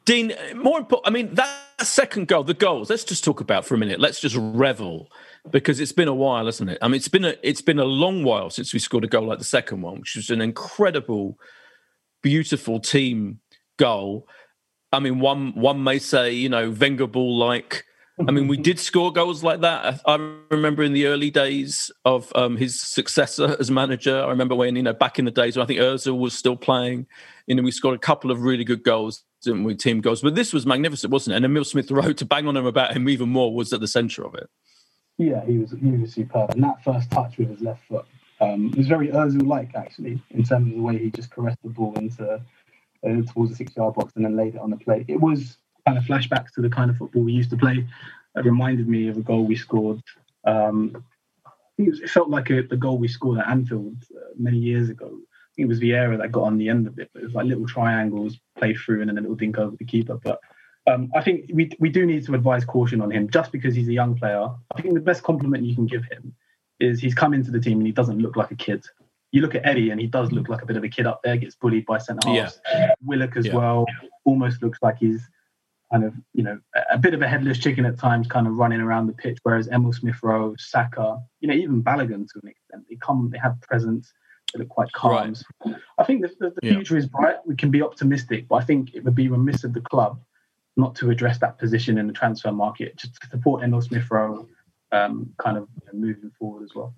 Dean, 0.05 0.33
more 0.55 0.79
important, 0.79 1.07
I 1.07 1.11
mean, 1.11 1.35
that 1.35 1.51
second 1.83 2.29
goal, 2.29 2.45
the 2.45 2.55
goals, 2.55 2.89
let's 2.89 3.05
just 3.05 3.25
talk 3.25 3.41
about 3.41 3.67
for 3.67 3.75
a 3.75 3.79
minute. 3.79 4.01
Let's 4.01 4.21
just 4.21 4.37
revel 4.39 5.11
because 5.51 5.81
it's 5.81 5.93
been 5.93 6.09
a 6.09 6.15
while, 6.15 6.47
hasn't 6.47 6.71
it? 6.71 6.79
I 6.83 6.89
mean, 6.89 6.97
it's 6.97 7.09
been 7.09 7.25
a 7.25 7.35
it's 7.43 7.63
been 7.63 7.79
a 7.79 7.85
long 7.85 8.25
while 8.25 8.51
since 8.51 8.73
we 8.73 8.79
scored 8.79 9.05
a 9.05 9.09
goal 9.09 9.27
like 9.27 9.39
the 9.39 9.45
second 9.45 9.83
one, 9.83 10.01
which 10.01 10.17
was 10.17 10.31
an 10.31 10.41
incredible, 10.41 11.39
beautiful 12.23 12.81
team 12.81 13.41
goal. 13.77 14.29
I 14.93 15.01
mean, 15.01 15.21
one 15.21 15.53
one 15.55 15.83
may 15.83 15.99
say, 15.99 16.33
you 16.33 16.49
know, 16.49 16.71
Wenger 16.71 17.07
ball 17.07 17.37
like. 17.37 17.85
I 18.27 18.33
mean, 18.33 18.49
we 18.49 18.57
did 18.69 18.81
score 18.81 19.13
goals 19.13 19.45
like 19.45 19.61
that. 19.61 20.01
I 20.05 20.15
remember 20.51 20.83
in 20.83 20.93
the 20.93 21.07
early 21.07 21.31
days 21.31 21.91
of 22.05 22.33
um, 22.35 22.57
his 22.57 22.81
successor 22.81 23.57
as 23.61 23.71
manager. 23.71 24.25
I 24.25 24.29
remember 24.29 24.57
when 24.57 24.75
you 24.75 24.83
know 24.83 24.93
back 24.93 25.19
in 25.19 25.25
the 25.25 25.31
days 25.31 25.57
when 25.57 25.63
I 25.63 25.67
think 25.67 25.81
Özil 25.81 26.19
was 26.19 26.37
still 26.37 26.57
playing. 26.57 27.07
You 27.47 27.55
know, 27.55 27.63
we 27.63 27.71
scored 27.71 27.95
a 27.95 28.01
couple 28.01 28.31
of 28.31 28.43
really 28.43 28.65
good 28.65 28.83
goals, 28.83 29.25
didn't 29.43 29.65
we? 29.65 29.77
Team 29.77 30.01
goals, 30.01 30.23
but 30.23 30.35
this 30.35 30.53
was 30.53 30.67
magnificent, 30.67 31.13
wasn't 31.13 31.35
it? 31.35 31.37
And 31.37 31.45
Emil 31.45 31.65
Smith 31.65 31.91
Rowe 31.93 32.13
to 32.13 32.25
bang 32.25 32.49
on 32.49 32.57
him 32.57 32.67
about 32.67 32.97
him 32.97 33.09
even 33.09 33.29
more 33.29 33.55
was 33.55 33.73
at 33.73 33.81
the 33.81 33.89
centre 33.89 34.25
of 34.25 34.35
it. 34.35 34.51
Yeah, 35.19 35.45
he 35.45 35.59
was 35.59 35.73
he 35.73 35.91
was 35.91 36.15
superb, 36.15 36.51
and 36.51 36.63
that 36.63 36.83
first 36.85 37.11
touch 37.11 37.39
with 37.39 37.51
his 37.51 37.61
left 37.61 37.85
foot 37.89 38.07
um, 38.41 38.71
was 38.77 38.87
very 38.87 39.09
Özil-like 39.09 39.75
actually 39.75 40.23
in 40.31 40.45
terms 40.45 40.69
of 40.69 40.77
the 40.77 40.83
way 40.83 40.97
he 40.97 41.11
just 41.11 41.31
caressed 41.31 41.59
the 41.63 41.71
ball 41.71 41.93
into 41.95 42.35
uh, 42.35 43.23
towards 43.33 43.51
the 43.51 43.57
six-yard 43.57 43.95
box 43.95 44.13
and 44.17 44.25
then 44.25 44.37
laid 44.37 44.55
it 44.55 44.61
on 44.61 44.71
the 44.71 44.77
plate. 44.77 45.07
It 45.09 45.21
was 45.21 45.57
kind 45.87 45.99
of 45.99 46.05
flashbacks 46.05 46.53
to 46.55 46.61
the 46.61 46.71
kind 46.71 46.91
of 46.91 46.97
football 46.97 47.23
we 47.23 47.33
used 47.33 47.51
to 47.51 47.57
play. 47.57 47.87
It 48.37 48.45
reminded 48.45 48.89
me 48.89 49.09
of 49.09 49.17
a 49.17 49.21
goal 49.21 49.45
we 49.45 49.57
scored. 49.57 50.03
Um, 50.45 51.05
it, 51.79 51.89
was, 51.89 52.01
it, 52.01 52.11
felt 52.11 52.29
like 52.29 52.51
a, 52.51 52.63
the 52.63 52.77
goal 52.77 52.99
we 52.99 53.09
scored 53.09 53.39
at 53.39 53.49
Anfield 53.49 53.97
uh, 54.15 54.31
many 54.37 54.59
years 54.59 54.89
ago. 54.89 55.19
it 55.57 55.67
was 55.67 55.81
Vieira 55.81 56.19
that 56.19 56.33
got 56.33 56.45
on 56.45 56.59
the 56.59 56.69
end 56.69 56.87
of 56.87 56.99
it, 56.99 57.11
but 57.13 57.23
it 57.23 57.27
was 57.27 57.35
like 57.35 57.47
little 57.47 57.67
triangles 57.67 58.39
played 58.57 58.77
through 58.79 59.01
and 59.01 59.11
then 59.11 59.19
a 59.19 59.21
little 59.21 59.37
dink 59.37 59.59
over 59.59 59.77
the 59.77 59.85
keeper. 59.85 60.19
But 60.23 60.41
um, 60.89 61.11
I 61.15 61.23
think 61.23 61.51
we 61.53 61.71
we 61.79 61.89
do 61.89 62.07
need 62.07 62.25
to 62.27 62.35
advise 62.35 62.65
caution 62.65 63.01
on 63.01 63.11
him 63.11 63.29
just 63.31 63.53
because 63.53 63.75
he's 63.75 63.89
a 63.89 63.93
young 63.93 64.15
player. 64.17 64.49
I 64.75 64.81
think 64.81 64.95
the 64.95 65.01
best 65.01 65.23
compliment 65.23 65.65
you 65.65 65.75
can 65.75 65.87
give 65.87 66.05
him 66.05 66.35
is 66.81 67.01
he's 67.01 67.15
come 67.15 67.35
into 67.35 67.51
the 67.51 67.61
team 67.61 67.79
and 67.79 67.87
he 67.87 67.93
doesn't 67.93 68.19
look 68.19 68.37
like 68.37 68.51
a 68.51 68.57
kid. 68.57 68.85
You 69.33 69.43
look 69.43 69.55
at 69.55 69.67
Eddie 69.67 69.91
and 69.91 70.01
he 70.01 70.07
does 70.07 70.33
look 70.33 70.49
like 70.49 70.63
a 70.63 70.67
bit 70.67 70.77
of 70.77 70.85
a 70.85 70.89
kid 70.89 71.07
up 71.07 71.21
there, 71.23 71.37
gets 71.37 71.55
bullied 71.55 71.85
by 71.87 71.99
centre 71.99 72.29
halves. 72.29 72.61
Yeah. 72.73 72.95
Willock 73.05 73.37
as 73.37 73.47
yeah. 73.47 73.57
well 73.57 73.87
almost 74.25 74.63
looks 74.63 74.79
like 74.81 74.99
he's 74.99 75.29
kind 75.93 76.05
of, 76.05 76.15
you 76.33 76.43
know, 76.43 76.59
a 76.91 76.99
bit 76.99 77.15
of 77.15 77.21
a 77.21 77.29
headless 77.29 77.59
chicken 77.59 77.85
at 77.85 77.99
times, 77.99 78.27
kind 78.27 78.47
of 78.47 78.55
running 78.55 78.81
around 78.81 79.07
the 79.07 79.13
pitch. 79.13 79.39
Whereas 79.43 79.69
Emil 79.69 79.93
Smith 79.93 80.19
Rowe, 80.23 80.55
Saka, 80.59 81.21
you 81.41 81.49
know, 81.49 81.55
even 81.55 81.83
Balogun 81.83 82.27
to 82.27 82.41
an 82.43 82.49
extent, 82.49 82.85
they 82.89 82.97
come, 82.97 83.29
they 83.31 83.39
have 83.39 83.61
presence, 83.61 84.13
they 84.53 84.61
look 84.61 84.69
quite 84.69 84.93
calm. 84.93 85.13
Right. 85.13 85.77
I 85.99 86.05
think 86.05 86.23
the, 86.23 86.29
the, 86.39 86.55
the 86.61 86.67
yeah. 86.67 86.73
future 86.75 86.97
is 86.97 87.07
bright. 87.07 87.37
We 87.45 87.57
can 87.57 87.71
be 87.71 87.83
optimistic, 87.83 88.49
but 88.49 88.57
I 88.57 88.65
think 88.65 88.95
it 88.95 89.05
would 89.05 89.15
be 89.15 89.29
remiss 89.29 89.65
of 89.65 89.75
the 89.75 89.83
club 89.83 90.21
not 90.79 90.95
to 90.97 91.11
address 91.11 91.39
that 91.39 91.59
position 91.59 91.99
in 91.99 92.07
the 92.07 92.13
transfer 92.13 92.53
market, 92.53 92.97
just 92.97 93.21
to 93.21 93.29
support 93.29 93.63
Emil 93.63 93.83
Smith 93.83 94.11
Rowe 94.11 94.49
um, 94.93 95.35
kind 95.39 95.57
of 95.59 95.69
you 95.75 95.87
know, 95.93 96.07
moving 96.07 96.31
forward 96.39 96.63
as 96.63 96.75
well. 96.75 96.95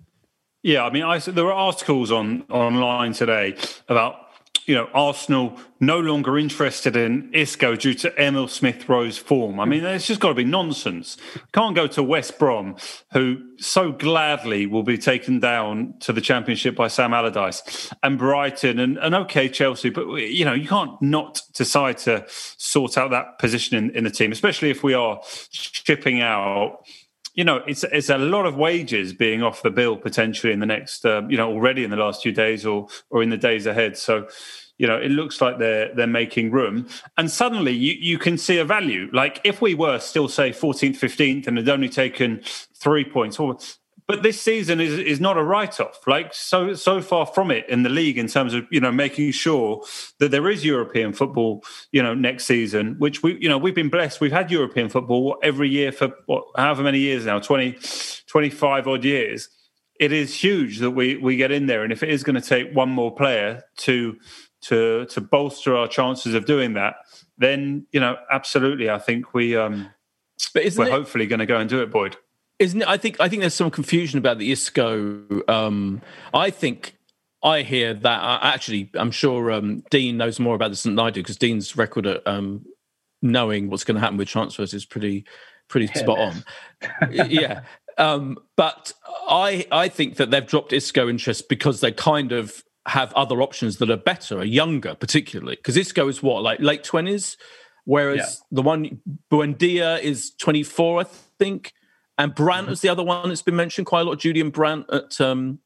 Yeah, 0.63 0.85
I 0.85 0.91
mean, 0.91 1.03
I, 1.03 1.17
there 1.17 1.43
were 1.43 1.53
articles 1.53 2.11
on 2.11 2.43
online 2.43 3.13
today 3.13 3.57
about 3.89 4.30
you 4.65 4.75
know, 4.75 4.89
Arsenal 4.93 5.57
no 5.79 5.99
longer 5.99 6.37
interested 6.37 6.95
in 6.95 7.29
Isco 7.33 7.75
due 7.75 7.95
to 7.95 8.13
Emil 8.21 8.47
Smith 8.47 8.87
Rowe's 8.87 9.17
form. 9.17 9.59
I 9.59 9.65
mean, 9.65 9.83
it's 9.83 10.05
just 10.05 10.21
got 10.21 10.29
to 10.29 10.33
be 10.35 10.43
nonsense. 10.43 11.17
Can't 11.51 11.75
go 11.75 11.87
to 11.87 12.03
West 12.03 12.37
Brom, 12.37 12.75
who 13.11 13.41
so 13.57 13.91
gladly 13.91 14.67
will 14.67 14.83
be 14.83 14.97
taken 14.97 15.39
down 15.39 15.95
to 16.01 16.13
the 16.13 16.21
Championship 16.21 16.75
by 16.75 16.87
Sam 16.87 17.13
Allardyce, 17.13 17.91
and 18.03 18.17
Brighton, 18.17 18.79
and, 18.79 18.97
and 18.97 19.15
okay, 19.15 19.49
Chelsea, 19.49 19.89
but 19.89 20.05
you 20.07 20.45
know, 20.45 20.53
you 20.53 20.67
can't 20.67 21.01
not 21.01 21.41
decide 21.53 21.97
to 21.99 22.25
sort 22.29 22.97
out 22.97 23.11
that 23.11 23.39
position 23.39 23.77
in, 23.77 23.95
in 23.95 24.03
the 24.03 24.11
team, 24.11 24.31
especially 24.31 24.69
if 24.69 24.83
we 24.83 24.93
are 24.93 25.19
shipping 25.51 26.21
out 26.21 26.85
you 27.41 27.45
know, 27.45 27.63
it's 27.65 27.83
it's 27.85 28.09
a 28.11 28.19
lot 28.19 28.45
of 28.45 28.55
wages 28.55 29.13
being 29.13 29.41
off 29.41 29.63
the 29.63 29.71
bill 29.71 29.97
potentially 29.97 30.53
in 30.53 30.59
the 30.59 30.67
next, 30.67 31.03
uh, 31.03 31.23
you 31.27 31.37
know, 31.37 31.51
already 31.51 31.83
in 31.83 31.89
the 31.89 31.97
last 31.97 32.21
few 32.21 32.31
days 32.31 32.67
or 32.67 32.87
or 33.09 33.23
in 33.23 33.31
the 33.31 33.37
days 33.37 33.65
ahead. 33.65 33.97
So, 33.97 34.27
you 34.77 34.85
know, 34.85 34.95
it 34.95 35.09
looks 35.09 35.41
like 35.41 35.57
they're 35.57 35.91
they're 35.95 36.05
making 36.05 36.51
room, 36.51 36.87
and 37.17 37.31
suddenly 37.31 37.71
you 37.71 37.95
you 37.99 38.19
can 38.19 38.37
see 38.37 38.59
a 38.59 38.63
value. 38.63 39.09
Like 39.11 39.41
if 39.43 39.59
we 39.59 39.73
were 39.73 39.97
still 39.97 40.29
say 40.29 40.51
14th, 40.51 40.99
15th, 40.99 41.47
and 41.47 41.57
had 41.57 41.67
only 41.67 41.89
taken 41.89 42.43
three 42.75 43.03
points, 43.03 43.39
or 43.39 43.57
but 44.11 44.23
this 44.23 44.41
season 44.41 44.81
is 44.81 44.99
is 44.99 45.21
not 45.21 45.37
a 45.37 45.43
write 45.43 45.79
off. 45.79 46.05
Like 46.05 46.33
so 46.33 46.73
so 46.73 47.01
far 47.01 47.25
from 47.25 47.49
it 47.49 47.67
in 47.69 47.83
the 47.83 47.89
league 47.89 48.17
in 48.17 48.27
terms 48.27 48.53
of 48.53 48.65
you 48.69 48.81
know 48.81 48.91
making 48.91 49.31
sure 49.31 49.85
that 50.19 50.31
there 50.31 50.49
is 50.49 50.65
European 50.65 51.13
football 51.13 51.63
you 51.93 52.03
know 52.03 52.13
next 52.13 52.43
season, 52.43 52.95
which 52.99 53.23
we 53.23 53.37
you 53.39 53.47
know 53.47 53.57
we've 53.57 53.73
been 53.73 53.89
blessed. 53.89 54.19
We've 54.19 54.31
had 54.33 54.51
European 54.51 54.89
football 54.89 55.37
every 55.41 55.69
year 55.69 55.93
for 55.93 56.09
what 56.25 56.43
however 56.57 56.83
many 56.83 56.99
years 56.99 57.25
now 57.25 57.39
20, 57.39 57.77
25 58.27 58.87
odd 58.89 59.05
years. 59.05 59.47
It 59.97 60.11
is 60.11 60.35
huge 60.35 60.79
that 60.79 60.91
we 60.91 61.15
we 61.15 61.37
get 61.37 61.51
in 61.51 61.67
there, 61.67 61.83
and 61.83 61.93
if 61.93 62.03
it 62.03 62.09
is 62.09 62.25
going 62.25 62.35
to 62.35 62.41
take 62.41 62.75
one 62.75 62.89
more 62.89 63.15
player 63.15 63.63
to 63.77 64.17
to 64.63 65.05
to 65.05 65.21
bolster 65.21 65.77
our 65.77 65.87
chances 65.87 66.33
of 66.33 66.45
doing 66.45 66.73
that, 66.73 66.95
then 67.37 67.87
you 67.93 68.01
know 68.01 68.17
absolutely, 68.29 68.89
I 68.89 68.99
think 68.99 69.33
we 69.33 69.55
um, 69.55 69.89
but 70.53 70.63
we're 70.75 70.87
it, 70.87 70.91
hopefully 70.91 71.27
going 71.27 71.39
to 71.39 71.45
go 71.45 71.57
and 71.57 71.69
do 71.69 71.81
it, 71.81 71.91
Boyd 71.91 72.17
isn't 72.61 72.83
it, 72.83 72.87
I 72.87 72.97
think 72.97 73.19
I 73.19 73.27
think 73.27 73.41
there's 73.41 73.55
some 73.55 73.71
confusion 73.71 74.19
about 74.19 74.37
the 74.37 74.51
Isco. 74.51 75.41
Um, 75.47 76.01
I 76.33 76.51
think 76.51 76.95
I 77.43 77.63
hear 77.63 77.93
that 77.93 78.21
uh, 78.21 78.39
actually 78.43 78.91
I'm 78.93 79.11
sure 79.11 79.51
um, 79.51 79.83
Dean 79.89 80.17
knows 80.17 80.39
more 80.39 80.55
about 80.55 80.69
this 80.69 80.83
than 80.83 80.97
I 80.99 81.09
do 81.09 81.21
because 81.21 81.37
Dean's 81.37 81.75
record 81.75 82.05
at 82.05 82.25
um, 82.27 82.65
knowing 83.21 83.69
what's 83.69 83.83
going 83.83 83.95
to 83.95 84.01
happen 84.01 84.17
with 84.17 84.27
transfers 84.27 84.73
is 84.73 84.85
pretty 84.85 85.25
pretty 85.67 85.87
yeah, 85.87 86.01
spot 86.01 86.19
on. 86.19 86.43
yeah. 87.11 87.61
Um, 87.97 88.37
but 88.55 88.93
I 89.27 89.65
I 89.71 89.89
think 89.89 90.17
that 90.17 90.29
they've 90.29 90.45
dropped 90.45 90.71
Isco 90.71 91.09
interest 91.09 91.49
because 91.49 91.81
they 91.81 91.91
kind 91.91 92.31
of 92.31 92.63
have 92.87 93.11
other 93.13 93.41
options 93.41 93.77
that 93.77 93.89
are 93.89 93.97
better, 93.97 94.39
are 94.39 94.45
younger, 94.45 94.93
particularly 94.93 95.55
because 95.55 95.77
Isco 95.77 96.07
is 96.07 96.21
what 96.21 96.43
like 96.43 96.59
late 96.59 96.83
twenties, 96.83 97.37
whereas 97.85 98.17
yeah. 98.17 98.45
the 98.51 98.61
one 98.61 99.01
Buendia 99.31 99.99
is 99.99 100.31
twenty 100.37 100.61
four, 100.61 101.01
I 101.01 101.05
think. 101.39 101.73
And 102.21 102.35
Brandt 102.35 102.69
is 102.69 102.81
the 102.81 102.89
other 102.89 103.01
one 103.01 103.29
that's 103.29 103.41
been 103.41 103.55
mentioned 103.55 103.87
quite 103.87 104.01
a 104.01 104.03
lot. 104.03 104.19
Julian 104.19 104.51
Brandt 104.51 104.85
at 104.93 105.19
um, 105.19 105.57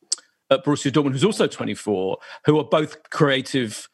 at 0.50 0.64
Borussia 0.64 0.90
Dortmund, 0.90 1.12
who's 1.12 1.24
also 1.26 1.48
24, 1.48 2.18
who 2.46 2.58
are 2.58 2.64
both 2.64 3.10
creative 3.10 3.90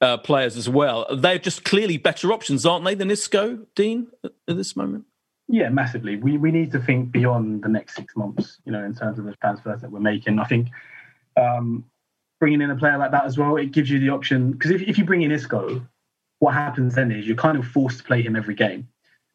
uh, 0.00 0.16
players 0.18 0.56
as 0.56 0.68
well. 0.68 1.04
They're 1.12 1.40
just 1.40 1.64
clearly 1.64 1.96
better 1.96 2.32
options, 2.32 2.64
aren't 2.64 2.84
they, 2.84 2.94
than 2.94 3.10
Isco, 3.10 3.66
Dean, 3.74 4.06
at, 4.22 4.30
at, 4.46 4.56
this 4.56 4.76
moment? 4.76 5.06
Yeah, 5.48 5.68
massively. 5.70 6.14
We 6.14 6.38
we 6.38 6.52
need 6.52 6.70
to 6.72 6.78
think 6.78 7.10
beyond 7.10 7.64
the 7.64 7.68
next 7.68 7.96
six 7.96 8.14
months, 8.14 8.60
you 8.64 8.70
know, 8.70 8.84
in 8.84 8.94
terms 8.94 9.18
of 9.18 9.24
the 9.24 9.34
transfers 9.40 9.80
that 9.80 9.90
we're 9.90 9.98
making. 9.98 10.38
I 10.38 10.44
think 10.44 10.68
um, 11.36 11.84
bringing 12.38 12.60
in 12.60 12.70
a 12.70 12.76
player 12.76 12.98
like 12.98 13.10
that 13.10 13.24
as 13.24 13.36
well, 13.36 13.56
it 13.56 13.72
gives 13.72 13.90
you 13.90 13.98
the 13.98 14.10
option 14.10 14.52
because 14.52 14.70
if, 14.70 14.82
if 14.82 14.96
you 14.96 15.04
bring 15.04 15.22
in 15.22 15.32
Isco, 15.32 15.84
what 16.38 16.54
happens 16.54 16.94
then 16.94 17.10
is 17.10 17.26
you're 17.26 17.34
kind 17.34 17.58
of 17.58 17.66
forced 17.66 17.98
to 17.98 18.04
play 18.04 18.22
him 18.22 18.36
every 18.36 18.54
game 18.54 18.86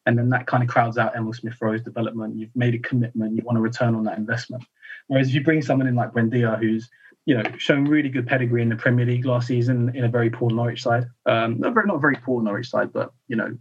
and 0.06 0.18
then 0.18 0.28
that 0.30 0.46
kind 0.46 0.62
of 0.62 0.68
crowds 0.68 0.98
out 0.98 1.14
Emil 1.16 1.32
Smith 1.32 1.56
Rowe's 1.60 1.82
development. 1.82 2.36
You've 2.36 2.54
made 2.54 2.74
a 2.74 2.78
commitment, 2.78 3.36
you 3.36 3.42
want 3.44 3.56
to 3.56 3.62
return 3.62 3.94
on 3.94 4.04
that 4.04 4.18
investment. 4.18 4.64
Whereas 5.06 5.28
if 5.28 5.34
you 5.34 5.42
bring 5.42 5.62
someone 5.62 5.86
in 5.86 5.94
like 5.94 6.12
Buendia, 6.12 6.58
who's 6.58 6.88
you 7.24 7.36
know 7.36 7.44
shown 7.56 7.84
really 7.84 8.08
good 8.08 8.26
pedigree 8.26 8.62
in 8.62 8.68
the 8.68 8.76
Premier 8.76 9.06
League 9.06 9.24
last 9.24 9.46
season 9.46 9.94
in 9.94 10.04
a 10.04 10.08
very 10.08 10.30
poor 10.30 10.50
Norwich 10.50 10.82
side, 10.82 11.06
um, 11.26 11.60
not 11.60 11.74
very 11.74 11.86
not 11.86 12.00
very 12.00 12.16
poor 12.16 12.42
Norwich 12.42 12.70
side, 12.70 12.92
but 12.92 13.12
you 13.28 13.36
know 13.36 13.56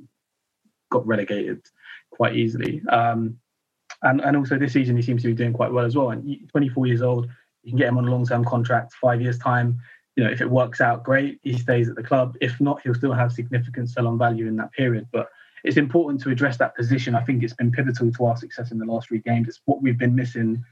got 0.89 1.05
relegated 1.07 1.61
quite 2.11 2.35
easily. 2.35 2.81
Um, 2.89 3.37
and 4.03 4.21
and 4.21 4.35
also 4.35 4.57
this 4.57 4.73
season 4.73 4.95
he 4.95 5.01
seems 5.01 5.21
to 5.21 5.27
be 5.27 5.33
doing 5.33 5.53
quite 5.53 5.71
well 5.71 5.85
as 5.85 5.95
well. 5.95 6.11
And 6.11 6.49
24 6.49 6.87
years 6.87 7.01
old, 7.01 7.27
you 7.63 7.71
can 7.71 7.77
get 7.77 7.87
him 7.87 7.97
on 7.97 8.07
a 8.07 8.11
long 8.11 8.25
term 8.25 8.43
contract, 8.43 8.93
five 8.93 9.21
years 9.21 9.37
time. 9.37 9.79
You 10.15 10.25
know, 10.25 10.29
if 10.29 10.41
it 10.41 10.49
works 10.49 10.81
out, 10.81 11.03
great. 11.03 11.39
He 11.41 11.57
stays 11.57 11.87
at 11.87 11.95
the 11.95 12.03
club. 12.03 12.35
If 12.41 12.59
not, 12.59 12.81
he'll 12.81 12.95
still 12.95 13.13
have 13.13 13.31
significant 13.31 13.89
sell 13.89 14.07
on 14.07 14.17
value 14.17 14.47
in 14.47 14.57
that 14.57 14.71
period. 14.73 15.07
But 15.11 15.29
it's 15.63 15.77
important 15.77 16.21
to 16.21 16.29
address 16.29 16.57
that 16.57 16.75
position. 16.75 17.15
I 17.15 17.23
think 17.23 17.43
it's 17.43 17.53
been 17.53 17.71
pivotal 17.71 18.11
to 18.11 18.25
our 18.25 18.37
success 18.37 18.71
in 18.71 18.79
the 18.79 18.85
last 18.85 19.07
three 19.07 19.19
games. 19.19 19.47
It's 19.47 19.61
what 19.65 19.81
we've 19.81 19.97
been 19.97 20.15
missing. 20.15 20.63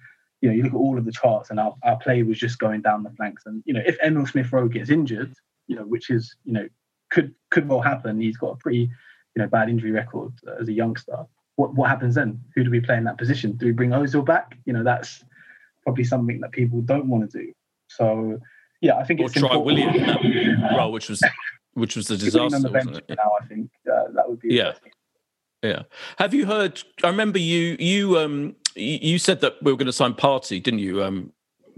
You 0.42 0.50
know, 0.50 0.56
you 0.56 0.64
look 0.64 0.74
at 0.74 0.78
all 0.78 0.98
of 0.98 1.06
the 1.06 1.12
charts, 1.12 1.50
and 1.50 1.60
our, 1.60 1.76
our 1.84 1.98
play 1.98 2.24
was 2.24 2.40
just 2.40 2.60
going 2.60 2.82
down 2.82 3.04
the 3.04 3.12
flanks. 3.12 3.44
And 3.46 3.62
you 3.66 3.74
know, 3.74 3.82
if 3.86 3.98
Emil 4.04 4.26
Smith 4.26 4.52
Rowe 4.52 4.68
gets 4.68 4.90
injured, 4.90 5.34
you 5.68 5.76
know, 5.76 5.84
which 5.84 6.10
is 6.10 6.36
you 6.46 6.54
know 6.54 6.68
could 7.10 7.34
could 7.50 7.68
well 7.68 7.82
happen. 7.82 8.22
He's 8.22 8.38
got 8.38 8.52
a 8.52 8.56
pretty 8.56 8.90
you 9.36 9.42
know 9.42 9.48
bad 9.48 9.70
injury 9.70 9.92
record 9.92 10.34
as 10.60 10.68
a 10.68 10.74
youngster. 10.74 11.26
What 11.56 11.76
what 11.76 11.90
happens 11.90 12.16
then? 12.16 12.42
Who 12.56 12.64
do 12.64 12.72
we 12.72 12.80
play 12.80 12.98
in 12.98 13.04
that 13.04 13.18
position? 13.18 13.54
Do 13.54 13.66
we 13.66 13.72
bring 13.72 13.92
Ozil 13.92 14.26
back? 14.26 14.58
You 14.66 14.74
know, 14.74 14.84
that's 14.84 15.24
probably 15.84 16.04
something 16.04 16.40
that 16.42 16.52
people 16.52 16.82
don't 16.82 17.08
want 17.08 17.30
to 17.30 17.38
do. 17.38 17.54
So 17.88 18.40
yeah, 18.82 18.96
I 18.96 19.04
think 19.04 19.20
or 19.20 19.26
it's 19.26 19.34
try 19.34 19.56
Willian 19.56 19.94
in 19.96 20.06
that 20.62 20.78
role, 20.78 20.92
which 20.92 21.10
was 21.10 21.22
which 21.80 21.96
was 21.96 22.08
the 22.08 22.18
disaster. 22.18 22.56
On 22.56 22.62
the 22.62 22.70
bench 22.70 22.98
now, 23.10 23.32
I 23.42 23.46
think 23.46 23.70
uh, 23.92 24.12
that 24.14 24.30
would 24.30 24.40
be 24.40 24.54
yeah. 24.54 24.74
Yeah. 25.62 25.84
Have 26.18 26.34
you 26.34 26.46
heard? 26.46 26.82
I 27.04 27.08
remember 27.08 27.40
you 27.40 27.76
you 27.80 28.18
um 28.18 28.56
you 28.76 29.18
said 29.20 29.42
that 29.42 29.56
we 29.62 29.72
were 29.72 29.78
going 29.78 29.88
to 29.88 29.94
sign 29.94 30.14
Partey, 30.14 30.62
didn't 30.62 30.80
you? 30.80 31.04
Um, 31.04 31.34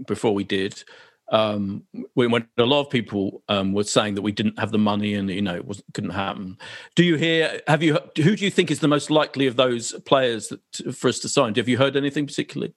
before 0.06 0.34
we 0.34 0.44
did, 0.44 0.82
um, 1.30 1.84
when, 2.14 2.46
a 2.58 2.62
lot 2.64 2.80
of 2.80 2.90
people 2.90 3.42
um 3.48 3.72
were 3.72 3.84
saying 3.84 4.14
that 4.14 4.22
we 4.22 4.32
didn't 4.32 4.58
have 4.58 4.70
the 4.70 4.78
money 4.78 5.14
and 5.14 5.28
you 5.30 5.42
know 5.42 5.56
it 5.56 5.64
wasn't 5.64 5.86
couldn't 5.94 6.10
happen. 6.10 6.58
Do 6.94 7.02
you 7.02 7.16
hear? 7.16 7.60
Have 7.66 7.82
you? 7.82 7.98
Who 8.16 8.36
do 8.36 8.44
you 8.44 8.50
think 8.50 8.70
is 8.70 8.80
the 8.80 8.88
most 8.88 9.10
likely 9.10 9.48
of 9.48 9.56
those 9.56 9.92
players 10.06 10.48
that, 10.48 10.94
for 10.94 11.08
us 11.08 11.18
to 11.20 11.28
sign? 11.28 11.54
Have 11.56 11.68
you 11.68 11.78
heard 11.78 11.96
anything 11.96 12.26
particularly? 12.26 12.74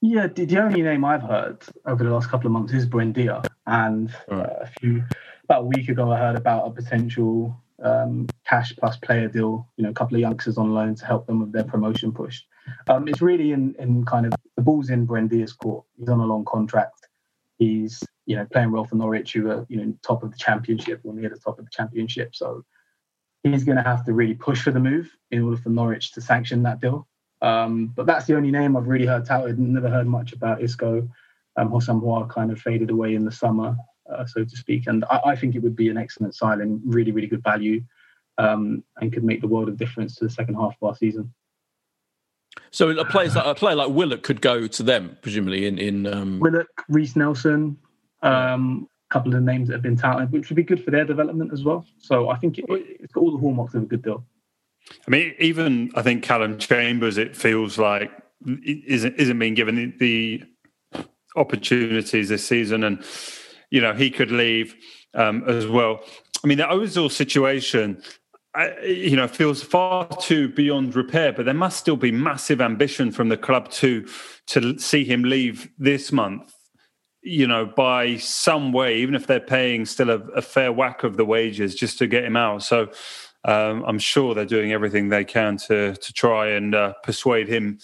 Yeah, 0.00 0.26
the, 0.26 0.44
the 0.44 0.58
only 0.58 0.82
name 0.82 1.04
I've 1.04 1.22
heard 1.22 1.64
over 1.86 2.04
the 2.04 2.10
last 2.10 2.28
couple 2.28 2.46
of 2.46 2.52
months 2.52 2.74
is 2.74 2.86
Buendia, 2.86 3.44
and 3.66 4.14
right. 4.28 4.46
uh, 4.46 4.56
a 4.60 4.66
few 4.78 5.02
about 5.44 5.62
a 5.62 5.66
week 5.66 5.88
ago 5.88 6.10
I 6.10 6.18
heard 6.18 6.36
about 6.36 6.66
a 6.66 6.70
potential 6.70 7.56
um, 7.82 8.26
cash 8.48 8.72
plus 8.76 8.96
player 8.96 9.28
deal, 9.28 9.68
you 9.76 9.84
know, 9.84 9.90
a 9.90 9.94
couple 9.94 10.16
of 10.16 10.20
youngsters 10.20 10.58
on 10.58 10.72
loan 10.72 10.94
to 10.96 11.06
help 11.06 11.26
them 11.26 11.40
with 11.40 11.52
their 11.52 11.64
promotion 11.64 12.12
push. 12.12 12.42
Um, 12.88 13.08
it's 13.08 13.20
really 13.20 13.52
in, 13.52 13.74
in 13.78 14.04
kind 14.04 14.26
of 14.26 14.32
the 14.56 14.62
ball's 14.62 14.90
in 14.90 15.06
Buendia's 15.06 15.52
court. 15.52 15.84
He's 15.98 16.08
on 16.08 16.20
a 16.20 16.24
long 16.24 16.44
contract. 16.44 17.08
He's, 17.58 18.02
you 18.26 18.36
know, 18.36 18.46
playing 18.52 18.72
well 18.72 18.84
for 18.84 18.96
Norwich, 18.96 19.32
who 19.34 19.50
are, 19.50 19.66
you 19.68 19.76
know, 19.76 19.94
top 20.02 20.22
of 20.22 20.30
the 20.30 20.38
championship 20.38 21.00
or 21.04 21.12
near 21.12 21.28
the 21.28 21.38
top 21.38 21.58
of 21.58 21.64
the 21.66 21.70
championship. 21.70 22.34
So 22.34 22.64
he's 23.42 23.64
going 23.64 23.76
to 23.76 23.82
have 23.82 24.04
to 24.06 24.14
really 24.14 24.34
push 24.34 24.62
for 24.62 24.70
the 24.70 24.80
move 24.80 25.10
in 25.30 25.42
order 25.42 25.58
for 25.58 25.68
Norwich 25.68 26.12
to 26.12 26.20
sanction 26.20 26.62
that 26.62 26.80
deal. 26.80 27.06
Um, 27.42 27.88
but 27.94 28.06
that's 28.06 28.24
the 28.24 28.36
only 28.36 28.50
name 28.50 28.76
I've 28.76 28.86
really 28.86 29.06
heard 29.06 29.26
touted. 29.26 29.58
Never 29.58 29.90
heard 29.90 30.06
much 30.06 30.32
about 30.32 30.62
Isco. 30.62 31.08
Um, 31.56 31.70
Hosam 31.70 32.30
kind 32.30 32.50
of 32.50 32.58
faded 32.58 32.90
away 32.90 33.14
in 33.14 33.24
the 33.24 33.30
summer 33.30 33.76
uh, 34.10 34.26
so 34.26 34.44
to 34.44 34.56
speak. 34.56 34.86
And 34.86 35.04
I, 35.10 35.20
I, 35.26 35.36
think 35.36 35.54
it 35.54 35.62
would 35.62 35.76
be 35.76 35.88
an 35.88 35.96
excellent 35.96 36.34
signing, 36.34 36.80
really, 36.84 37.12
really 37.12 37.26
good 37.26 37.42
value, 37.42 37.82
um, 38.38 38.82
and 39.00 39.12
could 39.12 39.24
make 39.24 39.40
the 39.40 39.48
world 39.48 39.68
of 39.68 39.76
difference 39.76 40.16
to 40.16 40.24
the 40.24 40.30
second 40.30 40.54
half 40.54 40.76
of 40.80 40.88
our 40.88 40.96
season. 40.96 41.32
So 42.70 42.90
a 42.90 43.04
player 43.04 43.28
like 43.28 43.46
a 43.46 43.54
player 43.54 43.76
like 43.76 43.90
Willock 43.90 44.22
could 44.22 44.40
go 44.40 44.66
to 44.66 44.82
them, 44.82 45.16
presumably 45.22 45.66
in 45.66 45.78
in 45.78 46.06
um... 46.06 46.40
Willock, 46.40 46.68
Reiss 46.88 47.16
Nelson, 47.16 47.76
um, 48.22 48.88
a 49.10 49.12
couple 49.12 49.34
of 49.34 49.42
names 49.42 49.68
that 49.68 49.74
have 49.74 49.82
been 49.82 49.96
touted, 49.96 50.32
which 50.32 50.48
would 50.48 50.56
be 50.56 50.62
good 50.62 50.82
for 50.84 50.90
their 50.90 51.04
development 51.04 51.52
as 51.52 51.64
well. 51.64 51.84
So 51.98 52.28
I 52.28 52.36
think 52.36 52.58
it, 52.58 52.64
it's 52.68 53.12
got 53.12 53.20
all 53.20 53.32
the 53.32 53.38
hallmarks 53.38 53.74
of 53.74 53.84
a 53.84 53.86
good 53.86 54.02
deal. 54.02 54.24
I 55.06 55.10
mean, 55.10 55.34
even 55.38 55.90
I 55.94 56.02
think 56.02 56.22
Calum 56.22 56.58
Chambers, 56.58 57.16
it 57.18 57.36
feels 57.36 57.78
like 57.78 58.10
isn't 58.46 59.16
isn't 59.16 59.38
being 59.38 59.54
given 59.54 59.94
the 59.98 60.42
opportunities 61.36 62.28
this 62.28 62.46
season, 62.46 62.84
and 62.84 63.04
you 63.74 63.80
know, 63.80 63.92
he 63.92 64.08
could 64.08 64.30
leave 64.30 64.76
um, 65.14 65.42
as 65.48 65.66
well. 65.66 66.00
I 66.44 66.46
mean, 66.46 66.58
the 66.58 66.64
Ozil 66.64 67.10
situation, 67.10 68.00
I, 68.54 68.78
you 68.82 69.16
know, 69.16 69.26
feels 69.26 69.64
far 69.64 70.06
too 70.06 70.48
beyond 70.48 70.94
repair. 70.94 71.32
But 71.32 71.44
there 71.44 71.54
must 71.54 71.80
still 71.80 71.96
be 71.96 72.12
massive 72.12 72.60
ambition 72.60 73.10
from 73.10 73.30
the 73.30 73.36
club 73.36 73.68
to 73.82 74.06
to 74.46 74.78
see 74.78 75.02
him 75.04 75.24
leave 75.24 75.68
this 75.76 76.12
month. 76.12 76.54
You 77.22 77.48
know, 77.48 77.66
by 77.66 78.18
some 78.18 78.70
way, 78.70 78.98
even 78.98 79.16
if 79.16 79.26
they're 79.26 79.40
paying 79.40 79.86
still 79.86 80.10
a, 80.10 80.20
a 80.36 80.42
fair 80.42 80.72
whack 80.72 81.02
of 81.02 81.16
the 81.16 81.24
wages 81.24 81.74
just 81.74 81.98
to 81.98 82.06
get 82.06 82.22
him 82.24 82.36
out. 82.36 82.62
So 82.62 82.92
um, 83.44 83.82
I'm 83.88 83.98
sure 83.98 84.34
they're 84.34 84.44
doing 84.44 84.70
everything 84.70 85.08
they 85.08 85.24
can 85.24 85.56
to 85.66 85.96
to 85.96 86.12
try 86.12 86.50
and 86.50 86.76
uh, 86.76 86.92
persuade 87.02 87.48
him 87.48 87.80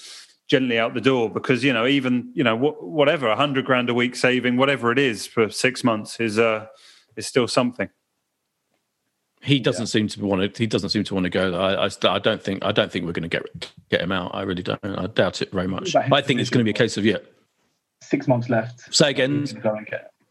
gently 0.51 0.81
out 0.81 0.95
the 0.95 1.01
door 1.01 1.31
because 1.31 1.63
you 1.63 1.73
know 1.73 1.87
even 1.87 2.31
you 2.35 2.43
know 2.43 2.57
whatever 2.57 3.29
a 3.29 3.37
hundred 3.37 3.65
grand 3.65 3.89
a 3.89 3.95
week 3.95 4.17
saving 4.17 4.57
whatever 4.57 4.91
it 4.91 4.99
is 4.99 5.25
for 5.27 5.49
six 5.49 5.85
months 5.85 6.19
is 6.19 6.39
uh 6.39 6.67
is 7.17 7.27
still 7.27 7.47
something. 7.47 7.89
He 9.43 9.59
doesn't 9.59 9.83
yeah. 9.83 9.87
seem 9.87 10.09
to 10.09 10.27
want 10.27 10.55
to 10.55 10.59
he 10.63 10.67
doesn't 10.67 10.91
seem 10.91 11.05
to 11.05 11.15
want 11.15 11.25
to 11.25 11.31
go 11.31 11.55
I, 11.55 11.87
I, 11.87 11.91
I 12.09 12.19
don't 12.19 12.43
think 12.43 12.65
i 12.65 12.73
don't 12.73 12.93
think 12.93 13.07
we're 13.07 13.13
going 13.13 13.29
to 13.29 13.29
get 13.29 13.73
get 13.89 14.03
him 14.03 14.13
out. 14.13 14.35
I 14.35 14.43
really 14.43 14.63
don't. 14.63 14.85
I 14.85 15.07
doubt 15.07 15.41
it 15.41 15.53
very 15.53 15.69
much. 15.69 15.95
I 15.95 16.21
think 16.21 16.41
it's 16.41 16.51
going 16.51 16.61
to 16.61 16.65
be 16.65 16.71
a 16.71 16.75
case 16.75 16.97
of 16.97 17.05
yeah. 17.07 17.19
Six 18.03 18.27
months 18.27 18.49
left. 18.49 18.93
Say 18.95 19.11
again. 19.11 19.47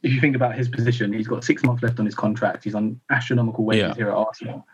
If 0.01 0.13
you 0.13 0.21
think 0.21 0.35
about 0.35 0.55
his 0.55 0.69
position 0.69 1.11
he's 1.13 1.27
got 1.27 1.43
six 1.43 1.63
months 1.63 1.81
left 1.81 1.99
on 1.99 2.05
his 2.05 2.15
contract. 2.15 2.65
He's 2.65 2.75
on 2.75 2.99
astronomical 3.09 3.63
wages 3.63 3.81
yeah. 3.81 3.95
here 3.95 4.09
at 4.09 4.15
arsenal 4.15 4.65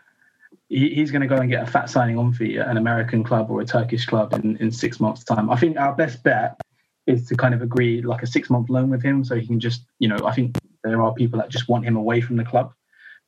he, 0.68 0.90
he's 0.94 1.10
going 1.10 1.22
to 1.22 1.28
go 1.28 1.36
and 1.36 1.50
get 1.50 1.62
a 1.62 1.66
fat 1.70 1.88
signing 1.90 2.18
on 2.18 2.32
fee 2.32 2.58
at 2.58 2.68
an 2.68 2.76
American 2.76 3.22
club 3.24 3.50
or 3.50 3.60
a 3.60 3.64
Turkish 3.66 4.06
club 4.06 4.32
in, 4.34 4.56
in 4.58 4.70
six 4.70 4.98
months' 5.00 5.24
time. 5.24 5.48
I 5.50 5.56
think 5.56 5.76
our 5.78 5.94
best 5.94 6.22
bet 6.22 6.60
is 7.06 7.26
to 7.28 7.36
kind 7.36 7.54
of 7.54 7.62
agree 7.62 8.02
like 8.02 8.22
a 8.22 8.26
six 8.26 8.50
month 8.50 8.68
loan 8.68 8.90
with 8.90 9.02
him 9.02 9.24
so 9.24 9.36
he 9.36 9.46
can 9.46 9.60
just, 9.60 9.82
you 10.00 10.08
know, 10.08 10.18
I 10.24 10.32
think 10.34 10.56
there 10.82 11.00
are 11.02 11.14
people 11.14 11.38
that 11.38 11.50
just 11.50 11.68
want 11.68 11.84
him 11.84 11.96
away 11.96 12.20
from 12.20 12.36
the 12.36 12.44
club. 12.44 12.72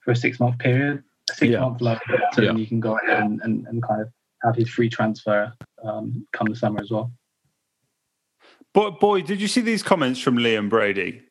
for 0.01 0.13
a 0.13 0.17
six 0.17 0.41
month 0.41 0.59
period, 0.59 1.03
a 1.31 1.35
six 1.35 1.51
Yeah. 1.53 1.61
month 1.61 1.81
loan, 1.81 1.99
so 2.33 2.41
then 2.41 2.57
you 2.57 2.67
can 2.67 2.81
go 2.81 2.97
ahead 2.97 3.23
and, 3.23 3.41
and, 3.43 3.67
and 3.67 3.83
kind 3.83 4.01
of 4.01 4.09
have 4.43 4.55
his 4.57 4.69
free 4.69 4.89
transfer 4.89 5.53
um, 5.85 6.27
come 6.33 6.47
the 6.49 6.57
summer 6.57 6.81
as 6.81 6.91
well. 6.91 7.13
Boy, 8.73 8.91
boy, 8.91 9.23
did 9.23 9.41
you 9.41 9.49
see 9.49 9.61
these 9.61 9.83
comments 9.83 10.21
from 10.21 10.37
Liam 10.39 10.69
Brady 10.71 11.23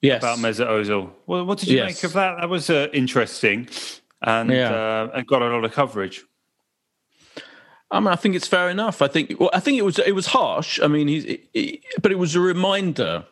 Yes. 0.00 0.22
about 0.22 0.38
Mesut 0.38 0.66
Ozil? 0.66 1.10
Well, 1.26 1.44
what 1.44 1.58
did 1.58 1.68
you 1.68 1.76
Yes. 1.76 2.02
make 2.02 2.04
of 2.04 2.12
that? 2.14 2.38
That 2.40 2.48
was 2.48 2.70
uh, 2.70 2.88
interesting, 2.92 3.68
and 4.22 4.50
Yeah. 4.50 4.70
uh, 4.70 5.10
and 5.14 5.26
got 5.26 5.42
a 5.42 5.46
lot 5.48 5.64
of 5.64 5.72
coverage. 5.72 6.22
I 7.90 8.00
mean, 8.00 8.08
I 8.08 8.16
think 8.16 8.34
it's 8.34 8.48
fair 8.48 8.70
enough. 8.70 9.02
I 9.02 9.08
think. 9.08 9.38
Well, 9.38 9.50
I 9.52 9.60
think 9.60 9.78
it 9.78 9.84
was. 9.84 9.98
It 9.98 10.14
was 10.14 10.26
harsh. 10.26 10.80
I 10.80 10.86
mean, 10.86 11.08
he's. 11.08 11.24
He, 11.52 11.82
but 12.00 12.10
it 12.10 12.18
was 12.18 12.34
a 12.34 12.40
reminder 12.40 13.26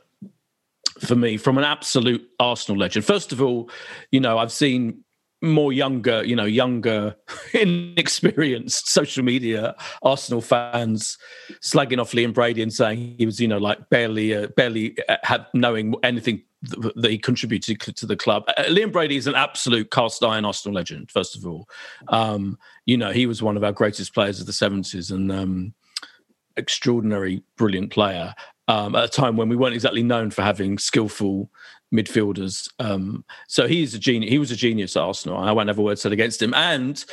for 0.99 1.17
me 1.17 1.39
from 1.39 1.57
an 1.57 1.65
absolute 1.65 2.29
Arsenal 2.39 2.79
legend. 2.79 3.07
First 3.07 3.33
of 3.33 3.41
all, 3.41 3.71
you 4.11 4.21
know, 4.21 4.37
I've 4.37 4.53
seen 4.53 5.03
more 5.43 5.73
younger, 5.73 6.23
you 6.25 6.37
know, 6.37 6.45
younger, 6.45 7.17
inexperienced 7.55 8.91
social 8.91 9.25
media 9.25 9.75
Arsenal 10.03 10.43
fans 10.43 11.17
slagging 11.63 11.99
off 11.99 12.13
Liam 12.13 12.35
Brady 12.35 12.63
and 12.63 12.73
saying 12.73 13.15
he 13.17 13.25
was, 13.25 13.41
you 13.41 13.49
know, 13.49 13.57
like 13.57 13.89
barely, 13.89 14.35
uh, 14.35 14.49
barely 14.49 14.97
uh, 15.09 15.17
had 15.23 15.47
knowing 15.55 15.95
anything 16.03 16.37
th- 16.37 16.47
that 16.63 17.11
he 17.11 17.19
contributed 17.19 17.81
to 17.81 18.07
the 18.07 18.17
club. 18.17 18.45
Liam 18.59 18.93
Brady 18.93 19.17
is 19.17 19.27
an 19.27 19.35
absolute 19.35 19.91
cast 19.91 20.23
iron 20.23 20.45
Arsenal 20.45 20.75
legend. 20.75 21.11
First 21.11 21.37
of 21.37 21.47
all, 21.47 21.69
um, 22.09 22.59
you 22.85 22.97
know, 22.97 23.13
he 23.13 23.27
was 23.27 23.43
one 23.43 23.57
of 23.57 23.65
our 23.65 23.73
greatest 23.73 24.13
players 24.13 24.41
of 24.41 24.47
the 24.47 24.53
seventies 24.53 25.11
and 25.11 25.33
um, 25.33 25.75
extraordinary, 26.57 27.43
brilliant 27.57 27.91
player. 27.91 28.35
Um, 28.69 28.95
at 28.95 29.05
a 29.05 29.09
time 29.09 29.37
when 29.37 29.49
we 29.49 29.57
weren't 29.57 29.75
exactly 29.75 30.03
known 30.03 30.31
for 30.31 30.43
having 30.43 30.79
skillful 30.79 31.51
midfielders, 31.93 32.71
um, 32.79 33.25
so 33.49 33.67
he's 33.67 33.95
a 33.95 33.99
genius. 33.99 34.31
He 34.31 34.39
was 34.39 34.53
a 34.53 34.57
genius 34.57 34.97
at 34.97 35.03
Arsenal. 35.03 35.39
I 35.39 35.51
won't 35.51 35.69
have 35.69 35.79
a 35.79 35.83
word 35.83 35.99
said 35.99 36.13
against 36.13 36.41
him. 36.41 36.55
And 36.55 37.05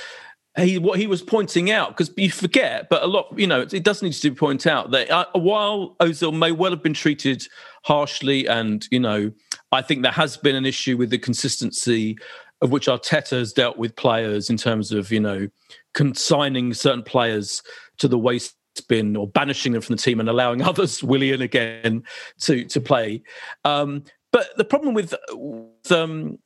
he 0.58 0.80
what 0.80 1.00
he 1.00 1.08
was 1.08 1.22
pointing 1.22 1.70
out 1.70 1.90
because 1.90 2.12
you 2.18 2.32
forget, 2.32 2.90
but 2.90 3.04
a 3.04 3.08
lot, 3.08 3.28
you 3.36 3.48
know, 3.48 3.62
it, 3.62 3.84
does 3.84 4.02
need 4.02 4.14
to 4.14 4.30
be 4.32 4.36
point 4.36 4.66
out 4.66 4.92
that 4.92 5.10
uh, 5.10 5.26
while 5.34 5.96
Ozil 6.00 6.38
may 6.38 6.52
well 6.52 6.72
have 6.72 6.82
been 6.82 6.94
treated 6.94 7.48
harshly, 7.84 8.48
and 8.48 8.88
you 8.92 9.00
know, 9.00 9.32
I 9.72 9.82
think 9.82 10.02
there 10.02 10.12
has 10.12 10.36
been 10.38 10.56
an 10.56 10.66
issue 10.66 10.98
with 10.98 11.12
the 11.12 11.20
consistency 11.20 12.18
of 12.62 12.72
which 12.72 12.88
Arteta 12.88 13.38
has 13.38 13.54
dealt 13.54 13.78
with 13.78 13.96
players 13.96 14.50
in 14.50 14.58
terms 14.58 14.92
of 14.92 15.12
you 15.12 15.20
know 15.20 15.48
consigning 15.94 16.74
certain 16.74 17.04
players 17.04 17.62
to 18.00 18.08
the 18.08 18.18
waste 18.18 18.56
bin 18.88 19.16
or 19.16 19.28
banishing 19.28 19.74
them 19.74 19.82
from 19.82 19.96
the 19.96 20.02
team 20.02 20.20
and 20.20 20.30
allowing 20.30 20.62
others, 20.64 21.04
Willian 21.04 21.42
again, 21.42 22.04
to 22.40 22.66
to 22.66 22.82
play. 22.82 23.22
Um, 23.64 24.04
but 24.32 24.50
the 24.58 24.66
problem 24.66 24.94
with, 24.94 25.14
with 25.32 25.92
um, 25.92 26.38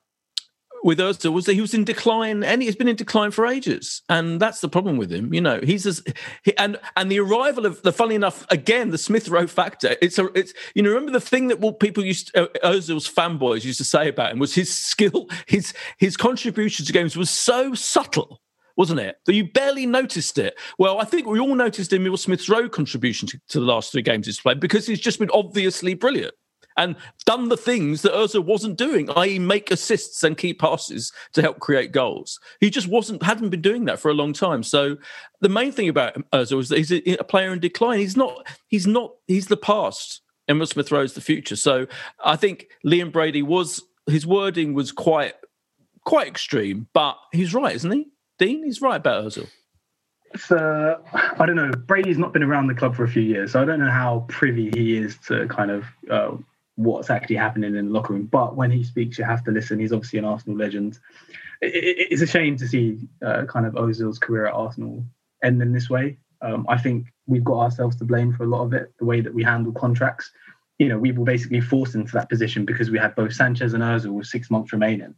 with 0.84 1.00
Özil 1.00 1.34
was 1.34 1.46
that 1.46 1.54
he 1.54 1.62
was 1.62 1.74
in 1.74 1.84
decline, 1.84 2.44
and 2.44 2.62
he's 2.62 2.76
been 2.76 2.88
in 2.88 2.96
decline 2.96 3.32
for 3.32 3.46
ages, 3.46 4.02
and 4.10 4.39
that's 4.39 4.62
the 4.62 4.70
problem 4.70 4.98
with 4.98 5.12
him. 5.12 5.34
You 5.34 5.41
know, 5.41 5.60
he's 5.63 5.86
as 5.86 6.04
he, 6.44 6.58
and 6.58 6.78
and 6.96 7.12
the 7.12 7.20
arrival 7.20 7.65
of 7.65 7.82
the 7.82 7.91
funny 7.91 8.15
enough 8.15 8.46
again 8.50 8.91
the 8.91 8.98
Smith 8.98 9.30
Rowe 9.30 9.48
factor. 9.48 9.96
It's 10.02 10.17
a 10.17 10.28
it's 10.38 10.54
you 10.76 10.82
know 10.82 10.89
remember 10.89 11.12
the 11.12 11.22
thing 11.22 11.48
that 11.48 11.80
people 11.80 12.04
used 12.04 12.34
to, 12.34 12.44
uh, 12.44 12.74
Özil's 12.74 13.12
fanboys 13.12 13.63
used 13.63 13.78
to 13.78 13.84
say 13.84 14.10
about 14.10 14.32
him 14.32 14.39
was 14.39 14.56
his 14.56 14.74
skill, 14.74 15.28
his 15.46 15.74
his 15.98 16.17
contribution 16.17 16.86
to 16.86 16.94
games 16.94 17.15
was 17.15 17.30
so 17.30 17.74
subtle. 17.74 18.41
Wasn't 18.78 19.00
it 19.00 19.17
that 19.26 19.34
you 19.34 19.52
barely 19.52 19.86
noticed 19.86 20.38
it? 20.38 20.58
Well, 20.80 21.00
I 21.00 21.04
think 21.04 21.28
we 21.28 21.39
all 21.39 21.56
noticed 21.56 21.91
Emil 21.94 22.17
Smith 22.17 22.48
Rowe 22.48 22.70
contribution 22.70 23.28
to, 23.28 23.39
to 23.50 23.60
the 23.60 23.65
last 23.65 23.91
three 23.91 24.02
games 24.02 24.26
he's 24.26 24.39
played 24.39 24.60
because 24.60 24.88
he's 24.88 25.02
just 25.02 25.20
been 25.20 25.30
obviously 25.34 25.94
brilliant 25.94 26.34
and 26.77 26.95
done 27.25 27.49
the 27.49 27.57
things 27.57 28.01
that 28.01 28.13
Özil 28.13 28.45
wasn't 28.45 28.77
doing, 28.77 29.10
i.e., 29.12 29.39
make 29.39 29.71
assists 29.71 30.23
and 30.23 30.38
key 30.38 30.53
passes 30.53 31.12
to 31.34 31.41
help 31.41 31.60
create 31.60 31.91
goals. 31.91 32.39
He 32.60 32.69
just 32.69 32.88
wasn't 32.88 33.23
hadn't 33.23 33.49
been 33.49 33.62
doing 33.62 33.86
that 33.86 33.99
for 33.99 34.10
a 34.10 34.15
long 34.15 34.34
time. 34.34 34.63
So 34.63 34.97
the 35.41 35.49
main 35.49 35.71
thing 35.71 35.89
about 35.89 36.15
Özil 36.31 36.57
was 36.57 36.69
that 36.69 36.77
he's 36.77 36.91
a, 36.91 37.19
a 37.19 37.23
player 37.23 37.53
in 37.53 37.60
decline. 37.60 37.99
He's 37.99 38.17
not. 38.17 38.47
He's 38.67 38.88
not. 38.88 39.12
He's 39.27 39.47
the 39.47 39.57
past. 39.57 40.21
Emil 40.47 40.65
Smith 40.65 40.91
Rowe's 40.91 41.13
the 41.13 41.21
future. 41.21 41.55
So 41.55 41.88
I 42.23 42.36
think 42.36 42.67
Liam 42.86 43.12
Brady 43.12 43.41
was 43.41 43.81
his 44.07 44.25
wording 44.25 44.73
was 44.73 44.91
quite 44.91 45.36
quite 46.05 46.27
extreme, 46.27 46.88
but 46.93 47.17
he's 47.31 47.53
right, 47.53 47.75
isn't 47.75 47.91
he? 47.91 48.07
Dean, 48.39 48.63
he's 48.63 48.81
right 48.81 48.95
about 48.95 49.25
Ozil. 49.25 49.47
Uh, 50.49 50.95
I 51.13 51.45
don't 51.45 51.55
know. 51.55 51.71
Brady's 51.71 52.17
not 52.17 52.34
been 52.34 52.43
around 52.43 52.67
the 52.67 52.73
club 52.73 52.95
for 52.95 53.03
a 53.03 53.07
few 53.07 53.21
years, 53.21 53.51
so 53.51 53.62
I 53.62 53.65
don't 53.65 53.79
know 53.79 53.91
how 53.91 54.25
privy 54.29 54.71
he 54.71 54.97
is 54.97 55.17
to 55.27 55.47
kind 55.47 55.71
of 55.71 55.86
uh, 56.10 56.31
what's 56.84 57.10
actually 57.10 57.36
happening 57.36 57.76
in 57.76 57.86
the 57.88 57.91
locker 57.91 58.13
room. 58.13 58.26
But 58.26 58.56
when 58.56 58.72
he 58.72 58.84
speaks, 58.84 59.17
you 59.17 59.24
have 59.24 59.44
to 59.46 59.52
listen. 59.52 59.80
He's 59.80 59.94
obviously 59.94 60.20
an 60.20 60.26
Arsenal 60.26 60.58
legend. 60.58 61.00
It, 61.62 61.74
it, 61.76 62.08
it's 62.12 62.22
a 62.22 62.28
shame 62.28 62.58
to 62.58 62.67
see 62.67 63.08
uh, 63.26 63.46
kind 63.46 63.65
of 63.65 63.74
Ozil's 63.74 64.20
career 64.20 64.48
at 64.48 64.54
Arsenal 64.54 65.06
end 65.44 65.62
in 65.62 65.74
this 65.74 65.89
way. 65.89 66.17
Um, 66.41 66.65
I 66.67 66.78
think 66.78 67.08
we've 67.28 67.44
got 67.44 67.60
ourselves 67.60 67.96
to 67.98 68.06
blame 68.06 68.34
for 68.34 68.44
a 68.44 68.48
lot 68.48 68.63
of 68.63 68.74
it, 68.74 68.91
the 69.00 69.06
way 69.06 69.22
that 69.22 69.34
we 69.34 69.44
handle 69.44 69.72
contracts. 69.72 70.32
You 70.80 70.89
know, 70.89 70.98
we 70.98 71.12
were 71.12 71.26
basically 71.26 71.62
forced 71.62 71.94
into 71.94 72.13
that 72.13 72.30
position 72.30 72.65
because 72.65 72.89
we 72.89 72.98
had 72.98 73.15
both 73.15 73.34
Sanchez 73.34 73.74
and 73.74 73.84
Ozil 73.84 74.13
with 74.13 74.26
six 74.26 74.50
months 74.50 74.74
remaining, 74.74 75.13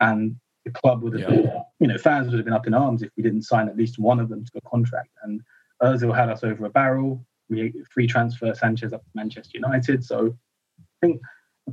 and 0.00 0.36
the 0.66 0.70
club 0.70 1.02
would 1.02 1.18
have, 1.18 1.22
Yeah. 1.22 1.36
been, 1.36 1.62
you 1.80 1.86
know, 1.88 1.96
fans 1.96 2.26
would 2.28 2.38
have 2.38 2.44
been 2.44 2.52
up 2.52 2.66
in 2.66 2.74
arms 2.74 3.02
if 3.02 3.10
we 3.16 3.22
didn't 3.22 3.42
sign 3.42 3.68
at 3.68 3.76
least 3.76 3.98
one 3.98 4.20
of 4.20 4.28
them 4.28 4.44
to 4.44 4.50
a 4.56 4.68
contract. 4.68 5.08
And 5.22 5.40
Ozil 5.82 6.14
had 6.14 6.28
us 6.28 6.44
over 6.44 6.66
a 6.66 6.70
barrel. 6.70 7.24
We 7.48 7.72
free 7.90 8.06
transfer 8.06 8.52
Sanchez 8.54 8.92
up 8.92 9.02
to 9.02 9.10
Manchester 9.14 9.52
United. 9.54 10.04
So 10.04 10.36
think 11.00 11.20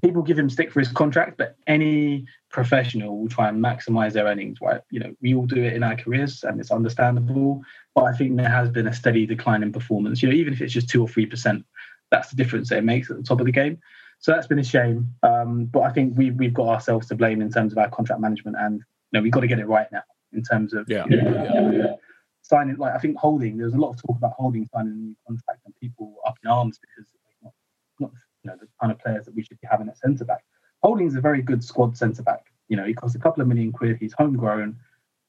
people 0.01 0.21
give 0.21 0.38
him 0.38 0.49
stick 0.49 0.71
for 0.71 0.79
his 0.79 0.89
contract, 0.89 1.38
but 1.38 1.55
any 1.67 2.25
professional 2.49 3.19
will 3.19 3.29
try 3.29 3.49
and 3.49 3.63
maximize 3.63 4.13
their 4.13 4.25
earnings. 4.25 4.59
Right? 4.61 4.81
You 4.91 4.99
know, 4.99 5.15
we 5.21 5.35
all 5.35 5.45
do 5.45 5.63
it 5.63 5.73
in 5.73 5.83
our 5.83 5.95
careers, 5.95 6.43
and 6.43 6.59
it's 6.59 6.71
understandable. 6.71 7.61
But 7.93 8.05
I 8.05 8.13
think 8.13 8.38
there 8.38 8.49
has 8.49 8.69
been 8.69 8.88
a 8.88 8.93
steady 8.93 9.25
decline 9.25 9.63
in 9.63 9.71
performance. 9.71 10.21
You 10.21 10.29
know, 10.29 10.35
even 10.35 10.53
if 10.53 10.61
it's 10.61 10.73
just 10.73 10.89
two 10.89 11.01
or 11.01 11.07
three 11.07 11.25
percent, 11.25 11.65
that's 12.11 12.29
the 12.29 12.35
difference 12.35 12.69
that 12.69 12.77
it 12.77 12.83
makes 12.83 13.09
at 13.09 13.17
the 13.17 13.23
top 13.23 13.39
of 13.39 13.45
the 13.45 13.51
game. 13.51 13.79
So 14.19 14.31
that's 14.31 14.47
been 14.47 14.59
a 14.59 14.63
shame. 14.63 15.13
Um, 15.23 15.65
but 15.65 15.81
I 15.81 15.91
think 15.91 16.17
we've 16.17 16.35
we've 16.35 16.53
got 16.53 16.67
ourselves 16.67 17.07
to 17.07 17.15
blame 17.15 17.41
in 17.41 17.51
terms 17.51 17.71
of 17.71 17.77
our 17.77 17.89
contract 17.89 18.21
management, 18.21 18.57
and 18.59 18.75
you 18.79 18.83
know, 19.19 19.21
we've 19.21 19.31
got 19.31 19.41
to 19.41 19.47
get 19.47 19.59
it 19.59 19.67
right 19.67 19.88
now 19.91 20.03
in 20.33 20.43
terms 20.43 20.73
of 20.73 20.85
Yeah. 20.89 21.05
you 21.09 21.21
know, 21.21 21.97
signing. 22.41 22.77
Like 22.77 22.93
I 22.93 22.99
think 22.99 23.17
holding. 23.17 23.57
There 23.57 23.65
was 23.65 23.75
a 23.75 23.79
lot 23.79 23.91
of 23.91 24.01
talk 24.01 24.17
about 24.17 24.33
holding 24.38 24.67
signing 24.73 24.93
a 24.93 24.95
new 24.95 25.15
contract, 25.27 25.61
and 25.65 25.75
people 25.81 26.15
up 26.25 26.38
in 26.43 26.49
arms 26.49 26.79
because 26.79 27.09
it's 27.11 27.43
not, 27.43 27.53
not 27.99 28.11
you 28.45 28.51
know 28.51 28.58
the 28.60 28.67
kind 28.79 28.91
of 28.91 28.99
players 28.99 29.25
that 29.25 29.36
we 29.36 29.43
should 29.43 29.60
be 29.60 29.67
having 29.69 29.89
at 29.89 29.97
centre 29.97 30.25
back. 30.25 30.45
Holding's 30.84 31.13
is 31.13 31.17
a 31.17 31.21
very 31.21 31.41
good 31.41 31.63
squad 31.63 31.97
centre 31.97 32.21
back. 32.21 32.45
You 32.67 32.77
know, 32.77 32.86
he 32.86 32.93
costs 32.93 33.15
a 33.15 33.19
couple 33.19 33.41
of 33.41 33.47
million 33.47 33.71
quid. 33.71 33.97
He's 33.99 34.13
homegrown. 34.13 34.77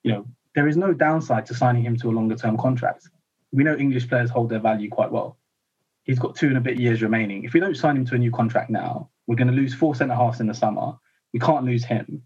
You 0.02 0.12
know, 0.12 0.26
there 0.54 0.68
is 0.68 0.76
no 0.76 0.92
downside 0.92 1.46
to 1.46 1.54
signing 1.54 1.82
him 1.82 1.96
to 1.96 2.10
a 2.10 2.12
longer 2.12 2.36
term 2.36 2.58
contract. 2.58 3.08
We 3.52 3.64
know 3.64 3.76
English 3.76 4.08
players 4.08 4.30
hold 4.30 4.50
their 4.50 4.58
value 4.58 4.90
quite 4.90 5.10
well. 5.10 5.38
He's 6.04 6.18
got 6.18 6.36
two 6.36 6.48
and 6.48 6.58
a 6.58 6.60
bit 6.60 6.78
years 6.78 7.02
remaining. 7.02 7.44
If 7.44 7.54
we 7.54 7.60
don't 7.60 7.76
sign 7.76 7.96
him 7.96 8.04
to 8.06 8.14
a 8.14 8.18
new 8.18 8.30
contract 8.30 8.70
now, 8.70 9.08
we're 9.26 9.36
going 9.36 9.48
to 9.48 9.54
lose 9.54 9.74
four 9.74 9.94
centre 9.94 10.14
halves 10.14 10.40
in 10.40 10.46
the 10.46 10.54
summer. 10.54 10.92
We 11.32 11.40
can't 11.40 11.64
lose 11.64 11.84
him. 11.84 12.22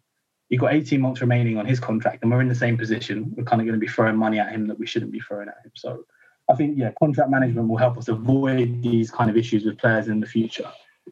You've 0.48 0.61
got 0.61 0.74
18 0.74 1.00
months 1.00 1.20
remaining 1.20 1.57
on 1.57 1.66
his 1.66 1.79
contract, 1.79 2.22
and 2.22 2.33
we're 2.33 2.40
in 2.40 2.48
the 2.48 2.55
same 2.55 2.76
position. 2.76 3.33
We're 3.37 3.44
kind 3.44 3.62
of 3.62 3.66
going 3.66 3.79
to 3.79 3.87
be 3.87 3.90
throwing 3.90 4.16
money 4.16 4.40
at 4.40 4.50
him 4.50 4.66
that 4.66 4.79
we 4.79 4.87
shouldn't 4.87 5.12
be 5.12 5.20
throwing 5.20 5.48
at 5.48 5.64
him. 5.64 5.70
So 5.76 6.05
I 6.50 6.54
think, 6.56 6.76
yeah, 6.76 6.90
contract 6.98 7.30
management 7.30 7.68
will 7.68 7.76
help 7.76 7.96
us 7.96 8.08
avoid 8.08 8.82
these 8.82 9.10
kind 9.10 9.30
of 9.30 9.36
issues 9.36 9.64
with 9.64 9.78
players 9.78 10.08
in 10.08 10.20
the 10.20 10.26
future. 10.26 10.70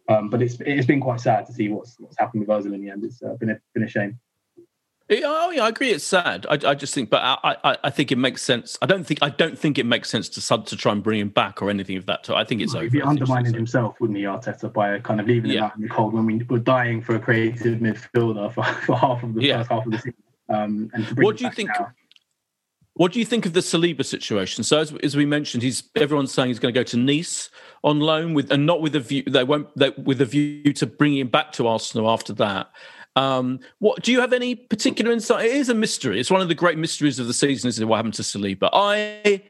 Um, 0.09 0.29
but 0.31 0.43
it's 0.43 0.57
it's 0.61 0.87
been 0.87 1.01
quite 1.01 1.21
sad 1.21 1.47
to 1.47 1.53
see 1.53 1.69
what's 1.69 1.97
what's 1.99 2.19
happened 2.19 2.47
with 2.47 2.49
Ozil 2.49 2.75
in 2.75 2.83
the 2.83 2.91
end. 2.91 3.05
It's 3.05 3.23
uh, 3.23 3.35
been 3.35 3.51
a 3.51 3.59
been 3.75 3.83
a 3.85 3.89
shame. 3.89 4.19
Yeah, 5.09 5.21
Oh 5.25 5.51
yeah, 5.51 5.65
I 5.65 5.69
agree. 5.71 5.91
It's 5.91 6.05
sad. 6.05 6.47
I, 6.51 6.59
I 6.71 6.75
just 6.75 6.93
think, 6.95 7.09
but 7.09 7.23
I, 7.23 7.57
I, 7.65 7.77
I 7.85 7.91
think 7.91 8.13
it 8.13 8.19
makes 8.19 8.43
sense. 8.43 8.77
I 8.83 8.87
don't 8.87 9.05
think 9.05 9.21
I 9.23 9.31
don't 9.31 9.59
think 9.59 9.79
it 9.79 9.87
makes 9.87 10.11
sense 10.11 10.29
to 10.31 10.41
sud- 10.43 10.67
to 10.67 10.77
try 10.77 10.93
and 10.93 11.03
bring 11.03 11.19
him 11.19 11.31
back 11.31 11.63
or 11.63 11.71
anything 11.71 11.97
of 11.97 12.05
that. 12.07 12.27
Sort. 12.27 12.39
I 12.39 12.45
think 12.45 12.61
it's 12.61 12.75
over. 12.75 12.85
He'd 12.85 12.93
be 12.93 13.03
I 13.03 13.07
think 13.09 13.21
it's 13.23 13.31
undermining 13.31 13.55
himself, 13.55 13.97
wouldn't 14.01 14.19
he, 14.19 14.25
Arteta, 14.25 14.71
by 14.73 14.99
kind 15.01 15.19
of 15.21 15.27
leaving 15.27 15.53
him 15.53 15.63
out 15.63 15.77
in 15.77 15.83
the 15.83 15.89
cold 15.89 16.13
when 16.13 16.27
we 16.27 16.43
were 16.45 16.59
dying 16.59 17.01
for 17.01 17.17
a 17.17 17.21
creative 17.21 17.79
midfielder 17.79 18.53
for, 18.53 18.63
for 18.87 18.97
half 18.97 19.23
of 19.23 19.35
the 19.35 19.43
Yeah. 19.43 19.59
first 19.59 19.71
half 19.71 19.87
of 19.87 19.93
the 19.93 19.99
season. 19.99 20.15
Um, 20.51 20.91
and 20.95 21.07
to 21.07 21.15
bring 21.15 21.25
What 21.25 21.39
do 21.39 21.45
you 21.45 21.51
think- 21.53 21.71
now- 21.71 21.91
What 22.99 23.13
do 23.13 23.21
you 23.21 23.25
think 23.25 23.47
of 23.47 23.53
the 23.53 23.61
Saliba 23.61 24.05
situation? 24.05 24.65
So 24.65 24.81
as, 24.81 24.93
as 25.05 25.17
we 25.17 25.25
mentioned, 25.25 25.63
he's 25.63 25.85
everyone's 25.95 26.33
saying 26.33 26.49
he's 26.49 26.59
going 26.59 26.75
to 26.75 26.79
go 26.79 26.83
to 26.83 26.97
Nice 26.97 27.49
on 27.85 28.01
loan 28.01 28.35
with 28.35 28.51
and 28.51 28.67
not 28.67 28.83
with 28.83 28.97
a 28.97 29.01
view 29.01 29.23
they 29.23 29.45
won't 29.45 29.69
they, 29.77 29.91
with 29.91 30.21
a 30.21 30.25
view 30.25 30.73
to 30.73 30.85
bringing 30.85 31.21
him 31.21 31.29
back 31.29 31.53
to 31.53 31.69
Arsenal 31.69 32.11
after 32.11 32.33
that. 32.35 32.73
Um, 33.15 33.61
what 33.79 34.03
do 34.03 34.11
you 34.11 34.21
have 34.21 34.33
any 34.33 34.57
particular 34.57 35.13
insight? 35.13 35.45
It 35.45 35.53
is 35.53 35.69
a 35.69 35.75
mystery. 35.75 36.19
It's 36.19 36.31
one 36.31 36.41
of 36.41 36.49
the 36.49 36.57
great 36.57 36.77
mysteries 36.77 37.21
of 37.21 37.29
the 37.29 37.35
season. 37.35 37.69
Is 37.69 37.83
what 37.85 37.97
happened 37.97 38.15
to 38.15 38.23
Saliba? 38.23 38.69
I 38.73 39.45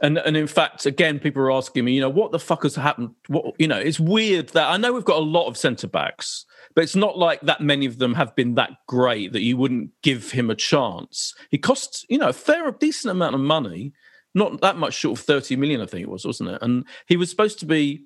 and 0.00 0.18
and 0.18 0.36
in 0.36 0.46
fact, 0.46 0.86
again, 0.86 1.18
people 1.18 1.42
are 1.42 1.50
asking 1.50 1.84
me, 1.84 1.94
you 1.94 2.00
know, 2.00 2.08
what 2.08 2.30
the 2.30 2.38
fuck 2.38 2.62
has 2.62 2.76
happened? 2.76 3.10
What 3.26 3.56
you 3.58 3.66
know, 3.66 3.78
it's 3.78 3.98
weird 3.98 4.50
that 4.50 4.70
I 4.70 4.76
know 4.76 4.92
we've 4.92 5.04
got 5.04 5.18
a 5.18 5.24
lot 5.24 5.48
of 5.48 5.56
centre 5.56 5.88
backs, 5.88 6.46
but 6.76 6.84
it's 6.84 6.94
not 6.94 7.18
like 7.18 7.40
that 7.40 7.62
many 7.62 7.86
of 7.86 7.98
them 7.98 8.14
have 8.14 8.36
been 8.36 8.54
that 8.54 8.70
great 8.86 9.32
that 9.32 9.40
you 9.40 9.56
wouldn't 9.56 9.90
give 10.02 10.30
him 10.30 10.50
a 10.50 10.54
chance. 10.54 11.34
He 11.50 11.56
costs, 11.56 12.04
you 12.10 12.18
know, 12.18 12.28
a 12.28 12.34
fair, 12.34 12.68
a 12.68 12.72
decent 12.72 13.10
amount 13.10 13.34
of 13.34 13.40
money, 13.40 13.94
not 14.34 14.60
that 14.60 14.76
much 14.76 14.92
short 14.92 15.18
of 15.18 15.24
thirty 15.24 15.56
million, 15.56 15.80
I 15.80 15.86
think 15.86 16.02
it 16.02 16.10
was, 16.10 16.26
wasn't 16.26 16.50
it? 16.50 16.58
And 16.60 16.84
he 17.06 17.16
was 17.16 17.30
supposed 17.30 17.58
to 17.60 17.66
be 17.66 18.04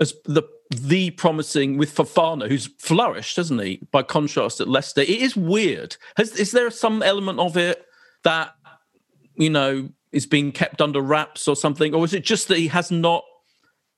as 0.00 0.12
the 0.24 0.42
the 0.70 1.10
promising 1.12 1.78
with 1.78 1.94
Fofana, 1.94 2.48
who's 2.48 2.66
flourished, 2.78 3.36
hasn't 3.36 3.62
he? 3.62 3.80
By 3.92 4.02
contrast, 4.02 4.60
at 4.60 4.68
Leicester, 4.68 5.02
it 5.02 5.08
is 5.08 5.36
weird. 5.36 5.96
Has, 6.16 6.32
is 6.36 6.50
there 6.50 6.70
some 6.70 7.02
element 7.02 7.38
of 7.38 7.56
it 7.56 7.84
that 8.24 8.54
you 9.36 9.50
know 9.50 9.88
is 10.10 10.26
being 10.26 10.50
kept 10.50 10.82
under 10.82 11.00
wraps 11.00 11.46
or 11.46 11.54
something, 11.54 11.94
or 11.94 12.04
is 12.04 12.12
it 12.12 12.24
just 12.24 12.48
that 12.48 12.58
he 12.58 12.66
has 12.68 12.90
not 12.90 13.22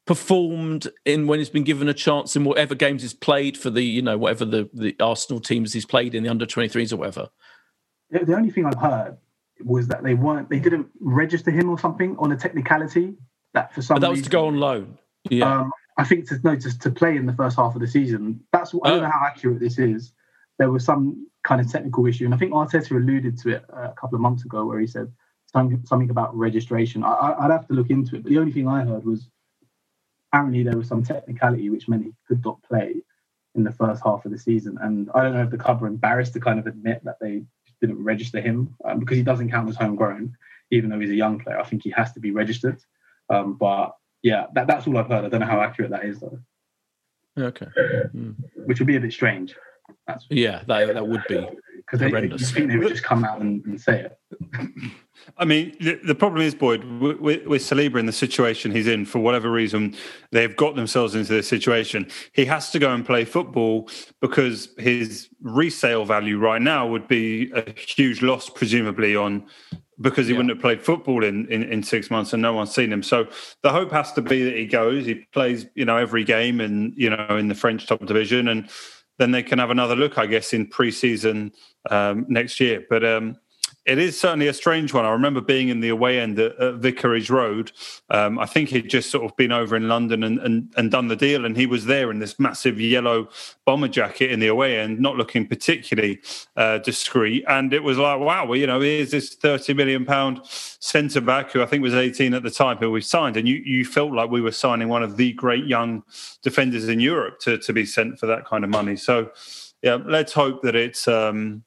performed 0.06 0.88
in 1.04 1.26
when 1.26 1.38
he's 1.38 1.50
been 1.50 1.64
given 1.64 1.88
a 1.88 1.94
chance 1.94 2.34
in 2.34 2.44
whatever 2.44 2.74
games 2.74 3.02
he's 3.02 3.14
played 3.14 3.56
for 3.56 3.70
the 3.70 3.82
you 3.82 4.02
know 4.02 4.18
whatever 4.18 4.44
the 4.44 4.68
the 4.72 4.96
Arsenal 5.00 5.40
teams 5.40 5.72
he's 5.72 5.86
played 5.86 6.14
in 6.14 6.22
the 6.24 6.28
under 6.30 6.46
23s 6.46 6.92
or 6.92 6.96
whatever? 6.96 7.28
The, 8.10 8.24
the 8.24 8.34
only 8.34 8.50
thing 8.50 8.66
I've 8.66 8.80
heard 8.80 9.16
was 9.64 9.86
that 9.88 10.02
they 10.02 10.14
weren't 10.14 10.50
they 10.50 10.58
didn't 10.58 10.88
register 11.00 11.50
him 11.50 11.70
or 11.70 11.78
something 11.78 12.16
on 12.18 12.32
a 12.32 12.36
technicality 12.36 13.14
that 13.54 13.72
for 13.74 13.82
some 13.82 13.96
But 13.96 14.00
that 14.00 14.10
was 14.10 14.18
reason, 14.20 14.30
to 14.30 14.36
go 14.36 14.46
on 14.46 14.56
loan. 14.58 14.98
Yeah. 15.30 15.60
Um, 15.60 15.72
I 15.98 16.04
think 16.04 16.26
to 16.30 16.40
notice 16.42 16.76
to 16.78 16.90
play 16.90 17.16
in 17.16 17.26
the 17.26 17.34
first 17.34 17.56
half 17.56 17.74
of 17.74 17.80
the 17.80 17.86
season. 17.86 18.40
That's 18.52 18.72
what, 18.74 18.86
I 18.86 18.90
don't 18.90 19.00
Oh. 19.00 19.02
know 19.02 19.10
how 19.12 19.26
accurate 19.26 19.60
this 19.60 19.78
is. 19.78 20.12
There 20.58 20.70
was 20.70 20.84
some 20.84 21.26
kind 21.44 21.60
of 21.60 21.70
technical 21.70 22.06
issue, 22.06 22.24
and 22.24 22.34
I 22.34 22.38
think 22.38 22.52
Arteta 22.52 22.90
alluded 22.92 23.38
to 23.40 23.50
it 23.56 23.64
uh, 23.72 23.90
a 23.90 23.94
couple 24.00 24.16
of 24.16 24.22
months 24.22 24.44
ago, 24.44 24.64
where 24.64 24.80
he 24.80 24.86
said 24.86 25.12
something, 25.52 25.82
something 25.84 26.08
about 26.10 26.34
registration. 26.36 27.04
I, 27.04 27.12
I, 27.12 27.44
I'd 27.44 27.50
have 27.50 27.66
to 27.68 27.74
look 27.74 27.90
into 27.90 28.16
it, 28.16 28.22
but 28.22 28.30
the 28.30 28.38
only 28.38 28.52
thing 28.52 28.66
I 28.68 28.84
heard 28.84 29.04
was 29.04 29.28
apparently 30.32 30.62
there 30.62 30.76
was 30.76 30.88
some 30.88 31.02
technicality 31.02 31.68
which 31.68 31.88
meant 31.88 32.04
he 32.04 32.12
could 32.26 32.42
not 32.44 32.62
play 32.62 32.94
in 33.54 33.64
the 33.64 33.72
first 33.72 34.02
half 34.02 34.24
of 34.24 34.32
the 34.32 34.38
season. 34.38 34.78
And 34.80 35.10
I 35.14 35.22
don't 35.22 35.34
know 35.34 35.42
if 35.42 35.50
the 35.50 35.58
club 35.58 35.80
were 35.82 35.86
embarrassed 35.86 36.32
to 36.32 36.40
kind 36.40 36.58
of 36.58 36.66
admit 36.66 37.04
that 37.04 37.18
they 37.20 37.42
didn't 37.80 38.02
register 38.02 38.40
him 38.40 38.74
um, 38.84 38.98
because 38.98 39.18
he 39.18 39.22
doesn't 39.22 39.50
count 39.50 39.68
as 39.68 39.76
homegrown, 39.76 40.34
even 40.70 40.88
though 40.88 40.98
he's 40.98 41.10
a 41.10 41.14
young 41.14 41.38
player. 41.38 41.58
I 41.58 41.64
think 41.64 41.82
he 41.82 41.90
has 41.90 42.12
to 42.12 42.20
be 42.20 42.30
registered. 42.30 42.80
Um, 43.28 43.54
but 43.54 43.94
yeah, 44.22 44.46
that, 44.54 44.66
that's 44.66 44.86
all 44.86 44.96
I've 44.96 45.08
heard. 45.08 45.24
I 45.24 45.28
don't 45.28 45.40
know 45.40 45.46
how 45.46 45.60
accurate 45.60 45.90
that 45.90 46.04
is 46.04 46.20
though, 46.20 46.38
okay. 47.38 47.66
Mm. 47.76 48.36
which 48.66 48.78
would 48.78 48.86
be 48.86 48.96
a 48.96 49.00
bit 49.00 49.12
strange. 49.12 49.54
That's 50.06 50.26
Yeah, 50.30 50.62
that 50.66 50.94
that 50.94 51.06
would 51.06 51.24
be. 51.28 51.46
because 51.76 52.00
they, 52.00 52.08
you 52.08 52.38
think 52.38 52.70
they 52.70 52.78
would 52.78 52.88
just 52.88 53.02
come 53.02 53.24
out 53.24 53.40
and, 53.40 53.64
and 53.66 53.80
say 53.80 54.00
it. 54.00 54.18
I 55.38 55.44
mean, 55.44 55.76
the, 55.80 56.00
the 56.04 56.14
problem 56.14 56.42
is, 56.42 56.54
Boyd, 56.54 56.84
with, 56.84 57.18
with 57.20 57.46
with 57.46 57.62
Saliba 57.62 57.98
in 57.98 58.06
the 58.06 58.12
situation 58.12 58.72
he's 58.72 58.88
in, 58.88 59.04
for 59.04 59.20
whatever 59.20 59.50
reason, 59.50 59.94
they've 60.30 60.56
got 60.56 60.74
themselves 60.74 61.14
into 61.14 61.32
this 61.32 61.48
situation. 61.48 62.10
He 62.32 62.44
has 62.46 62.70
to 62.72 62.78
go 62.78 62.92
and 62.92 63.06
play 63.06 63.24
football 63.24 63.88
because 64.20 64.70
his 64.78 65.28
resale 65.40 66.04
value 66.04 66.38
right 66.38 66.60
now 66.60 66.86
would 66.88 67.06
be 67.06 67.52
a 67.52 67.70
huge 67.78 68.22
loss, 68.22 68.48
presumably, 68.48 69.14
on 69.14 69.46
because 70.00 70.26
he 70.26 70.32
Yeah. 70.32 70.38
wouldn't 70.38 70.56
have 70.56 70.62
played 70.62 70.82
football 70.82 71.22
in, 71.22 71.46
in, 71.46 71.62
in 71.62 71.82
six 71.82 72.10
months 72.10 72.32
and 72.32 72.42
no 72.42 72.52
one's 72.52 72.74
seen 72.74 72.92
him. 72.92 73.02
So 73.02 73.28
the 73.62 73.70
hope 73.70 73.92
has 73.92 74.12
to 74.14 74.22
be 74.22 74.42
that 74.42 74.56
he 74.56 74.66
goes, 74.66 75.06
he 75.06 75.26
plays, 75.32 75.66
you 75.74 75.84
know, 75.84 75.96
every 75.96 76.24
game 76.24 76.60
and, 76.60 76.92
you 76.96 77.10
know, 77.10 77.36
in 77.36 77.46
the 77.48 77.54
French 77.54 77.86
top 77.86 78.04
division 78.04 78.48
and 78.48 78.68
then 79.18 79.30
they 79.30 79.42
can 79.42 79.58
have 79.60 79.70
another 79.70 79.94
look, 79.94 80.18
I 80.18 80.26
guess, 80.26 80.52
in 80.52 80.66
pre-season 80.66 81.52
um, 81.90 82.26
next 82.28 82.58
year. 82.58 82.84
But 82.88 83.04
um, 83.04 83.36
it 83.84 83.98
is 83.98 84.18
certainly 84.18 84.46
a 84.46 84.54
strange 84.54 84.94
one. 84.94 85.04
I 85.04 85.10
remember 85.10 85.40
being 85.40 85.68
in 85.68 85.80
the 85.80 85.88
away 85.88 86.20
end 86.20 86.38
at, 86.38 86.56
at 86.60 86.74
Vicarage 86.76 87.30
Road. 87.30 87.72
Um, 88.10 88.38
I 88.38 88.46
think 88.46 88.68
he'd 88.68 88.88
just 88.88 89.10
sort 89.10 89.24
of 89.24 89.36
been 89.36 89.50
over 89.50 89.74
in 89.74 89.88
London 89.88 90.22
and, 90.22 90.38
and, 90.38 90.72
and 90.76 90.90
done 90.90 91.08
the 91.08 91.16
deal, 91.16 91.44
and 91.44 91.56
he 91.56 91.66
was 91.66 91.86
there 91.86 92.10
in 92.10 92.20
this 92.20 92.38
massive 92.38 92.80
yellow 92.80 93.28
bomber 93.66 93.88
jacket 93.88 94.30
in 94.30 94.38
the 94.38 94.46
away 94.46 94.78
end, 94.78 95.00
not 95.00 95.16
looking 95.16 95.48
particularly 95.48 96.20
uh, 96.56 96.78
discreet. 96.78 97.44
And 97.48 97.72
it 97.72 97.82
was 97.82 97.98
like, 97.98 98.20
wow, 98.20 98.46
well, 98.46 98.58
you 98.58 98.66
know, 98.66 98.80
here's 98.80 99.10
this 99.10 99.34
thirty 99.34 99.74
million 99.74 100.04
pound 100.04 100.40
centre 100.44 101.20
back 101.20 101.50
who 101.50 101.62
I 101.62 101.66
think 101.66 101.82
was 101.82 101.94
eighteen 101.94 102.34
at 102.34 102.44
the 102.44 102.50
time 102.50 102.76
who 102.76 102.90
we 102.90 103.00
signed, 103.00 103.36
and 103.36 103.48
you 103.48 103.56
you 103.56 103.84
felt 103.84 104.12
like 104.12 104.30
we 104.30 104.40
were 104.40 104.52
signing 104.52 104.88
one 104.88 105.02
of 105.02 105.16
the 105.16 105.32
great 105.32 105.66
young 105.66 106.04
defenders 106.42 106.88
in 106.88 107.00
Europe 107.00 107.40
to 107.40 107.58
to 107.58 107.72
be 107.72 107.84
sent 107.84 108.20
for 108.20 108.26
that 108.26 108.44
kind 108.44 108.62
of 108.62 108.70
money. 108.70 108.94
So 108.94 109.32
yeah, 109.82 109.98
let's 110.04 110.32
hope 110.32 110.62
that 110.62 110.76
it's. 110.76 111.08
Um, 111.08 111.64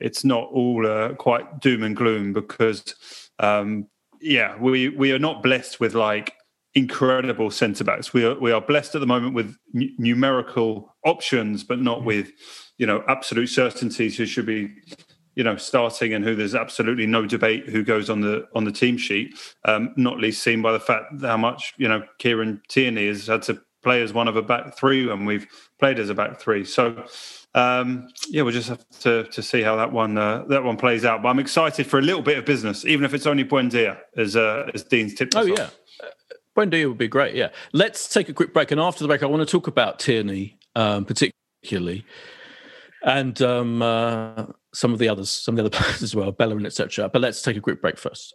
it's 0.00 0.24
not 0.24 0.48
all 0.52 0.86
uh, 0.86 1.14
quite 1.14 1.60
doom 1.60 1.82
and 1.82 1.96
gloom 1.96 2.32
because 2.32 2.94
um, 3.38 3.86
yeah 4.20 4.56
we 4.58 4.88
we 4.90 5.12
are 5.12 5.18
not 5.18 5.42
blessed 5.42 5.80
with 5.80 5.94
like 5.94 6.34
incredible 6.74 7.50
centre 7.50 7.84
backs 7.84 8.12
we 8.12 8.24
are 8.24 8.38
we 8.40 8.50
are 8.50 8.60
blessed 8.60 8.94
at 8.94 9.00
the 9.00 9.06
moment 9.06 9.34
with 9.34 9.56
n- 9.74 9.94
numerical 9.98 10.92
options 11.04 11.62
but 11.62 11.80
not 11.80 12.04
with 12.04 12.32
you 12.78 12.86
know 12.86 13.04
absolute 13.08 13.46
certainties 13.46 14.16
who 14.16 14.26
should 14.26 14.46
be 14.46 14.68
you 15.36 15.44
know 15.44 15.56
starting 15.56 16.14
and 16.14 16.24
who 16.24 16.34
there's 16.34 16.54
absolutely 16.54 17.06
no 17.06 17.26
debate 17.26 17.68
who 17.68 17.84
goes 17.84 18.10
on 18.10 18.20
the 18.20 18.44
on 18.56 18.64
the 18.64 18.72
team 18.72 18.96
sheet 18.96 19.36
um, 19.66 19.92
not 19.96 20.18
least 20.18 20.42
seen 20.42 20.62
by 20.62 20.72
the 20.72 20.80
fact 20.80 21.12
how 21.22 21.36
much 21.36 21.74
you 21.76 21.86
know 21.88 22.02
Kieran 22.18 22.60
Tierney 22.68 23.06
has 23.06 23.28
had 23.28 23.42
to 23.42 23.60
play 23.84 24.02
as 24.02 24.12
one 24.12 24.26
of 24.26 24.34
a 24.34 24.42
back 24.42 24.76
three 24.76 25.08
and 25.08 25.26
we've 25.26 25.46
played 25.78 26.00
as 26.00 26.08
a 26.08 26.14
back 26.14 26.40
three. 26.40 26.64
So 26.64 27.04
um, 27.54 28.08
yeah, 28.28 28.42
we'll 28.42 28.52
just 28.52 28.68
have 28.68 28.88
to, 29.00 29.24
to 29.24 29.42
see 29.42 29.62
how 29.62 29.76
that 29.76 29.92
one 29.92 30.18
uh, 30.18 30.44
that 30.48 30.64
one 30.64 30.76
plays 30.76 31.04
out. 31.04 31.22
But 31.22 31.28
I'm 31.28 31.38
excited 31.38 31.86
for 31.86 31.98
a 31.98 32.02
little 32.02 32.22
bit 32.22 32.38
of 32.38 32.44
business, 32.44 32.84
even 32.84 33.04
if 33.04 33.14
it's 33.14 33.26
only 33.26 33.44
Buendia, 33.44 33.98
as 34.16 34.36
uh, 34.36 34.70
as 34.74 34.82
Dean's 34.82 35.14
tip. 35.14 35.30
Oh 35.36 35.44
yeah. 35.44 35.70
Uh, 36.02 36.08
Buendia 36.56 36.88
would 36.88 36.98
be 36.98 37.08
great. 37.08 37.34
Yeah. 37.34 37.48
Let's 37.72 38.08
take 38.08 38.28
a 38.28 38.32
quick 38.32 38.52
break, 38.52 38.70
and 38.70 38.80
after 38.80 39.02
the 39.02 39.08
break, 39.08 39.22
I 39.22 39.26
want 39.26 39.46
to 39.46 39.50
talk 39.50 39.66
about 39.66 39.98
Tierney 39.98 40.58
um, 40.76 41.04
particularly, 41.04 42.04
and 43.04 43.40
um, 43.42 43.82
uh, 43.82 44.46
some 44.72 44.92
of 44.92 44.98
the 44.98 45.08
others, 45.08 45.30
some 45.30 45.54
of 45.54 45.56
the 45.56 45.62
other 45.62 45.70
players 45.84 46.02
as 46.02 46.14
well, 46.14 46.32
Bellerin, 46.32 46.66
etc. 46.66 47.08
But 47.08 47.22
let's 47.22 47.42
take 47.42 47.56
a 47.56 47.60
quick 47.60 47.80
break 47.80 47.98
first. 47.98 48.34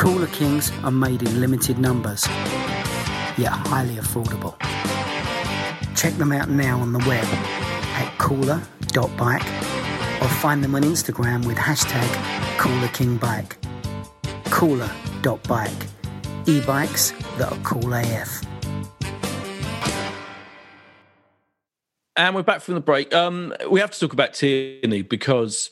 Cooler 0.00 0.28
Kings 0.28 0.72
are 0.82 0.90
made 0.90 1.22
in 1.22 1.40
limited 1.42 1.78
numbers, 1.78 2.26
yet 3.36 3.52
highly 3.52 3.96
affordable. 3.96 4.58
Check 5.94 6.14
them 6.14 6.32
out 6.32 6.48
now 6.48 6.80
on 6.80 6.94
the 6.94 6.98
web 7.00 7.26
at 7.26 8.10
cooler.bike 8.16 9.44
or 10.22 10.28
find 10.28 10.64
them 10.64 10.74
on 10.74 10.84
Instagram 10.84 11.46
with 11.46 11.58
hashtag 11.58 12.08
coolerkingbike. 12.56 13.56
Cooler.bike. 14.46 15.86
E-bikes 16.46 17.10
that 17.36 17.52
are 17.52 17.58
cool 17.62 17.92
AF. 17.92 18.40
And 22.16 22.34
we're 22.34 22.42
back 22.42 22.62
from 22.62 22.72
the 22.72 22.80
break. 22.80 23.14
Um, 23.14 23.52
we 23.70 23.80
have 23.80 23.90
to 23.90 24.00
talk 24.00 24.14
about 24.14 24.32
Tierney 24.32 25.02
because, 25.02 25.68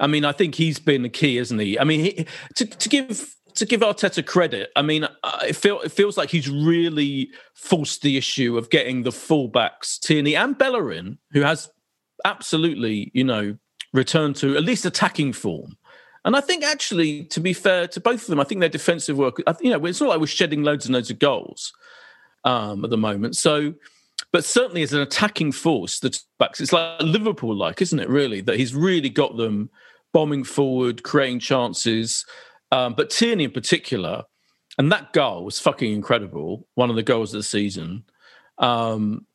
I 0.00 0.08
mean, 0.08 0.24
I 0.24 0.32
think 0.32 0.56
he's 0.56 0.80
been 0.80 1.02
the 1.02 1.08
key, 1.08 1.38
isn't 1.38 1.60
he? 1.60 1.78
I 1.78 1.84
mean, 1.84 2.00
he, 2.00 2.26
to, 2.56 2.66
to 2.66 2.88
give 2.88 3.36
to 3.54 3.66
give 3.66 3.80
Arteta 3.80 4.24
credit, 4.24 4.70
I 4.76 4.82
mean, 4.82 5.04
uh, 5.04 5.38
it, 5.46 5.56
feel, 5.56 5.80
it 5.80 5.92
feels 5.92 6.16
like 6.16 6.30
he's 6.30 6.48
really 6.48 7.30
forced 7.54 8.02
the 8.02 8.16
issue 8.16 8.56
of 8.56 8.70
getting 8.70 9.02
the 9.02 9.10
fullbacks, 9.10 9.98
Tierney 10.00 10.36
and 10.36 10.56
Bellerin, 10.56 11.18
who 11.32 11.42
has 11.42 11.70
absolutely, 12.24 13.10
you 13.14 13.24
know, 13.24 13.56
returned 13.92 14.36
to 14.36 14.56
at 14.56 14.64
least 14.64 14.84
attacking 14.84 15.32
form. 15.32 15.76
And 16.24 16.36
I 16.36 16.40
think 16.40 16.64
actually, 16.64 17.24
to 17.24 17.40
be 17.40 17.52
fair 17.52 17.88
to 17.88 18.00
both 18.00 18.22
of 18.22 18.26
them, 18.28 18.40
I 18.40 18.44
think 18.44 18.60
their 18.60 18.68
defensive 18.68 19.18
work, 19.18 19.42
you 19.60 19.70
know, 19.70 19.84
it's 19.86 20.00
not 20.00 20.10
like 20.10 20.20
we're 20.20 20.26
shedding 20.26 20.62
loads 20.62 20.86
and 20.86 20.94
loads 20.94 21.10
of 21.10 21.18
goals 21.18 21.72
um, 22.44 22.84
at 22.84 22.90
the 22.90 22.96
moment. 22.96 23.36
So, 23.36 23.74
but 24.32 24.44
certainly 24.44 24.82
as 24.82 24.92
an 24.92 25.00
attacking 25.00 25.52
force, 25.52 25.98
the 25.98 26.16
backs, 26.38 26.60
it's 26.60 26.72
like 26.72 27.00
Liverpool 27.00 27.56
like, 27.56 27.82
isn't 27.82 27.98
it, 27.98 28.08
really? 28.08 28.40
That 28.40 28.58
he's 28.58 28.74
really 28.74 29.10
got 29.10 29.36
them 29.36 29.68
bombing 30.12 30.44
forward, 30.44 31.02
creating 31.02 31.40
chances. 31.40 32.24
Um, 32.72 32.94
but 32.94 33.10
Tierney 33.10 33.44
in 33.44 33.50
particular, 33.52 34.24
and 34.78 34.90
that 34.90 35.12
goal 35.12 35.44
was 35.44 35.60
fucking 35.60 35.92
incredible. 35.92 36.66
One 36.74 36.90
of 36.90 36.96
the 36.96 37.02
goals 37.02 37.34
of 37.34 37.38
the 37.38 37.44
season. 37.44 38.04
Um, 38.58 39.26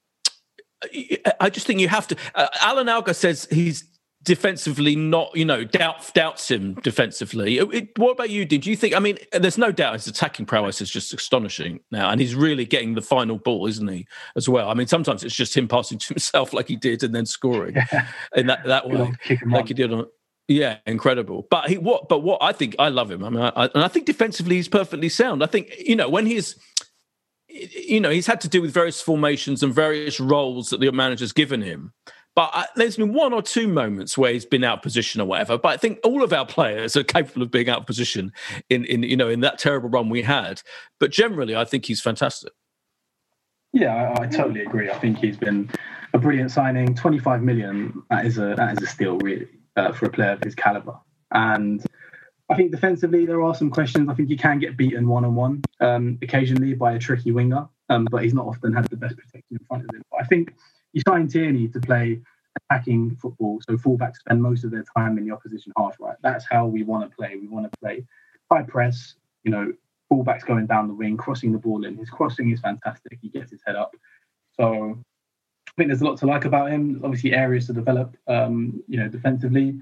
I- 1.39 1.49
just 1.49 1.67
think 1.67 1.79
you 1.79 1.87
have 1.87 2.07
to. 2.07 2.17
Uh, 2.35 2.47
Alan 2.61 2.89
Alga 2.89 3.13
says 3.13 3.47
he's 3.51 3.83
defensively 4.23 4.93
not 4.93 5.33
you 5.35 5.45
know 5.45 5.63
doubt 5.63 6.11
doubts 6.13 6.51
him 6.51 6.73
defensively 6.81 7.59
it, 7.59 7.97
what 7.97 8.11
about 8.11 8.29
you 8.29 8.43
did 8.43 8.65
you 8.65 8.75
think 8.75 8.93
i 8.93 8.99
mean 8.99 9.17
there's 9.31 9.57
no 9.57 9.71
doubt 9.71 9.93
his 9.93 10.05
attacking 10.05 10.45
prowess 10.45 10.81
is 10.81 10.89
just 10.89 11.13
astonishing 11.13 11.79
now 11.91 12.09
and 12.09 12.19
he's 12.19 12.35
really 12.35 12.65
getting 12.65 12.93
the 12.93 13.01
final 13.01 13.37
ball 13.37 13.67
isn't 13.67 13.87
he 13.87 14.05
as 14.35 14.49
well 14.49 14.69
i 14.69 14.73
mean 14.73 14.85
sometimes 14.85 15.23
it's 15.23 15.33
just 15.33 15.55
him 15.55 15.65
passing 15.65 15.97
to 15.97 16.09
himself 16.09 16.51
like 16.51 16.67
he 16.67 16.75
did 16.75 17.03
and 17.03 17.15
then 17.15 17.25
scoring 17.25 17.73
in 18.35 18.47
that 18.47 18.65
that 18.65 18.89
way 18.89 19.13
like 19.45 19.69
he 19.69 19.73
did 19.73 19.93
on 19.93 20.05
yeah, 20.47 20.77
incredible. 20.85 21.45
But 21.49 21.69
he 21.69 21.77
what? 21.77 22.07
But 22.07 22.19
what 22.19 22.41
I 22.41 22.53
think 22.53 22.75
I 22.79 22.87
love 22.89 23.11
him. 23.11 23.23
I 23.23 23.29
mean, 23.29 23.41
I, 23.41 23.49
I, 23.49 23.65
and 23.65 23.83
I 23.83 23.89
think 23.89 24.05
defensively 24.05 24.55
he's 24.55 24.69
perfectly 24.69 25.09
sound. 25.09 25.43
I 25.43 25.47
think 25.47 25.73
you 25.77 25.95
know 25.95 26.09
when 26.09 26.25
he's, 26.25 26.55
you 27.49 27.99
know, 27.99 28.09
he's 28.09 28.27
had 28.27 28.39
to 28.41 28.49
deal 28.49 28.61
with 28.61 28.73
various 28.73 29.01
formations 29.01 29.61
and 29.61 29.73
various 29.73 30.19
roles 30.19 30.69
that 30.69 30.79
the 30.79 30.91
manager's 30.91 31.33
given 31.33 31.61
him. 31.61 31.93
But 32.33 32.51
I, 32.53 32.65
there's 32.75 32.95
been 32.95 33.13
one 33.13 33.33
or 33.33 33.41
two 33.41 33.67
moments 33.67 34.17
where 34.17 34.31
he's 34.31 34.45
been 34.45 34.63
out 34.63 34.77
of 34.77 34.83
position 34.83 35.19
or 35.19 35.25
whatever. 35.25 35.57
But 35.57 35.69
I 35.69 35.77
think 35.77 35.99
all 36.03 36.23
of 36.23 36.31
our 36.31 36.45
players 36.45 36.95
are 36.95 37.03
capable 37.17 37.41
of 37.41 37.51
being 37.51 37.67
out 37.67 37.79
of 37.79 37.85
position 37.85 38.31
in, 38.69 38.85
in 38.85 39.03
you 39.03 39.17
know 39.17 39.27
in 39.27 39.41
that 39.41 39.59
terrible 39.59 39.89
run 39.89 40.07
we 40.09 40.21
had. 40.21 40.61
But 40.99 41.11
generally, 41.11 41.57
I 41.57 41.65
think 41.65 41.85
he's 41.85 41.99
fantastic. 41.99 42.53
Yeah, 43.73 44.13
I, 44.17 44.23
I 44.23 44.27
totally 44.27 44.61
agree. 44.61 44.89
I 44.89 44.97
think 44.97 45.17
he's 45.17 45.35
been 45.35 45.69
a 46.13 46.17
brilliant 46.17 46.51
signing. 46.51 46.95
25 46.95 47.43
million. 47.43 48.01
That 48.09 48.25
is 48.25 48.37
a 48.37 48.55
that 48.55 48.77
is 48.77 48.83
a 48.83 48.87
steal, 48.87 49.17
really 49.17 49.47
uh, 49.77 49.93
for 49.93 50.07
a 50.07 50.09
player 50.09 50.31
of 50.31 50.43
his 50.43 50.55
caliber. 50.55 50.97
And 51.31 51.83
I 52.49 52.55
think 52.55 52.71
defensively 52.71 53.25
there 53.25 53.41
are 53.41 53.55
some 53.55 53.69
questions. 53.69 54.09
I 54.09 54.13
think 54.13 54.29
he 54.29 54.37
can 54.37 54.59
get 54.59 54.77
beaten 54.77 55.07
one 55.07 55.25
on 55.25 55.35
one 55.35 55.61
occasionally 56.21 56.73
by 56.73 56.93
a 56.93 56.99
tricky 56.99 57.31
winger, 57.31 57.67
um, 57.89 58.07
but 58.09 58.23
he's 58.23 58.33
not 58.33 58.47
often 58.47 58.73
had 58.73 58.85
the 58.89 58.97
best 58.97 59.15
protection 59.17 59.57
in 59.59 59.65
front 59.67 59.83
of 59.83 59.95
him. 59.95 60.01
But 60.11 60.21
I 60.21 60.25
think 60.25 60.53
you 60.93 61.01
sign 61.07 61.27
Tierney 61.27 61.67
to 61.69 61.79
play 61.79 62.21
attacking 62.71 63.15
football, 63.17 63.59
so 63.67 63.77
fullbacks 63.77 64.17
spend 64.17 64.41
most 64.41 64.63
of 64.63 64.71
their 64.71 64.85
time 64.95 65.17
in 65.17 65.25
the 65.25 65.31
opposition 65.31 65.71
half. 65.77 65.95
Right, 65.99 66.15
that's 66.21 66.45
how 66.49 66.65
we 66.65 66.83
want 66.83 67.09
to 67.09 67.15
play. 67.15 67.35
We 67.35 67.47
want 67.47 67.71
to 67.71 67.77
play 67.79 68.05
high 68.51 68.63
press. 68.63 69.15
You 69.43 69.51
know, 69.51 69.73
fullbacks 70.11 70.45
going 70.45 70.67
down 70.67 70.87
the 70.87 70.93
wing, 70.93 71.17
crossing 71.17 71.51
the 71.51 71.59
ball 71.59 71.85
in. 71.85 71.97
His 71.97 72.09
crossing 72.09 72.51
is 72.51 72.61
fantastic. 72.61 73.19
He 73.21 73.29
gets 73.29 73.51
his 73.51 73.61
head 73.65 73.75
up. 73.75 73.91
So 74.59 74.97
think 75.77 75.89
there's 75.89 76.01
a 76.01 76.05
lot 76.05 76.17
to 76.17 76.25
like 76.25 76.45
about 76.45 76.71
him. 76.71 76.99
Obviously, 77.03 77.33
areas 77.33 77.67
to 77.67 77.73
develop. 77.73 78.17
Um, 78.27 78.83
you 78.87 78.99
know, 78.99 79.07
defensively. 79.07 79.79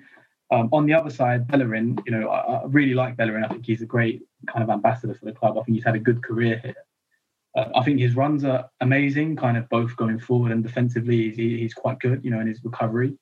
Um, 0.51 0.69
on 0.71 0.85
the 0.85 0.93
other 0.93 1.09
side, 1.09 1.47
Bellerin. 1.47 1.97
You 2.05 2.11
know, 2.11 2.29
I, 2.29 2.39
I, 2.39 2.63
really 2.65 2.93
like 2.93 3.17
Bellerin. 3.17 3.43
I 3.43 3.47
think 3.47 3.65
he's 3.65 3.81
a 3.81 3.85
great 3.85 4.21
kind 4.47 4.63
of 4.63 4.69
ambassador 4.69 5.15
for 5.15 5.25
the 5.25 5.31
club. 5.31 5.57
I 5.57 5.63
think 5.63 5.75
he's 5.75 5.85
had 5.85 5.95
a 5.95 5.99
good 5.99 6.21
career 6.21 6.59
here. 6.63 6.75
Uh, 7.55 7.69
I 7.75 7.83
think 7.83 7.99
his 7.99 8.15
runs 8.15 8.43
are 8.43 8.69
amazing, 8.81 9.37
kind 9.37 9.57
of 9.57 9.67
both 9.69 9.95
going 9.95 10.19
forward 10.19 10.51
and 10.51 10.61
defensively. 10.61 11.29
He's, 11.29 11.37
he's 11.37 11.73
quite 11.73 11.99
good, 11.99 12.23
you 12.23 12.29
know, 12.29 12.41
in 12.41 12.47
his 12.47 12.63
recovery. 12.63 13.17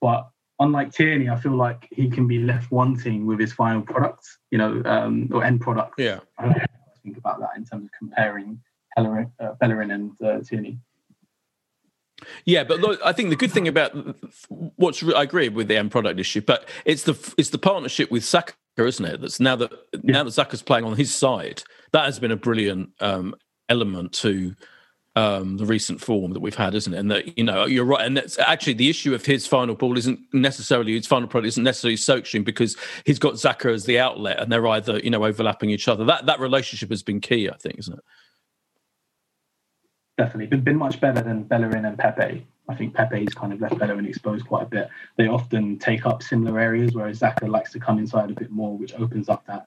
But 0.00 0.28
unlike 0.58 0.92
Tierney, 0.92 1.28
I 1.28 1.36
feel 1.36 1.54
like 1.54 1.86
he 1.92 2.08
can 2.08 2.26
be 2.26 2.38
left 2.38 2.70
wanting 2.72 3.26
with 3.26 3.38
his 3.38 3.52
final 3.52 3.82
product, 3.82 4.26
you 4.50 4.58
know, 4.58 4.82
um, 4.86 5.28
or 5.32 5.44
end 5.44 5.60
product. 5.60 5.94
Yeah. 5.98 6.20
I 6.38 6.64
think 7.02 7.18
about 7.18 7.40
that 7.40 7.50
in 7.56 7.64
terms 7.64 7.84
of 7.84 7.90
comparing 7.98 8.60
Bellerin, 8.96 9.30
uh, 9.38 9.52
Bellerin 9.60 9.90
and 9.90 10.12
uh, 10.22 10.40
Tierney. 10.40 10.78
Yeah, 12.44 12.64
but 12.64 12.80
look, 12.80 13.00
I 13.04 13.12
think 13.12 13.30
the 13.30 13.36
good 13.36 13.52
thing 13.52 13.68
about 13.68 13.92
what's 14.48 15.02
I 15.02 15.22
agree 15.22 15.48
with 15.48 15.68
the 15.68 15.76
end 15.76 15.90
product 15.90 16.18
issue, 16.18 16.40
but 16.40 16.68
it's 16.84 17.04
the 17.04 17.34
it's 17.38 17.50
the 17.50 17.58
partnership 17.58 18.10
with 18.10 18.24
Saka, 18.24 18.54
isn't 18.78 19.04
it? 19.04 19.20
That's 19.20 19.40
now 19.40 19.56
that 19.56 19.72
yeah. 19.92 20.12
now 20.12 20.24
that 20.24 20.32
Saka's 20.32 20.62
playing 20.62 20.84
on 20.84 20.96
his 20.96 21.14
side, 21.14 21.62
that 21.92 22.04
has 22.04 22.18
been 22.18 22.30
a 22.30 22.36
brilliant 22.36 22.90
um, 23.00 23.34
element 23.68 24.12
to 24.14 24.54
um, 25.16 25.58
the 25.58 25.64
recent 25.64 26.00
form 26.00 26.32
that 26.32 26.40
we've 26.40 26.54
had, 26.54 26.74
isn't 26.74 26.92
it? 26.92 26.98
And 26.98 27.10
that 27.10 27.38
you 27.38 27.44
know 27.44 27.66
you're 27.66 27.84
right, 27.84 28.04
and 28.04 28.16
that's 28.16 28.38
actually 28.38 28.74
the 28.74 28.90
issue 28.90 29.14
of 29.14 29.24
his 29.24 29.46
final 29.46 29.74
ball 29.74 29.96
isn't 29.96 30.18
necessarily 30.32 30.94
his 30.94 31.06
final 31.06 31.28
product 31.28 31.48
isn't 31.48 31.62
necessarily 31.62 31.96
Sokhin 31.96 32.44
because 32.44 32.76
he's 33.04 33.18
got 33.18 33.38
Saka 33.38 33.68
as 33.68 33.84
the 33.84 33.98
outlet, 33.98 34.40
and 34.40 34.50
they're 34.50 34.66
either 34.66 34.98
you 34.98 35.10
know 35.10 35.24
overlapping 35.24 35.70
each 35.70 35.86
other. 35.86 36.04
That 36.04 36.26
that 36.26 36.40
relationship 36.40 36.90
has 36.90 37.02
been 37.02 37.20
key, 37.20 37.48
I 37.48 37.56
think, 37.56 37.78
isn't 37.78 37.94
it? 37.94 38.04
Definitely 40.16 40.46
been, 40.46 40.62
been 40.62 40.76
much 40.76 41.00
better 41.00 41.22
than 41.22 41.42
Bellerin 41.42 41.84
and 41.84 41.98
Pepe. 41.98 42.46
I 42.68 42.74
think 42.74 42.94
Pepe's 42.94 43.34
kind 43.34 43.52
of 43.52 43.60
left 43.60 43.78
Bellerin 43.78 44.06
exposed 44.06 44.46
quite 44.46 44.62
a 44.62 44.66
bit. 44.66 44.88
They 45.16 45.28
often 45.28 45.78
take 45.78 46.06
up 46.06 46.22
similar 46.22 46.58
areas, 46.58 46.94
whereas 46.94 47.18
Saka 47.18 47.46
likes 47.46 47.72
to 47.72 47.80
come 47.80 47.98
inside 47.98 48.30
a 48.30 48.34
bit 48.34 48.50
more, 48.50 48.76
which 48.76 48.94
opens 48.94 49.28
up 49.28 49.44
that 49.46 49.66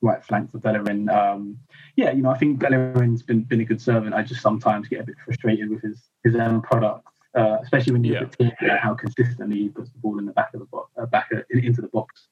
right 0.00 0.24
flank 0.24 0.50
for 0.50 0.58
Bellerin. 0.58 1.08
Um, 1.08 1.58
yeah, 1.96 2.12
you 2.12 2.22
know, 2.22 2.30
I 2.30 2.38
think 2.38 2.58
Bellerin's 2.58 3.22
been 3.22 3.42
been 3.42 3.60
a 3.60 3.64
good 3.64 3.80
servant. 3.80 4.14
I 4.14 4.22
just 4.22 4.40
sometimes 4.40 4.88
get 4.88 5.00
a 5.00 5.04
bit 5.04 5.16
frustrated 5.24 5.68
with 5.68 5.82
his 5.82 6.02
his 6.24 6.36
own 6.36 6.62
product, 6.62 7.06
uh, 7.34 7.58
especially 7.62 7.92
when 7.92 8.04
you 8.04 8.14
yeah. 8.14 8.20
look 8.20 8.54
at 8.62 8.80
how 8.80 8.94
consistently 8.94 9.56
he 9.58 9.68
puts 9.68 9.90
the 9.90 9.98
ball 9.98 10.18
in 10.18 10.26
the 10.26 10.32
back 10.32 10.54
of 10.54 10.60
the 10.60 10.66
box, 10.66 10.90
uh, 11.00 11.06
back 11.06 11.28
uh, 11.34 11.40
into 11.50 11.82
the 11.82 11.88
box. 11.88 12.28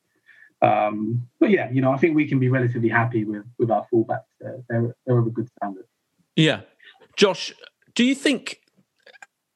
Um, 0.62 1.26
but 1.38 1.50
yeah, 1.50 1.70
you 1.70 1.82
know, 1.82 1.92
I 1.92 1.98
think 1.98 2.16
we 2.16 2.26
can 2.26 2.38
be 2.38 2.48
relatively 2.48 2.88
happy 2.88 3.24
with 3.24 3.44
with 3.58 3.70
our 3.70 3.86
fullbacks. 3.92 4.22
They're 4.40 4.94
they're 5.06 5.18
of 5.18 5.26
a 5.26 5.30
good 5.30 5.48
standard. 5.58 5.86
Yeah, 6.36 6.60
Josh, 7.16 7.52
do 7.94 8.04
you 8.04 8.14
think 8.14 8.60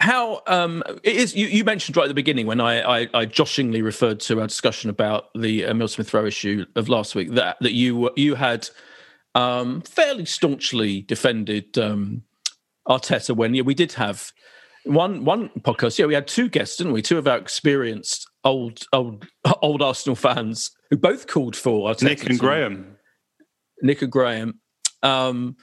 how 0.01 0.41
um, 0.47 0.83
it 1.03 1.15
is? 1.15 1.37
You, 1.37 1.47
you, 1.47 1.63
mentioned 1.63 1.97
right 1.97 2.05
at 2.05 2.09
the 2.09 2.15
beginning 2.15 2.47
when 2.47 2.61
I, 2.61 3.03
I, 3.03 3.09
I 3.13 3.25
joshingly 3.27 3.83
referred 3.83 4.19
to 4.21 4.41
our 4.41 4.47
discussion 4.47 4.89
about 4.89 5.27
the 5.35 5.65
Emil 5.65 5.89
Smith 5.89 6.13
Rowe 6.15 6.25
issue 6.25 6.65
of 6.75 6.89
last 6.89 7.15
week 7.15 7.33
that 7.33 7.59
that 7.61 7.73
you 7.73 8.11
you 8.17 8.35
had 8.35 8.69
um, 9.35 9.83
fairly 9.83 10.25
staunchly 10.25 11.03
defended 11.03 11.77
um, 11.79 12.23
Arteta 12.89 13.37
when 13.37 13.55
yeah, 13.55 13.63
we 13.63 13.75
did 13.75 13.93
have 13.93 14.33
one 14.85 15.25
one 15.27 15.51
podcast. 15.61 15.99
Yeah, 15.99 16.07
we 16.07 16.15
had 16.15 16.27
two 16.27 16.49
guests, 16.49 16.77
didn't 16.79 16.95
we? 16.95 17.03
Two 17.03 17.19
of 17.19 17.29
our 17.29 17.37
experienced 17.37 18.27
old 18.43 18.81
old 18.95 19.27
old 19.63 19.83
Arsenal 19.83 20.17
fans 20.17 20.71
who 20.89 20.97
both 20.97 21.27
called 21.27 21.55
for 21.55 21.91
Arteta 21.91 22.05
Nick 22.05 22.31
and 22.31 22.39
Graham. 22.39 22.97
Nick 23.83 24.01
and 24.01 24.11
Graham. 24.11 24.61
Um, 25.03 25.57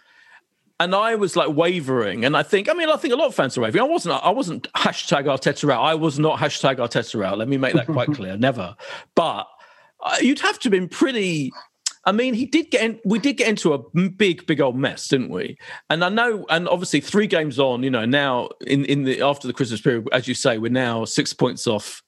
and 0.80 0.94
I 0.94 1.16
was 1.16 1.36
like 1.36 1.50
wavering, 1.50 2.24
and 2.24 2.38
I 2.38 2.44
think, 2.44 2.70
I 2.70 2.74
mean, 2.74 2.90
I 2.90 2.98
think 2.98 3.14
a 3.14 3.18
lot 3.18 3.28
of 3.28 3.36
fans 3.36 3.58
are 3.58 3.62
wavering. 3.62 3.84
I 3.84 3.88
wasn't, 3.88 4.24
I 4.24 4.30
wasn't 4.30 4.72
hashtag 4.74 5.26
Arteta 5.26 5.72
out. 5.72 5.82
I 5.82 5.96
was 5.96 6.20
not 6.20 6.40
hashtag 6.40 6.78
Arteta 6.78 7.26
out. 7.26 7.38
Let 7.38 7.48
me 7.48 7.58
make 7.58 7.74
that 7.74 7.88
quite 7.88 8.10
clear. 8.14 8.38
Never. 8.38 8.76
But 9.16 9.48
uh, 10.04 10.18
you'd 10.22 10.40
have 10.40 10.60
to 10.60 10.66
have 10.66 10.72
been 10.72 10.90
pretty. 10.90 11.52
I 12.06 12.12
mean, 12.12 12.36
he 12.36 12.46
did 12.46 12.72
get 12.72 12.84
in, 12.84 13.00
we 13.04 13.20
did 13.20 13.34
get 13.34 13.50
into 13.50 13.74
a 13.74 13.80
big, 14.10 14.46
big 14.46 14.62
old 14.62 14.78
mess, 14.78 15.08
didn't 15.10 15.30
we? 15.30 15.58
And 15.90 16.06
I 16.06 16.10
know, 16.10 16.46
and 16.50 16.70
obviously, 16.70 17.02
three 17.02 17.28
games 17.28 17.60
on, 17.60 17.84
you 17.84 17.90
know, 17.90 18.06
now 18.06 18.50
in 18.66 18.86
in 18.86 19.04
the 19.04 19.22
after 19.22 19.48
the 19.48 19.54
Christmas 19.54 19.82
period, 19.82 20.08
as 20.14 20.28
you 20.28 20.36
say, 20.36 20.58
we're 20.58 20.72
now 20.72 21.06
six 21.06 21.34
points 21.34 21.66
off 21.68 22.02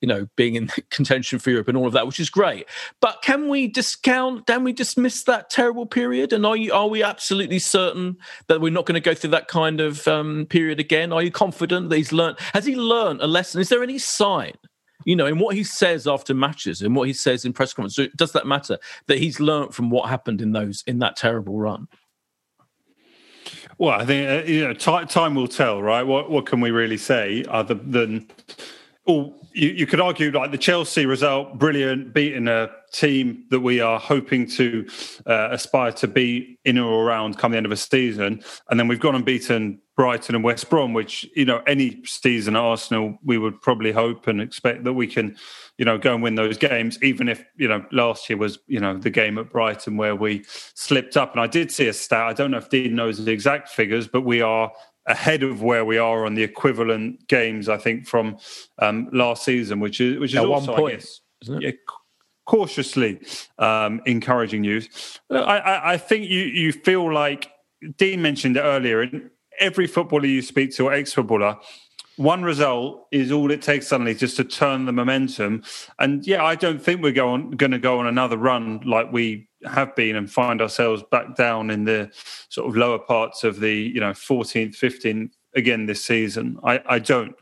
you 0.00 0.08
know, 0.08 0.26
being 0.36 0.54
in 0.54 0.68
contention 0.90 1.38
for 1.38 1.50
Europe 1.50 1.68
and 1.68 1.76
all 1.76 1.86
of 1.86 1.92
that, 1.92 2.06
which 2.06 2.20
is 2.20 2.30
great. 2.30 2.66
But 3.00 3.22
can 3.22 3.48
we 3.48 3.66
discount? 3.68 4.46
Can 4.46 4.64
we 4.64 4.72
dismiss 4.72 5.22
that 5.24 5.50
terrible 5.50 5.86
period? 5.86 6.32
And 6.32 6.44
are 6.44 6.56
you 6.56 6.72
are 6.72 6.88
we 6.88 7.02
absolutely 7.02 7.58
certain 7.58 8.16
that 8.48 8.60
we're 8.60 8.72
not 8.72 8.86
going 8.86 8.94
to 8.94 9.00
go 9.00 9.14
through 9.14 9.30
that 9.30 9.48
kind 9.48 9.80
of 9.80 10.06
um, 10.08 10.46
period 10.48 10.80
again? 10.80 11.12
Are 11.12 11.22
you 11.22 11.30
confident 11.30 11.90
that 11.90 11.96
he's 11.96 12.12
learned? 12.12 12.38
Has 12.52 12.64
he 12.64 12.76
learned 12.76 13.20
a 13.20 13.26
lesson? 13.26 13.60
Is 13.60 13.68
there 13.68 13.82
any 13.82 13.98
sign? 13.98 14.52
You 15.04 15.14
know, 15.14 15.26
in 15.26 15.38
what 15.38 15.54
he 15.54 15.62
says 15.62 16.08
after 16.08 16.34
matches 16.34 16.82
and 16.82 16.96
what 16.96 17.06
he 17.06 17.12
says 17.12 17.44
in 17.44 17.52
press 17.52 17.72
conferences, 17.72 18.08
does 18.16 18.32
that 18.32 18.46
matter 18.46 18.78
that 19.06 19.18
he's 19.18 19.38
learned 19.38 19.72
from 19.72 19.88
what 19.88 20.08
happened 20.08 20.40
in 20.40 20.52
those 20.52 20.82
in 20.86 20.98
that 20.98 21.16
terrible 21.16 21.58
run? 21.58 21.86
Well, 23.78 24.00
I 24.00 24.04
think 24.04 24.28
uh, 24.28 24.50
you 24.50 24.66
know, 24.66 24.72
time, 24.72 25.06
time 25.06 25.34
will 25.34 25.48
tell, 25.48 25.82
right? 25.82 26.02
What 26.02 26.30
what 26.30 26.46
can 26.46 26.60
we 26.60 26.70
really 26.70 26.96
say 26.96 27.44
other 27.48 27.74
than 27.74 28.26
all 29.04 29.45
you, 29.56 29.70
you, 29.70 29.86
could 29.86 30.00
argue 30.00 30.30
like 30.30 30.50
the 30.50 30.58
Chelsea 30.58 31.06
result, 31.06 31.58
brilliant, 31.58 32.12
beating 32.12 32.46
a 32.46 32.68
team 32.92 33.44
that 33.50 33.60
we 33.60 33.80
are 33.80 33.98
hoping 33.98 34.46
to 34.50 34.86
uh, 35.26 35.48
aspire 35.50 35.92
to 35.92 36.06
be 36.06 36.58
in 36.66 36.76
or 36.76 37.04
around 37.04 37.38
come 37.38 37.52
the 37.52 37.56
end 37.56 37.64
of 37.64 37.72
a 37.72 37.76
season, 37.76 38.42
and 38.68 38.78
then 38.78 38.86
we've 38.86 39.00
gone 39.00 39.14
and 39.14 39.24
beaten 39.24 39.80
Brighton 39.96 40.34
and 40.34 40.44
West 40.44 40.68
Brom, 40.68 40.92
which 40.92 41.28
you 41.34 41.46
know 41.46 41.62
any 41.66 42.04
season 42.04 42.54
at 42.54 42.60
Arsenal 42.60 43.18
we 43.24 43.38
would 43.38 43.58
probably 43.62 43.92
hope 43.92 44.26
and 44.26 44.42
expect 44.42 44.84
that 44.84 44.92
we 44.92 45.06
can, 45.06 45.34
you 45.78 45.86
know, 45.86 45.96
go 45.96 46.12
and 46.12 46.22
win 46.22 46.34
those 46.34 46.58
games. 46.58 47.02
Even 47.02 47.26
if 47.26 47.42
you 47.56 47.66
know 47.66 47.82
last 47.92 48.28
year 48.28 48.36
was 48.36 48.58
you 48.66 48.78
know 48.78 48.98
the 48.98 49.10
game 49.10 49.38
at 49.38 49.50
Brighton 49.50 49.96
where 49.96 50.14
we 50.14 50.44
slipped 50.74 51.16
up, 51.16 51.32
and 51.32 51.40
I 51.40 51.46
did 51.46 51.72
see 51.72 51.88
a 51.88 51.94
stat. 51.94 52.26
I 52.26 52.34
don't 52.34 52.50
know 52.50 52.58
if 52.58 52.68
Dean 52.68 52.94
knows 52.94 53.24
the 53.24 53.32
exact 53.32 53.70
figures, 53.70 54.06
but 54.06 54.20
we 54.20 54.42
are 54.42 54.70
ahead 55.06 55.42
of 55.42 55.62
where 55.62 55.84
we 55.84 55.98
are 55.98 56.26
on 56.26 56.34
the 56.34 56.42
equivalent 56.42 57.26
games, 57.28 57.68
I 57.68 57.76
think, 57.76 58.06
from 58.06 58.38
um, 58.78 59.08
last 59.12 59.44
season, 59.44 59.80
which 59.80 60.00
is 60.00 60.18
which 60.18 60.32
is 60.32 60.38
At 60.38 60.46
also, 60.46 60.72
one 60.72 60.80
point, 60.80 60.94
guess, 60.94 61.20
yeah, 61.60 61.70
cautiously 62.46 63.20
um, 63.58 64.00
encouraging 64.06 64.62
news. 64.62 64.88
I, 65.30 65.36
I, 65.36 65.92
I, 65.92 65.96
think 65.96 66.28
you 66.28 66.40
you 66.40 66.72
feel 66.72 67.12
like 67.12 67.50
Dean 67.98 68.22
mentioned 68.22 68.56
it 68.56 68.60
earlier. 68.60 69.08
Every 69.58 69.86
footballer 69.86 70.26
you 70.26 70.42
speak 70.42 70.74
to, 70.76 70.86
or 70.86 70.92
ex-footballer, 70.92 71.58
one 72.16 72.42
result 72.42 73.06
is 73.12 73.30
all 73.30 73.50
it 73.50 73.62
takes 73.62 73.88
suddenly 73.88 74.14
just 74.14 74.36
to 74.36 74.44
turn 74.44 74.86
the 74.86 74.92
momentum. 74.92 75.62
And 75.98 76.26
yeah, 76.26 76.44
I 76.44 76.54
don't 76.54 76.80
think 76.80 77.02
we're 77.02 77.12
going 77.12 77.52
going 77.52 77.72
to 77.72 77.78
go 77.78 77.98
on 77.98 78.06
another 78.06 78.38
run 78.38 78.80
like 78.84 79.12
we 79.12 79.48
have 79.64 79.94
been 79.96 80.16
and 80.16 80.30
find 80.30 80.62
ourselves 80.62 81.02
back 81.10 81.36
down 81.36 81.70
in 81.70 81.84
the 81.84 82.10
sort 82.48 82.68
of 82.68 82.76
lower 82.76 82.98
parts 82.98 83.44
of 83.44 83.60
the 83.60 83.72
you 83.72 84.00
know 84.00 84.12
14th 84.12 84.76
15th 84.76 85.30
again 85.54 85.86
this 85.86 86.04
season. 86.04 86.58
I, 86.64 86.80
I 86.86 86.98
don't. 86.98 87.34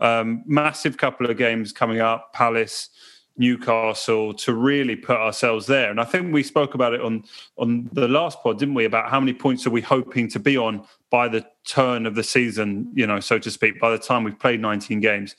Um, 0.00 0.42
massive 0.46 0.96
couple 0.96 1.30
of 1.30 1.36
games 1.36 1.72
coming 1.72 2.00
up, 2.00 2.32
Palace, 2.32 2.90
Newcastle, 3.36 4.34
to 4.34 4.54
really 4.54 4.96
put 4.96 5.16
ourselves 5.16 5.66
there. 5.66 5.90
And 5.90 6.00
I 6.00 6.04
think 6.04 6.32
we 6.32 6.42
spoke 6.42 6.74
about 6.74 6.94
it 6.94 7.00
on 7.00 7.24
on 7.58 7.88
the 7.92 8.08
last 8.08 8.42
pod, 8.42 8.58
didn't 8.58 8.74
we? 8.74 8.84
About 8.84 9.10
how 9.10 9.20
many 9.20 9.32
points 9.32 9.66
are 9.66 9.70
we 9.70 9.80
hoping 9.80 10.28
to 10.28 10.38
be 10.38 10.56
on 10.56 10.84
by 11.10 11.28
the 11.28 11.46
turn 11.64 12.06
of 12.06 12.14
the 12.14 12.24
season, 12.24 12.90
you 12.94 13.06
know, 13.06 13.20
so 13.20 13.38
to 13.38 13.50
speak, 13.50 13.78
by 13.78 13.90
the 13.90 13.98
time 13.98 14.24
we've 14.24 14.38
played 14.38 14.60
19 14.60 15.00
games. 15.00 15.36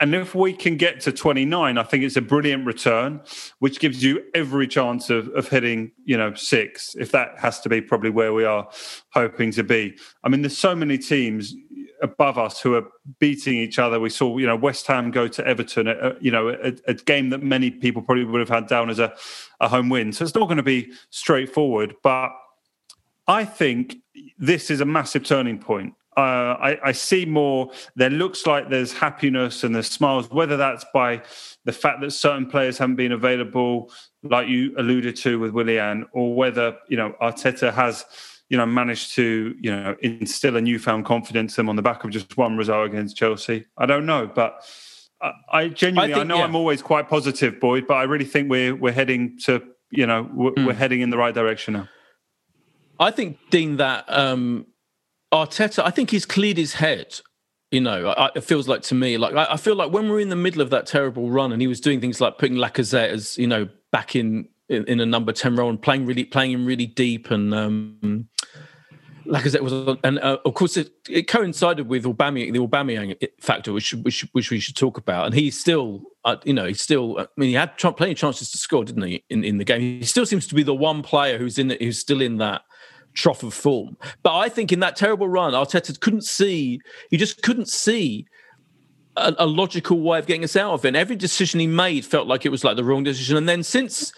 And 0.00 0.16
if 0.16 0.34
we 0.34 0.52
can 0.52 0.76
get 0.76 1.00
to 1.02 1.12
29, 1.12 1.78
I 1.78 1.82
think 1.84 2.02
it's 2.02 2.16
a 2.16 2.20
brilliant 2.20 2.66
return, 2.66 3.20
which 3.60 3.78
gives 3.78 4.02
you 4.02 4.24
every 4.34 4.66
chance 4.66 5.10
of, 5.10 5.28
of 5.28 5.48
hitting, 5.48 5.92
you 6.04 6.16
know, 6.16 6.34
six, 6.34 6.96
if 6.98 7.12
that 7.12 7.38
has 7.38 7.60
to 7.60 7.68
be 7.68 7.80
probably 7.80 8.10
where 8.10 8.32
we 8.32 8.44
are 8.44 8.68
hoping 9.10 9.52
to 9.52 9.62
be. 9.62 9.96
I 10.24 10.28
mean, 10.28 10.42
there's 10.42 10.58
so 10.58 10.74
many 10.74 10.98
teams 10.98 11.54
above 12.02 12.38
us 12.38 12.60
who 12.60 12.74
are 12.74 12.84
beating 13.18 13.54
each 13.54 13.78
other. 13.78 13.98
We 14.00 14.10
saw, 14.10 14.36
you 14.36 14.46
know, 14.46 14.56
West 14.56 14.86
Ham 14.88 15.10
go 15.10 15.28
to 15.28 15.46
Everton, 15.46 15.88
a, 15.88 16.14
you 16.20 16.30
know, 16.30 16.48
a, 16.48 16.74
a, 16.86 16.94
game 16.94 17.30
that 17.30 17.42
many 17.42 17.70
people 17.70 18.02
probably 18.02 18.24
would 18.24 18.40
have 18.40 18.48
had 18.48 18.66
down 18.66 18.90
as 18.90 18.98
a, 18.98 19.14
a 19.60 19.68
home 19.68 19.88
win. 19.88 20.12
So 20.12 20.24
it's 20.24 20.34
not 20.34 20.46
going 20.46 20.56
to 20.58 20.62
be 20.62 20.92
straightforward. 21.10 21.94
But 22.02 22.30
I 23.26 23.44
think 23.44 23.96
this 24.38 24.70
is 24.70 24.80
a 24.80 24.84
massive 24.84 25.24
turning 25.24 25.58
point 25.58 25.94
uh, 26.16 26.56
I, 26.60 26.78
I, 26.88 26.92
see 26.92 27.24
more. 27.24 27.70
There 27.96 28.10
looks 28.10 28.46
like 28.46 28.68
there's 28.68 28.92
happiness 28.92 29.64
and 29.64 29.74
there's 29.74 29.88
smiles, 29.88 30.30
whether 30.30 30.58
that's 30.58 30.84
by 30.92 31.22
the 31.64 31.72
fact 31.72 32.02
that 32.02 32.10
certain 32.10 32.46
players 32.46 32.76
haven't 32.76 32.96
been 32.96 33.12
available, 33.12 33.90
like 34.22 34.46
you 34.46 34.74
alluded 34.76 35.16
to 35.16 35.38
with 35.38 35.52
Willian, 35.52 36.06
or 36.12 36.34
whether 36.34 36.76
you 36.88 36.98
know 36.98 37.14
Arteta 37.22 37.72
has 37.72 38.04
you 38.52 38.58
know 38.58 38.66
managed 38.66 39.14
to 39.14 39.56
you 39.58 39.74
know 39.74 39.96
instill 40.02 40.58
a 40.58 40.60
newfound 40.60 41.06
confidence 41.06 41.56
in 41.56 41.62
them 41.62 41.70
on 41.70 41.76
the 41.76 41.82
back 41.82 42.04
of 42.04 42.10
just 42.10 42.36
one 42.36 42.58
result 42.58 42.86
against 42.86 43.16
Chelsea. 43.16 43.64
I 43.78 43.86
don't 43.86 44.04
know, 44.04 44.30
but 44.32 44.62
I, 45.22 45.32
I 45.50 45.68
genuinely 45.68 46.12
I, 46.12 46.16
think, 46.18 46.26
I 46.26 46.28
know 46.28 46.36
yeah. 46.36 46.44
I'm 46.44 46.54
always 46.54 46.82
quite 46.82 47.08
positive, 47.08 47.58
Boyd, 47.58 47.86
but 47.86 47.94
I 47.94 48.02
really 48.02 48.26
think 48.26 48.50
we're 48.50 48.76
we're 48.76 48.92
heading 48.92 49.38
to 49.46 49.62
you 49.90 50.06
know 50.06 50.28
we're, 50.34 50.50
mm. 50.50 50.66
we're 50.66 50.74
heading 50.74 51.00
in 51.00 51.08
the 51.08 51.16
right 51.16 51.32
direction 51.32 51.72
now. 51.72 51.88
I 53.00 53.10
think 53.10 53.38
Dean 53.48 53.78
that 53.78 54.04
um, 54.08 54.66
Arteta, 55.32 55.82
I 55.82 55.90
think 55.90 56.10
he's 56.10 56.26
cleared 56.26 56.58
his 56.58 56.74
head. 56.74 57.20
You 57.70 57.80
know, 57.80 58.08
I, 58.08 58.32
it 58.34 58.44
feels 58.44 58.68
like 58.68 58.82
to 58.82 58.94
me, 58.94 59.16
like 59.16 59.34
I, 59.34 59.54
I, 59.54 59.56
feel 59.56 59.76
like 59.76 59.90
when 59.92 60.10
we're 60.10 60.20
in 60.20 60.28
the 60.28 60.36
middle 60.36 60.60
of 60.60 60.68
that 60.70 60.84
terrible 60.84 61.30
run, 61.30 61.52
and 61.52 61.62
he 61.62 61.68
was 61.68 61.80
doing 61.80 62.02
things 62.02 62.20
like 62.20 62.36
putting 62.36 62.58
Lacazette 62.58 63.08
as 63.08 63.38
you 63.38 63.46
know 63.46 63.66
back 63.90 64.14
in 64.14 64.46
in, 64.68 64.84
in 64.84 65.00
a 65.00 65.06
number 65.06 65.32
ten 65.32 65.56
role 65.56 65.70
and 65.70 65.80
playing 65.80 66.04
really 66.04 66.24
playing 66.24 66.52
him 66.52 66.66
really 66.66 66.84
deep, 66.84 67.30
and 67.30 67.54
um, 67.54 68.28
Lacazette 69.32 69.62
was, 69.62 69.96
and 70.04 70.18
uh, 70.18 70.38
of 70.44 70.54
course 70.54 70.76
it, 70.76 70.90
it, 71.08 71.26
coincided 71.26 71.88
with 71.88 72.04
Aubameyang, 72.04 72.52
the 72.52 72.58
Aubameyang 72.58 73.16
factor, 73.40 73.72
which 73.72 73.94
which 73.94 74.28
which 74.32 74.50
we 74.50 74.60
should 74.60 74.76
talk 74.76 74.98
about. 74.98 75.24
And 75.24 75.34
he's 75.34 75.58
still, 75.58 76.02
uh, 76.24 76.36
you 76.44 76.52
know, 76.52 76.66
he's 76.66 76.82
still. 76.82 77.18
I 77.18 77.26
mean, 77.38 77.48
he 77.48 77.54
had 77.54 77.78
plenty 77.78 78.12
of 78.12 78.18
chances 78.18 78.50
to 78.50 78.58
score, 78.58 78.84
didn't 78.84 79.02
he? 79.02 79.24
In 79.30 79.42
in 79.42 79.56
the 79.56 79.64
game, 79.64 79.80
he 79.80 80.04
still 80.04 80.26
seems 80.26 80.46
to 80.48 80.54
be 80.54 80.62
the 80.62 80.74
one 80.74 81.02
player 81.02 81.38
who's 81.38 81.58
in 81.58 81.70
who's 81.70 81.98
still 81.98 82.20
in 82.20 82.36
that 82.38 82.62
trough 83.14 83.42
of 83.42 83.54
form. 83.54 83.96
But 84.22 84.36
I 84.36 84.50
think 84.50 84.70
in 84.70 84.80
that 84.80 84.96
terrible 84.96 85.28
run, 85.28 85.54
Arteta 85.54 85.98
couldn't 86.00 86.24
see, 86.24 86.80
he 87.10 87.16
just 87.16 87.42
couldn't 87.42 87.68
see 87.68 88.26
a, 89.16 89.34
a, 89.38 89.46
logical 89.46 90.00
way 90.00 90.18
of 90.18 90.26
getting 90.26 90.44
us 90.44 90.56
out 90.56 90.72
of 90.72 90.84
it. 90.84 90.88
And 90.88 90.96
every 90.96 91.16
decision 91.16 91.60
he 91.60 91.66
made 91.66 92.04
felt 92.04 92.26
like 92.26 92.46
it 92.46 92.48
was 92.48 92.64
like 92.64 92.76
the 92.76 92.84
wrong 92.84 93.04
decision. 93.04 93.36
And 93.36 93.48
then 93.48 93.62
since 93.62 94.12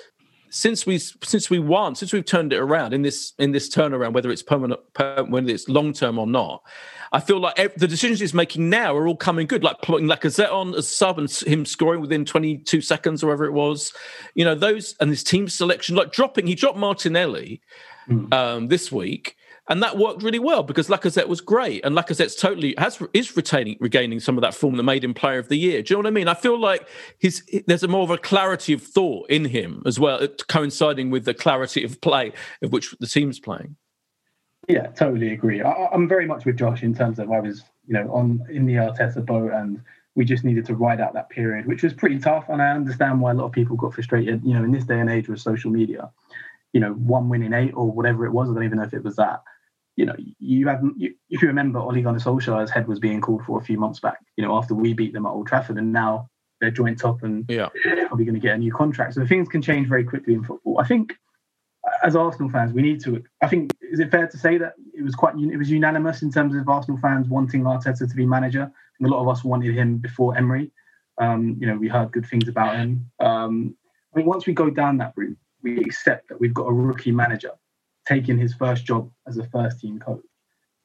since 0.54 0.86
we 0.86 0.98
since 0.98 1.50
we 1.50 1.58
won, 1.58 1.96
since 1.96 2.12
we've 2.12 2.24
turned 2.24 2.52
it 2.52 2.58
around 2.58 2.94
in 2.94 3.02
this 3.02 3.32
in 3.40 3.50
this 3.50 3.68
turnaround, 3.68 4.12
whether 4.12 4.30
it's 4.30 4.42
permanent, 4.42 4.80
per, 4.92 5.24
whether 5.24 5.48
it's 5.48 5.68
long 5.68 5.92
term 5.92 6.16
or 6.16 6.28
not, 6.28 6.62
I 7.10 7.18
feel 7.18 7.40
like 7.40 7.56
the 7.76 7.88
decisions 7.88 8.20
he's 8.20 8.32
making 8.32 8.70
now 8.70 8.94
are 8.94 9.08
all 9.08 9.16
coming 9.16 9.48
good. 9.48 9.64
Like 9.64 9.82
putting 9.82 10.06
Lacazette 10.06 10.52
on 10.52 10.72
as 10.76 10.86
sub 10.86 11.18
and 11.18 11.28
him 11.28 11.66
scoring 11.66 12.00
within 12.00 12.24
22 12.24 12.80
seconds 12.82 13.24
or 13.24 13.26
whatever 13.26 13.46
it 13.46 13.52
was, 13.52 13.92
you 14.36 14.44
know 14.44 14.54
those 14.54 14.94
and 15.00 15.10
his 15.10 15.24
team 15.24 15.48
selection, 15.48 15.96
like 15.96 16.12
dropping. 16.12 16.46
He 16.46 16.54
dropped 16.54 16.78
Martinelli 16.78 17.60
mm. 18.08 18.32
um, 18.32 18.68
this 18.68 18.92
week, 18.92 19.36
and 19.68 19.82
that 19.82 19.96
worked 19.96 20.22
really 20.22 20.38
well 20.38 20.62
because 20.62 20.88
Lacazette 20.88 21.28
was 21.28 21.40
great, 21.40 21.84
and 21.84 21.96
Lacazette's 21.96 22.34
totally 22.34 22.74
has 22.78 23.02
is 23.12 23.36
retaining 23.36 23.78
regaining 23.80 24.20
some 24.20 24.36
of 24.36 24.42
that 24.42 24.54
form 24.54 24.76
that 24.76 24.82
made 24.82 25.04
him 25.04 25.14
Player 25.14 25.38
of 25.38 25.48
the 25.48 25.56
Year. 25.56 25.82
Do 25.82 25.94
you 25.94 25.96
know 25.96 26.00
what 26.00 26.06
I 26.08 26.10
mean? 26.10 26.28
I 26.28 26.34
feel 26.34 26.58
like 26.58 26.86
his 27.18 27.42
there's 27.66 27.82
a 27.82 27.88
more 27.88 28.02
of 28.02 28.10
a 28.10 28.18
clarity 28.18 28.72
of 28.72 28.82
thought 28.82 29.30
in 29.30 29.46
him 29.46 29.82
as 29.86 29.98
well, 29.98 30.22
uh, 30.22 30.28
coinciding 30.48 31.10
with 31.10 31.24
the 31.24 31.34
clarity 31.34 31.82
of 31.84 32.00
play 32.00 32.32
of 32.62 32.72
which 32.72 32.94
the 33.00 33.06
team's 33.06 33.40
playing. 33.40 33.76
Yeah, 34.68 34.88
totally 34.88 35.32
agree. 35.32 35.62
I, 35.62 35.88
am 35.92 36.08
very 36.08 36.26
much 36.26 36.44
with 36.44 36.56
Josh 36.56 36.82
in 36.82 36.94
terms 36.94 37.18
of 37.18 37.30
I 37.30 37.40
was, 37.40 37.64
you 37.86 37.94
know, 37.94 38.12
on 38.12 38.46
in 38.50 38.66
the 38.66 38.74
Arteta 38.74 39.24
boat, 39.24 39.52
and 39.52 39.80
we 40.14 40.24
just 40.24 40.44
needed 40.44 40.66
to 40.66 40.74
ride 40.74 41.00
out 41.00 41.14
that 41.14 41.30
period, 41.30 41.66
which 41.66 41.82
was 41.82 41.92
pretty 41.92 42.18
tough. 42.18 42.48
And 42.48 42.60
I 42.60 42.70
understand 42.70 43.20
why 43.20 43.30
a 43.30 43.34
lot 43.34 43.46
of 43.46 43.52
people 43.52 43.76
got 43.76 43.94
frustrated. 43.94 44.42
You 44.44 44.54
know, 44.54 44.64
in 44.64 44.72
this 44.72 44.84
day 44.84 45.00
and 45.00 45.10
age 45.10 45.28
with 45.28 45.40
social 45.40 45.70
media, 45.70 46.10
you 46.74 46.80
know, 46.80 46.92
one 46.92 47.28
win 47.28 47.42
in 47.42 47.54
eight 47.54 47.72
or 47.74 47.90
whatever 47.90 48.26
it 48.26 48.32
was. 48.32 48.50
I 48.50 48.54
don't 48.54 48.64
even 48.64 48.78
know 48.78 48.84
if 48.84 48.94
it 48.94 49.04
was 49.04 49.16
that. 49.16 49.42
You 49.96 50.06
know, 50.06 50.14
you 50.18 50.66
have 50.68 50.82
you, 50.96 51.14
if 51.30 51.40
you 51.40 51.48
remember, 51.48 51.78
Ole 51.78 52.02
Gunnar 52.02 52.18
Solskjaer's 52.18 52.70
head 52.70 52.88
was 52.88 52.98
being 52.98 53.20
called 53.20 53.44
for 53.44 53.60
a 53.60 53.64
few 53.64 53.78
months 53.78 54.00
back. 54.00 54.18
You 54.36 54.44
know, 54.44 54.56
after 54.56 54.74
we 54.74 54.92
beat 54.92 55.12
them 55.12 55.26
at 55.26 55.30
Old 55.30 55.46
Trafford, 55.46 55.78
and 55.78 55.92
now 55.92 56.28
they're 56.60 56.70
joint 56.70 56.98
top 56.98 57.22
and 57.22 57.44
yeah. 57.48 57.68
probably 58.08 58.24
going 58.24 58.34
to 58.34 58.40
get 58.40 58.54
a 58.54 58.58
new 58.58 58.72
contract. 58.72 59.14
So 59.14 59.26
things 59.26 59.48
can 59.48 59.62
change 59.62 59.88
very 59.88 60.04
quickly 60.04 60.34
in 60.34 60.42
football. 60.42 60.80
I 60.80 60.86
think 60.86 61.14
as 62.02 62.16
Arsenal 62.16 62.50
fans, 62.50 62.72
we 62.72 62.82
need 62.82 63.00
to. 63.04 63.22
I 63.42 63.48
think 63.48 63.72
is 63.80 64.00
it 64.00 64.10
fair 64.10 64.26
to 64.26 64.38
say 64.38 64.58
that 64.58 64.74
it 64.94 65.02
was 65.02 65.14
quite 65.14 65.34
it 65.36 65.56
was 65.56 65.70
unanimous 65.70 66.22
in 66.22 66.32
terms 66.32 66.54
of 66.54 66.68
Arsenal 66.68 66.98
fans 66.98 67.28
wanting 67.28 67.62
Arteta 67.62 68.08
to 68.08 68.16
be 68.16 68.26
manager. 68.26 68.70
And 68.98 69.08
a 69.08 69.10
lot 69.10 69.22
of 69.22 69.28
us 69.28 69.44
wanted 69.44 69.74
him 69.74 69.98
before 69.98 70.36
Emery. 70.36 70.72
Um, 71.18 71.56
you 71.60 71.66
know, 71.66 71.76
we 71.76 71.88
heard 71.88 72.12
good 72.12 72.26
things 72.26 72.48
about 72.48 72.76
him. 72.76 73.10
Um, 73.20 73.76
I 74.14 74.18
mean, 74.18 74.26
once 74.26 74.46
we 74.46 74.52
go 74.52 74.70
down 74.70 74.98
that 74.98 75.12
route, 75.16 75.38
we 75.62 75.78
accept 75.78 76.28
that 76.28 76.40
we've 76.40 76.54
got 76.54 76.66
a 76.66 76.72
rookie 76.72 77.12
manager 77.12 77.52
taking 78.06 78.38
his 78.38 78.54
first 78.54 78.84
job 78.84 79.10
as 79.26 79.38
a 79.38 79.48
first 79.48 79.80
team 79.80 79.98
coach. 79.98 80.24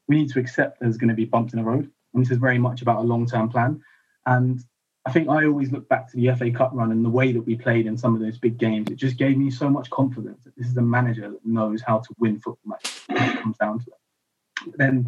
We 0.07 0.17
need 0.17 0.31
to 0.31 0.39
accept 0.39 0.79
there's 0.79 0.97
going 0.97 1.09
to 1.09 1.15
be 1.15 1.25
bumps 1.25 1.53
in 1.53 1.59
the 1.59 1.65
road. 1.65 1.89
And 2.13 2.23
this 2.23 2.31
is 2.31 2.37
very 2.37 2.57
much 2.57 2.81
about 2.81 2.99
a 2.99 3.07
long 3.07 3.27
term 3.27 3.49
plan. 3.49 3.81
And 4.25 4.59
I 5.05 5.11
think 5.11 5.29
I 5.29 5.45
always 5.45 5.71
look 5.71 5.87
back 5.87 6.09
to 6.11 6.17
the 6.17 6.33
FA 6.35 6.51
Cup 6.51 6.71
run 6.73 6.91
and 6.91 7.05
the 7.05 7.09
way 7.09 7.31
that 7.31 7.41
we 7.41 7.55
played 7.55 7.85
in 7.85 7.97
some 7.97 8.15
of 8.15 8.21
those 8.21 8.37
big 8.37 8.57
games. 8.57 8.89
It 8.89 8.95
just 8.95 9.17
gave 9.17 9.37
me 9.37 9.49
so 9.49 9.69
much 9.69 9.89
confidence 9.89 10.43
that 10.43 10.55
this 10.57 10.67
is 10.67 10.77
a 10.77 10.81
manager 10.81 11.29
that 11.29 11.45
knows 11.45 11.81
how 11.81 11.99
to 11.99 12.15
win 12.17 12.39
football 12.39 12.59
matches 12.65 13.01
when 13.07 13.29
it 13.29 13.41
comes 13.41 13.57
down 13.57 13.79
to 13.79 13.85
it. 13.87 14.73
then, 14.77 15.07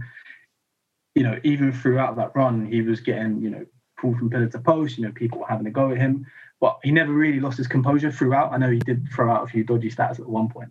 you 1.16 1.24
know, 1.24 1.40
even 1.44 1.72
throughout 1.72 2.16
that 2.18 2.36
run, 2.36 2.66
he 2.66 2.82
was 2.82 3.02
getting, 3.02 3.42
you 3.42 3.50
know, 3.50 3.66
pulled 4.00 4.18
from 4.18 4.30
pillar 4.30 4.48
to 4.48 4.60
post. 4.60 4.98
You 4.98 5.06
know, 5.06 5.12
people 5.12 5.40
were 5.40 5.48
having 5.48 5.68
a 5.68 5.72
go 5.72 5.92
at 5.92 5.98
him 5.98 6.26
but 6.62 6.78
he 6.84 6.92
never 6.92 7.12
really 7.12 7.40
lost 7.40 7.58
his 7.58 7.68
composure 7.68 8.12
throughout. 8.12 8.54
I 8.54 8.58
know 8.58 8.70
he 8.70 8.80
did 8.80 9.10
throw 9.12 9.32
out 9.32 9.44
a 9.44 9.48
few 9.48 9.64
dodgy 9.64 9.90
stats 9.90 10.20
at 10.20 10.30
one 10.30 10.48
point. 10.48 10.70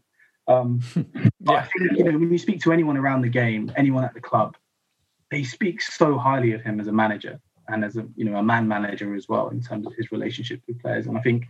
Um, 0.50 0.80
but 1.40 1.56
I 1.56 1.62
think 1.62 1.98
you 1.98 2.04
know 2.04 2.18
when 2.18 2.32
you 2.32 2.38
speak 2.38 2.60
to 2.62 2.72
anyone 2.72 2.96
around 2.96 3.22
the 3.22 3.28
game, 3.28 3.72
anyone 3.76 4.04
at 4.04 4.14
the 4.14 4.20
club, 4.20 4.56
they 5.30 5.42
speak 5.44 5.80
so 5.80 6.18
highly 6.18 6.52
of 6.52 6.62
him 6.62 6.80
as 6.80 6.86
a 6.86 6.92
manager 6.92 7.40
and 7.68 7.84
as 7.84 7.96
a 7.96 8.06
you 8.16 8.24
know 8.24 8.36
a 8.36 8.42
man 8.42 8.66
manager 8.66 9.14
as 9.14 9.28
well 9.28 9.48
in 9.48 9.60
terms 9.62 9.86
of 9.86 9.94
his 9.94 10.10
relationship 10.12 10.60
with 10.66 10.80
players. 10.80 11.06
And 11.06 11.16
I 11.16 11.20
think 11.20 11.44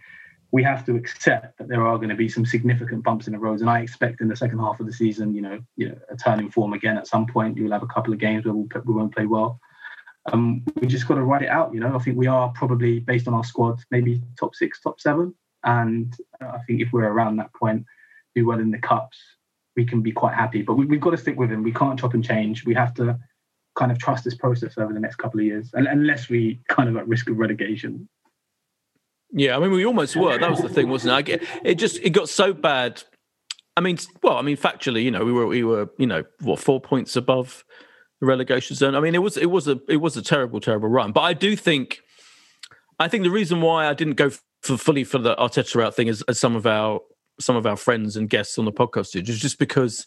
we 0.53 0.63
have 0.65 0.85
to 0.85 0.97
accept 0.97 1.59
that 1.59 1.69
there 1.69 1.87
are 1.87 1.97
going 1.97 2.09
to 2.09 2.17
be 2.17 2.29
some 2.29 2.45
significant 2.45 3.05
bumps 3.05 3.29
in 3.29 3.33
the 3.33 3.39
roads. 3.39 3.63
And 3.63 3.71
I 3.71 3.81
expect 3.81 4.21
in 4.21 4.29
the 4.29 4.35
second 4.35 4.59
half 4.59 4.81
of 4.81 4.87
the 4.87 4.93
season, 4.93 5.33
you 5.33 5.43
know, 5.43 5.61
you 5.77 5.91
know, 5.91 5.99
a 6.11 6.17
turn 6.17 6.41
in 6.41 6.51
form 6.51 6.73
again 6.73 6.99
at 6.99 7.07
some 7.07 7.27
point. 7.27 7.57
You 7.57 7.65
will 7.65 7.73
have 7.73 7.85
a 7.85 7.87
couple 7.95 8.13
of 8.13 8.19
games 8.19 8.45
where 8.45 8.55
we'll, 8.55 8.67
we 8.85 8.95
won't 8.95 9.15
play 9.15 9.27
well 9.27 9.61
um, 10.33 10.63
we 10.81 10.87
just 10.87 11.09
got 11.09 11.15
to 11.15 11.23
ride 11.23 11.43
it 11.43 11.49
out. 11.49 11.73
You 11.73 11.81
know, 11.81 11.95
I 11.95 11.99
think 11.99 12.17
we 12.17 12.27
are 12.27 12.51
probably 12.51 13.01
based 13.01 13.29
on 13.29 13.35
our 13.35 13.45
squad, 13.45 13.81
maybe 13.91 14.23
top 14.39 14.55
six, 14.55 14.81
top 14.81 15.01
seven, 15.01 15.35
and 15.65 16.15
I 16.41 16.59
think 16.67 16.81
if 16.81 16.93
we're 16.93 17.09
around 17.09 17.37
that 17.37 17.53
point, 17.55 17.85
do 18.35 18.47
well 18.47 18.61
in 18.61 18.71
the 18.71 18.79
cups, 18.79 19.19
we 19.77 19.85
can 19.85 20.03
be 20.03 20.13
quite 20.13 20.35
happy. 20.35 20.63
But 20.63 20.75
we, 20.75 20.87
have 20.89 21.01
got 21.01 21.11
to 21.11 21.17
stick 21.17 21.39
with 21.39 21.51
him. 21.51 21.63
We 21.63 21.73
can't 21.73 21.99
chop 21.99 22.15
and 22.15 22.25
change. 22.25 22.65
We 22.65 22.75
have 22.75 22.95
to 22.95 23.19
kind 23.77 23.93
of 23.93 23.99
trust 23.99 24.25
this 24.25 24.35
process 24.35 24.77
over 24.79 24.93
the 24.93 25.01
next 25.01 25.17
couple 25.17 25.41
of 25.41 25.47
years, 25.47 25.71
unless 25.75 26.29
we 26.29 26.61
kind 26.69 26.89
of 26.89 26.97
at 26.97 27.09
risk 27.09 27.29
of 27.31 27.39
relegation. 27.39 28.09
Yeah, 29.33 29.57
I 29.57 29.61
mean, 29.61 29.71
we 29.71 29.87
almost 29.87 30.17
were. 30.17 30.37
That 30.39 30.51
was 30.51 30.61
the 30.61 30.69
thing, 30.69 30.89
wasn't 30.89 31.29
it? 31.29 31.43
It 31.65 31.75
just 31.77 31.99
it 31.99 32.11
got 32.11 32.29
so 32.29 32.53
bad. 32.53 33.03
I 33.77 33.81
mean, 33.81 33.99
well, 34.23 34.37
I 34.37 34.43
mean, 34.43 34.57
factually, 34.57 35.05
you 35.05 35.11
know, 35.11 35.25
we 35.25 35.33
were 35.33 35.47
we 35.47 35.63
were 35.63 35.89
you 35.99 36.07
know 36.07 36.25
what 36.41 36.59
four 36.59 36.81
points 36.81 37.15
above 37.15 37.65
the 38.21 38.27
relegation 38.27 38.77
zone. 38.77 38.95
I 38.95 39.01
mean, 39.01 39.15
it 39.15 39.23
was 39.23 39.37
it 39.37 39.51
was 39.51 39.69
a 39.69 39.79
it 39.89 39.99
was 39.99 40.17
a 40.17 40.23
terrible, 40.23 40.61
terrible 40.61 40.89
run. 40.89 41.13
But 41.13 41.23
I 41.23 41.33
do 41.33 41.55
think, 41.55 42.01
I 42.99 43.07
think 43.07 43.23
the 43.23 43.31
reason 43.31 43.61
why 43.61 43.87
I 43.87 43.95
didn't 43.95 44.15
go 44.15 44.31
for 44.63 44.77
fully 44.77 45.05
for 45.05 45.19
the 45.19 45.37
Arteta 45.37 45.83
out 45.83 45.95
thing 45.95 46.09
is 46.09 46.23
as 46.23 46.39
some 46.39 46.57
of 46.57 46.67
our 46.67 47.01
some 47.41 47.57
of 47.57 47.67
our 47.67 47.77
friends 47.77 48.17
and 48.17 48.29
guests 48.29 48.59
on 48.59 48.65
the 48.65 48.73
podcast 48.73 49.13
did, 49.13 49.29
is 49.29 49.41
just 49.41 49.59
because 49.59 50.05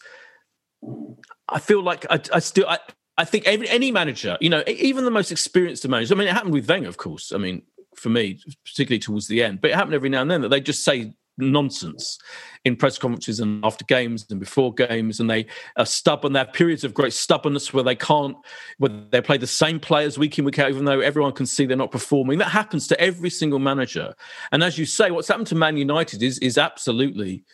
I 1.48 1.58
feel 1.58 1.82
like 1.82 2.06
I, 2.10 2.20
I 2.32 2.38
still 2.38 2.66
I, 2.68 2.78
I 3.16 3.24
think 3.24 3.46
every, 3.46 3.68
any 3.68 3.90
manager, 3.90 4.36
you 4.40 4.48
know, 4.48 4.62
even 4.66 5.04
the 5.04 5.10
most 5.10 5.30
experienced 5.30 5.86
manager. 5.86 6.14
I 6.14 6.18
mean, 6.18 6.28
it 6.28 6.34
happened 6.34 6.52
with 6.52 6.68
Wenger, 6.68 6.88
of 6.88 6.96
course. 6.96 7.32
I 7.32 7.38
mean, 7.38 7.62
for 7.96 8.08
me, 8.08 8.40
particularly 8.64 8.98
towards 8.98 9.28
the 9.28 9.42
end, 9.42 9.60
but 9.60 9.70
it 9.70 9.74
happened 9.74 9.94
every 9.94 10.08
now 10.08 10.22
and 10.22 10.30
then 10.30 10.40
that 10.42 10.48
they 10.48 10.60
just 10.60 10.84
say 10.84 11.14
nonsense 11.38 12.18
in 12.64 12.76
press 12.76 12.98
conferences 12.98 13.40
and 13.40 13.64
after 13.64 13.84
games 13.84 14.26
and 14.30 14.40
before 14.40 14.72
games, 14.72 15.20
and 15.20 15.28
they 15.28 15.46
are 15.76 15.86
stubborn. 15.86 16.32
They 16.32 16.38
have 16.40 16.52
periods 16.52 16.84
of 16.84 16.94
great 16.94 17.12
stubbornness 17.12 17.72
where 17.72 17.84
they 17.84 17.96
can't, 17.96 18.36
where 18.78 18.90
they 19.10 19.20
play 19.20 19.38
the 19.38 19.46
same 19.46 19.80
players 19.80 20.18
week 20.18 20.38
in 20.38 20.44
week 20.44 20.58
out, 20.58 20.70
even 20.70 20.84
though 20.84 21.00
everyone 21.00 21.32
can 21.32 21.46
see 21.46 21.66
they're 21.66 21.76
not 21.76 21.90
performing. 21.90 22.38
That 22.38 22.50
happens 22.50 22.86
to 22.88 23.00
every 23.00 23.30
single 23.30 23.58
manager. 23.58 24.14
And 24.52 24.62
as 24.62 24.78
you 24.78 24.86
say, 24.86 25.10
what's 25.10 25.28
happened 25.28 25.48
to 25.48 25.54
Man 25.54 25.76
United 25.76 26.22
is 26.22 26.38
is 26.38 26.58
absolutely 26.58 27.44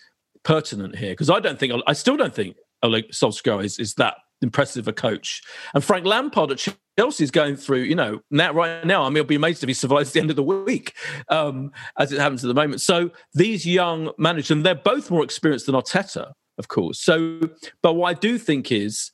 pertinent 0.42 0.96
here 0.96 1.12
because 1.12 1.30
I 1.30 1.40
don't 1.40 1.58
think 1.58 1.72
I 1.86 1.92
still 1.92 2.16
don't 2.16 2.34
think 2.34 2.56
Ole 2.82 3.02
Solskjaer 3.02 3.64
is 3.64 3.78
is 3.78 3.94
that 3.94 4.14
impressive 4.42 4.88
a 4.88 4.92
coach. 4.92 5.42
And 5.74 5.84
Frank 5.84 6.06
Lampard 6.06 6.50
at 6.50 6.66
Chelsea 7.00 7.24
is 7.24 7.30
going 7.30 7.56
through, 7.56 7.80
you 7.80 7.94
know, 7.94 8.20
now 8.30 8.52
right 8.52 8.84
now. 8.84 9.04
I 9.04 9.08
mean, 9.08 9.16
I'll 9.16 9.24
be 9.24 9.34
amazed 9.34 9.62
if 9.62 9.68
he 9.68 9.72
survives 9.72 10.12
the 10.12 10.20
end 10.20 10.28
of 10.28 10.36
the 10.36 10.42
week, 10.42 10.94
um, 11.30 11.72
as 11.98 12.12
it 12.12 12.20
happens 12.20 12.44
at 12.44 12.48
the 12.48 12.54
moment. 12.54 12.82
So 12.82 13.10
these 13.32 13.64
young 13.64 14.12
managers, 14.18 14.50
and 14.50 14.66
they're 14.66 14.74
both 14.74 15.10
more 15.10 15.24
experienced 15.24 15.64
than 15.64 15.74
Arteta, 15.74 16.32
of 16.58 16.68
course. 16.68 17.00
So, 17.00 17.40
but 17.82 17.94
what 17.94 18.10
I 18.10 18.12
do 18.12 18.36
think 18.36 18.70
is 18.70 19.12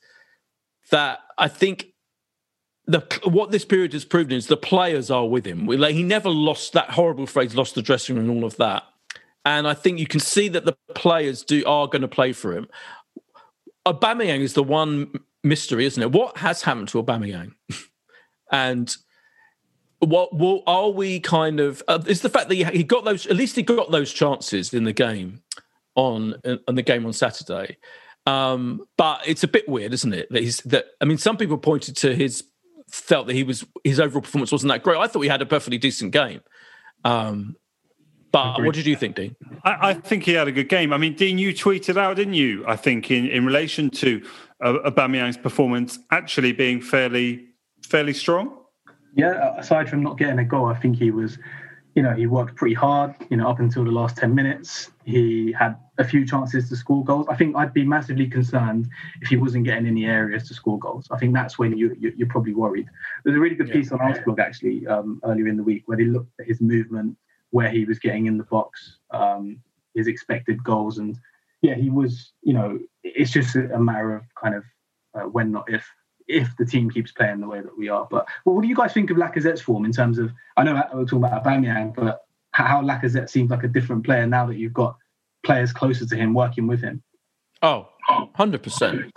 that 0.91 1.19
I 1.37 1.47
think 1.47 1.93
the 2.87 2.99
what 3.23 3.51
this 3.51 3.63
period 3.63 3.93
has 3.93 4.03
proven 4.03 4.33
is 4.33 4.47
the 4.47 4.57
players 4.57 5.09
are 5.09 5.25
with 5.25 5.45
him. 5.45 5.65
Like, 5.65 5.95
he 5.95 6.03
never 6.03 6.29
lost 6.29 6.73
that 6.73 6.89
horrible 6.89 7.25
phrase, 7.25 7.55
lost 7.55 7.75
the 7.75 7.81
dressing 7.81 8.17
room, 8.17 8.29
and 8.29 8.37
all 8.37 8.45
of 8.45 8.57
that. 8.57 8.83
And 9.45 9.65
I 9.65 9.73
think 9.73 9.97
you 9.97 10.07
can 10.07 10.19
see 10.19 10.49
that 10.49 10.65
the 10.65 10.75
players 10.93 11.41
do 11.41 11.63
are 11.65 11.87
going 11.87 12.01
to 12.01 12.09
play 12.09 12.33
for 12.33 12.51
him. 12.51 12.67
Aubameyang 13.85 14.41
is 14.41 14.55
the 14.55 14.63
one 14.63 15.21
mystery, 15.43 15.85
isn't 15.85 16.01
it? 16.01 16.11
What 16.11 16.37
has 16.37 16.61
happened 16.61 16.89
to 16.89 17.01
Aubameyang? 17.01 17.53
and 18.51 18.95
what, 19.99 20.33
what 20.33 20.63
are 20.67 20.89
we 20.89 21.19
kind 21.19 21.59
of? 21.59 21.81
Uh, 21.87 22.01
is 22.07 22.21
the 22.21 22.29
fact 22.29 22.49
that 22.49 22.55
he, 22.55 22.63
he, 22.65 22.83
got 22.83 23.05
those? 23.05 23.25
At 23.27 23.35
least 23.35 23.55
he 23.55 23.63
got 23.63 23.91
those 23.91 24.13
chances 24.13 24.73
in 24.73 24.83
the 24.83 24.93
game 24.93 25.41
on 25.95 26.35
on 26.67 26.75
the 26.75 26.83
game 26.83 27.05
on 27.05 27.13
Saturday. 27.13 27.77
Um, 28.25 28.85
but 28.97 29.21
it's 29.25 29.43
a 29.43 29.47
bit 29.47 29.67
weird, 29.69 29.93
isn't 29.93 30.13
it? 30.13 30.27
That 30.31 30.43
he's 30.43 30.61
that. 30.61 30.85
I 31.01 31.05
mean, 31.05 31.17
some 31.17 31.37
people 31.37 31.57
pointed 31.57 31.95
to 31.97 32.15
his 32.15 32.43
felt 32.89 33.27
that 33.27 33.33
he 33.33 33.43
was 33.43 33.65
his 33.83 33.99
overall 33.99 34.21
performance 34.21 34.51
wasn't 34.51 34.69
that 34.69 34.83
great. 34.83 34.97
I 34.97 35.07
thought 35.07 35.21
he 35.21 35.29
had 35.29 35.41
a 35.41 35.45
perfectly 35.45 35.77
decent 35.77 36.11
game. 36.11 36.41
Um, 37.03 37.55
but 38.31 38.53
Agreed. 38.53 38.65
what 38.65 38.75
did 38.75 38.85
you 38.85 38.95
think, 38.95 39.15
Dean? 39.15 39.35
I, 39.63 39.89
I, 39.89 39.93
think 39.93 40.23
he 40.23 40.33
had 40.33 40.49
a 40.49 40.51
good 40.51 40.67
game. 40.67 40.91
I 40.91 40.97
mean, 40.97 41.15
Dean, 41.15 41.37
you 41.37 41.53
tweeted 41.53 41.95
out, 41.95 42.17
didn't 42.17 42.33
you? 42.33 42.65
I 42.67 42.75
think 42.75 43.09
in, 43.09 43.27
in 43.27 43.45
relation 43.45 43.89
to 43.91 44.21
uh, 44.61 44.89
Aubameyang's 44.89 45.37
performance 45.37 45.99
actually 46.11 46.51
being 46.51 46.81
fairly 46.81 47.45
fairly 47.83 48.13
strong. 48.13 48.57
Yeah, 49.15 49.57
aside 49.57 49.89
from 49.89 50.03
not 50.03 50.17
getting 50.17 50.39
a 50.39 50.45
goal, 50.45 50.65
I 50.65 50.75
think 50.75 50.97
he 50.97 51.09
was, 51.09 51.39
you 51.95 52.03
know, 52.03 52.13
he 52.13 52.27
worked 52.27 52.55
pretty 52.55 52.75
hard. 52.75 53.15
You 53.29 53.37
know, 53.37 53.47
up 53.47 53.59
until 53.59 53.83
the 53.83 53.91
last 53.91 54.17
ten 54.17 54.35
minutes, 54.35 54.91
he 55.05 55.51
had 55.57 55.75
a 55.97 56.03
few 56.03 56.25
chances 56.25 56.69
to 56.69 56.75
score 56.75 57.03
goals. 57.03 57.25
I 57.29 57.35
think 57.35 57.55
I'd 57.55 57.73
be 57.73 57.83
massively 57.83 58.27
concerned 58.27 58.87
if 59.21 59.29
he 59.29 59.37
wasn't 59.37 59.65
getting 59.65 59.87
in 59.87 59.95
the 59.95 60.05
areas 60.05 60.47
to 60.49 60.53
score 60.53 60.77
goals. 60.77 61.07
I 61.09 61.17
think 61.17 61.33
that's 61.33 61.57
when 61.57 61.75
you, 61.75 61.95
you 61.99 62.25
are 62.25 62.29
probably 62.29 62.53
worried. 62.53 62.87
There's 63.23 63.35
a 63.35 63.39
really 63.39 63.55
good 63.55 63.71
piece 63.71 63.89
yeah. 63.91 63.97
on 63.97 64.23
blog 64.23 64.39
actually 64.39 64.85
um, 64.85 65.19
earlier 65.23 65.47
in 65.47 65.57
the 65.57 65.63
week 65.63 65.83
where 65.87 65.97
they 65.97 66.05
looked 66.05 66.39
at 66.39 66.45
his 66.45 66.61
movement 66.61 67.17
where 67.51 67.69
he 67.69 67.85
was 67.85 67.97
getting 67.97 68.25
in 68.27 68.37
the 68.37 68.43
box, 68.43 68.97
um, 69.11 69.57
his 69.95 70.07
expected 70.07 70.63
goals, 70.63 70.97
and 70.99 71.17
yeah, 71.61 71.75
he 71.75 71.89
was. 71.89 72.33
You 72.41 72.53
know, 72.53 72.79
it's 73.03 73.31
just 73.31 73.55
a 73.55 73.79
matter 73.79 74.15
of 74.15 74.23
kind 74.41 74.55
of 74.55 74.63
uh, 75.13 75.27
when, 75.27 75.51
not 75.51 75.71
if, 75.71 75.85
if 76.27 76.55
the 76.57 76.65
team 76.65 76.89
keeps 76.89 77.11
playing 77.11 77.39
the 77.39 77.47
way 77.47 77.61
that 77.61 77.77
we 77.77 77.89
are. 77.89 78.07
But 78.09 78.27
well, 78.45 78.55
what 78.55 78.61
do 78.61 78.67
you 78.67 78.75
guys 78.75 78.93
think 78.93 79.09
of 79.09 79.17
Lacazette's 79.17 79.61
form 79.61 79.85
in 79.85 79.91
terms 79.91 80.19
of? 80.19 80.31
I 80.55 80.63
know 80.63 80.81
we're 80.93 81.05
talking 81.05 81.19
about 81.19 81.43
Aubameyang, 81.43 81.95
but 81.95 82.21
how 82.51 82.81
Lacazette 82.81 83.29
seems 83.29 83.51
like 83.51 83.63
a 83.63 83.67
different 83.67 84.03
player 84.03 84.25
now 84.25 84.45
that 84.47 84.57
you've 84.57 84.73
got 84.73 84.97
players 85.45 85.71
closer 85.71 86.05
to 86.05 86.15
him 86.15 86.33
working 86.33 86.67
with 86.67 86.81
him. 86.81 87.03
Oh, 87.61 87.89
100%. 88.37 89.11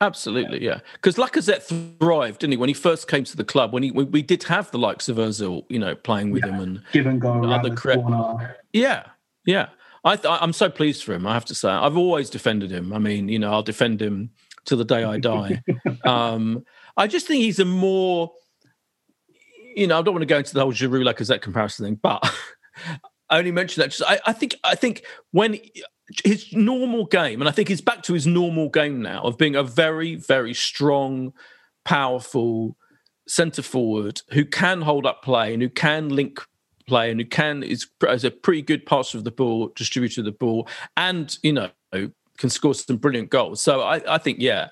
Absolutely, 0.00 0.64
yeah. 0.64 0.80
Because 0.94 1.16
Lacazette 1.16 1.62
thrived, 1.62 2.40
didn't 2.40 2.52
he, 2.52 2.56
when 2.56 2.68
he 2.68 2.74
first 2.74 3.06
came 3.06 3.24
to 3.24 3.36
the 3.36 3.44
club? 3.44 3.72
When 3.72 3.82
he 3.82 3.90
we, 3.90 4.04
we 4.04 4.22
did 4.22 4.44
have 4.44 4.70
the 4.70 4.78
likes 4.78 5.08
of 5.08 5.18
Özil, 5.18 5.64
you 5.68 5.78
know, 5.78 5.94
playing 5.94 6.30
with 6.30 6.44
yeah. 6.44 6.52
him 6.52 6.60
and 6.60 6.82
give 6.92 7.06
and 7.06 7.20
go 7.20 7.40
the 7.40 7.74
cre- 7.76 7.94
corner. 7.94 8.56
Yeah, 8.72 9.06
yeah. 9.44 9.68
I 10.04 10.16
th- 10.16 10.38
I'm 10.40 10.52
so 10.52 10.70
pleased 10.70 11.04
for 11.04 11.12
him. 11.12 11.26
I 11.26 11.34
have 11.34 11.44
to 11.46 11.54
say, 11.54 11.68
I've 11.68 11.96
always 11.96 12.30
defended 12.30 12.70
him. 12.70 12.92
I 12.92 12.98
mean, 12.98 13.28
you 13.28 13.38
know, 13.38 13.52
I'll 13.52 13.62
defend 13.62 14.00
him 14.00 14.30
till 14.64 14.78
the 14.78 14.84
day 14.84 15.04
I 15.04 15.18
die. 15.18 15.62
um, 16.04 16.64
I 16.96 17.06
just 17.06 17.26
think 17.26 17.42
he's 17.42 17.58
a 17.58 17.64
more, 17.64 18.32
you 19.74 19.86
know, 19.86 19.98
I 19.98 20.02
don't 20.02 20.14
want 20.14 20.22
to 20.22 20.26
go 20.26 20.38
into 20.38 20.54
the 20.54 20.60
whole 20.60 20.72
Giroud 20.72 21.04
Lacazette 21.04 21.42
comparison 21.42 21.84
thing, 21.84 21.98
but 22.02 22.22
I 23.30 23.38
only 23.38 23.52
mention 23.52 23.82
that. 23.82 23.90
Just, 23.90 24.02
I, 24.08 24.20
I 24.26 24.32
think 24.32 24.56
I 24.64 24.74
think 24.74 25.04
when 25.30 25.58
his 26.24 26.52
normal 26.52 27.06
game, 27.06 27.40
and 27.40 27.48
I 27.48 27.52
think 27.52 27.68
he's 27.68 27.80
back 27.80 28.02
to 28.04 28.14
his 28.14 28.26
normal 28.26 28.68
game 28.68 29.02
now 29.02 29.22
of 29.22 29.38
being 29.38 29.54
a 29.54 29.62
very, 29.62 30.16
very 30.16 30.54
strong, 30.54 31.32
powerful 31.84 32.76
centre 33.28 33.62
forward 33.62 34.22
who 34.30 34.44
can 34.44 34.82
hold 34.82 35.06
up 35.06 35.22
play 35.22 35.52
and 35.52 35.62
who 35.62 35.68
can 35.68 36.08
link 36.08 36.40
play 36.90 37.10
and 37.10 37.20
who 37.20 37.26
can 37.26 37.62
is, 37.62 37.86
is 38.08 38.24
a 38.24 38.30
pretty 38.30 38.62
good 38.62 38.84
passer 38.84 39.16
of 39.16 39.24
the 39.24 39.30
ball, 39.30 39.68
distributor 39.76 40.20
of 40.20 40.24
the 40.24 40.32
ball, 40.32 40.68
and 40.96 41.38
you 41.42 41.52
know 41.52 41.70
can 42.36 42.50
score 42.50 42.74
some 42.74 42.96
brilliant 42.96 43.30
goals. 43.30 43.62
So 43.62 43.80
I, 43.82 44.14
I 44.14 44.18
think 44.18 44.38
yeah, 44.40 44.68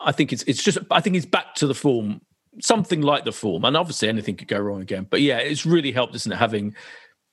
I 0.00 0.12
think 0.12 0.32
it's 0.32 0.44
it's 0.44 0.62
just 0.62 0.78
I 0.90 1.00
think 1.00 1.14
he's 1.14 1.26
back 1.26 1.54
to 1.56 1.66
the 1.66 1.74
form, 1.74 2.20
something 2.60 3.02
like 3.02 3.24
the 3.24 3.32
form, 3.32 3.64
and 3.64 3.76
obviously 3.76 4.08
anything 4.08 4.36
could 4.36 4.48
go 4.48 4.58
wrong 4.58 4.80
again. 4.80 5.06
But 5.10 5.20
yeah, 5.20 5.38
it's 5.38 5.66
really 5.66 5.92
helped, 5.92 6.14
isn't 6.14 6.32
it, 6.32 6.36
having 6.36 6.74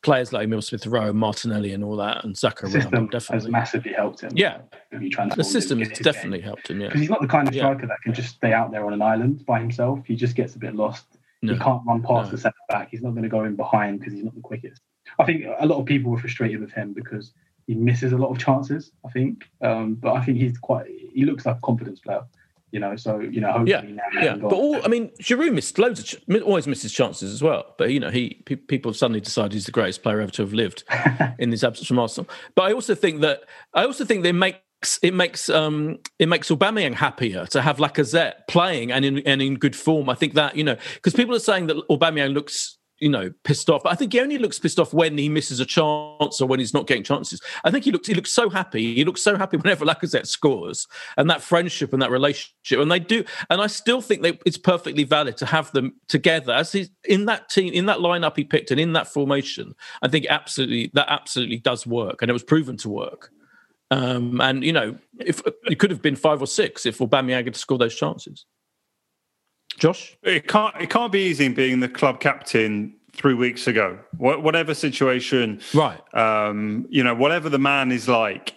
players 0.01 0.33
like 0.33 0.45
Emil 0.45 0.61
Smith 0.61 0.87
Rowe, 0.87 1.13
Martinelli, 1.13 1.73
and 1.73 1.83
all 1.83 1.95
that, 1.97 2.23
and 2.23 2.35
the 2.35 2.69
system 2.69 3.07
definitely 3.07 3.35
has 3.35 3.47
massively 3.47 3.93
helped 3.93 4.21
him. 4.21 4.31
Yeah, 4.35 4.61
the 4.91 5.43
system 5.43 5.79
has 5.79 5.89
definitely 5.99 6.39
game. 6.39 6.47
helped 6.47 6.69
him. 6.69 6.81
Yeah, 6.81 6.87
because 6.87 7.01
he's 7.01 7.09
not 7.09 7.21
the 7.21 7.27
kind 7.27 7.47
of 7.47 7.53
striker 7.53 7.81
yeah. 7.81 7.87
that 7.87 8.01
can 8.03 8.13
just 8.13 8.35
stay 8.35 8.53
out 8.53 8.71
there 8.71 8.85
on 8.85 8.93
an 8.93 9.01
island 9.01 9.45
by 9.45 9.59
himself. 9.59 9.99
He 10.05 10.15
just 10.15 10.35
gets 10.35 10.55
a 10.55 10.59
bit 10.59 10.75
lost. 10.75 11.05
No. 11.41 11.53
He 11.53 11.59
can't 11.59 11.81
run 11.85 12.01
past 12.03 12.31
no. 12.31 12.35
the 12.35 12.37
centre 12.37 12.57
back. 12.69 12.89
He's 12.91 13.01
not 13.01 13.11
going 13.11 13.23
to 13.23 13.29
go 13.29 13.43
in 13.43 13.55
behind 13.55 13.99
because 13.99 14.13
he's 14.13 14.23
not 14.23 14.35
the 14.35 14.41
quickest. 14.41 14.81
I 15.19 15.25
think 15.25 15.45
a 15.59 15.65
lot 15.65 15.79
of 15.79 15.85
people 15.85 16.11
were 16.11 16.19
frustrated 16.19 16.61
with 16.61 16.71
him 16.71 16.93
because 16.93 17.33
he 17.67 17.73
misses 17.73 18.13
a 18.13 18.17
lot 18.17 18.29
of 18.29 18.37
chances. 18.37 18.91
I 19.05 19.09
think, 19.09 19.45
um, 19.61 19.95
but 19.95 20.13
I 20.13 20.23
think 20.23 20.37
he's 20.37 20.57
quite. 20.57 20.87
He 20.87 21.25
looks 21.25 21.45
like 21.45 21.57
a 21.57 21.61
confidence 21.61 21.99
player 21.99 22.21
you 22.71 22.79
know. 22.79 22.95
So 22.95 23.19
you 23.19 23.41
know, 23.41 23.63
yeah, 23.65 23.83
yeah. 24.13 24.35
But 24.35 24.53
all, 24.53 24.83
I 24.83 24.87
mean, 24.87 25.09
Giroud 25.21 25.53
missed 25.53 25.77
loads 25.77 25.99
of, 25.99 26.05
ch- 26.05 26.41
always 26.41 26.67
misses 26.67 26.91
chances 26.91 27.31
as 27.31 27.41
well. 27.41 27.75
But 27.77 27.91
you 27.91 27.99
know, 27.99 28.09
he 28.09 28.41
pe- 28.45 28.55
people 28.55 28.91
have 28.91 28.97
suddenly 28.97 29.21
decide 29.21 29.53
he's 29.53 29.65
the 29.65 29.71
greatest 29.71 30.03
player 30.03 30.21
ever 30.21 30.31
to 30.31 30.41
have 30.41 30.53
lived 30.53 30.83
in 31.39 31.49
this 31.49 31.63
absence 31.63 31.87
from 31.87 31.99
Arsenal. 31.99 32.29
But 32.55 32.63
I 32.63 32.73
also 32.73 32.95
think 32.95 33.21
that 33.21 33.43
I 33.73 33.85
also 33.85 34.05
think 34.05 34.23
they 34.23 34.31
make 34.31 34.61
it 35.01 35.13
makes 35.13 35.49
um, 35.49 35.99
it 36.19 36.27
makes 36.27 36.49
Aubameyang 36.49 36.95
happier 36.95 37.45
to 37.47 37.61
have 37.61 37.77
Lacazette 37.77 38.47
playing 38.47 38.91
and 38.91 39.05
in 39.05 39.19
and 39.19 39.41
in 39.41 39.55
good 39.55 39.75
form. 39.75 40.09
I 40.09 40.15
think 40.15 40.33
that 40.33 40.55
you 40.55 40.63
know 40.63 40.75
because 40.95 41.13
people 41.13 41.35
are 41.35 41.39
saying 41.39 41.67
that 41.67 41.77
Aubameyang 41.89 42.33
looks 42.33 42.77
you 43.01 43.09
know, 43.09 43.33
pissed 43.43 43.69
off. 43.69 43.83
But 43.83 43.91
I 43.91 43.95
think 43.95 44.13
he 44.13 44.21
only 44.21 44.37
looks 44.37 44.59
pissed 44.59 44.79
off 44.79 44.93
when 44.93 45.17
he 45.17 45.27
misses 45.27 45.59
a 45.59 45.65
chance 45.65 46.39
or 46.39 46.47
when 46.47 46.59
he's 46.59 46.73
not 46.73 46.85
getting 46.85 47.03
chances. 47.03 47.41
I 47.63 47.71
think 47.71 47.83
he 47.83 47.91
looks 47.91 48.07
he 48.07 48.13
looks 48.13 48.29
so 48.29 48.47
happy. 48.49 48.93
He 48.93 49.03
looks 49.03 49.23
so 49.23 49.35
happy 49.35 49.57
whenever 49.61 49.83
Lacazette 49.83 50.27
scores, 50.27 50.87
and 51.17 51.29
that 51.29 51.41
friendship 51.41 51.91
and 51.91 52.01
that 52.01 52.11
relationship. 52.11 52.79
And 52.79 52.91
they 52.91 52.99
do. 52.99 53.25
And 53.49 53.59
I 53.59 53.67
still 53.67 54.01
think 54.01 54.39
it's 54.45 54.57
perfectly 54.57 55.03
valid 55.03 55.35
to 55.37 55.47
have 55.47 55.71
them 55.71 55.95
together 56.07 56.53
as 56.53 56.71
he's 56.71 56.89
in 57.03 57.25
that 57.25 57.49
team, 57.49 57.73
in 57.73 57.87
that 57.87 57.97
lineup 57.97 58.37
he 58.37 58.43
picked, 58.43 58.71
and 58.71 58.79
in 58.79 58.93
that 58.93 59.07
formation. 59.07 59.73
I 60.03 60.07
think 60.07 60.27
absolutely 60.29 60.91
that 60.93 61.07
absolutely 61.09 61.57
does 61.57 61.87
work, 61.87 62.21
and 62.21 62.29
it 62.29 62.33
was 62.33 62.43
proven 62.43 62.77
to 62.77 62.89
work. 62.89 63.31
Um, 63.91 64.39
and 64.39 64.63
you 64.63 64.71
know, 64.71 64.97
if 65.19 65.43
it 65.65 65.77
could 65.77 65.91
have 65.91 66.01
been 66.01 66.15
five 66.15 66.41
or 66.41 66.47
six 66.47 66.85
if 66.85 66.99
Aubameyang 66.99 67.43
had 67.43 67.55
scored 67.55 67.81
those 67.81 67.95
chances. 67.95 68.45
Josh, 69.77 70.17
it 70.23 70.47
can't 70.47 70.73
it 70.79 70.89
can't 70.89 71.11
be 71.11 71.19
easy 71.19 71.47
being 71.49 71.81
the 71.81 71.89
club 71.89 72.21
captain 72.21 72.95
three 73.13 73.33
weeks 73.33 73.67
ago. 73.67 73.99
whatever 74.17 74.73
situation, 74.73 75.61
right? 75.73 76.01
Um, 76.13 76.87
you 76.89 77.03
know, 77.03 77.13
whatever 77.13 77.49
the 77.49 77.59
man 77.59 77.91
is 77.91 78.07
like, 78.07 78.55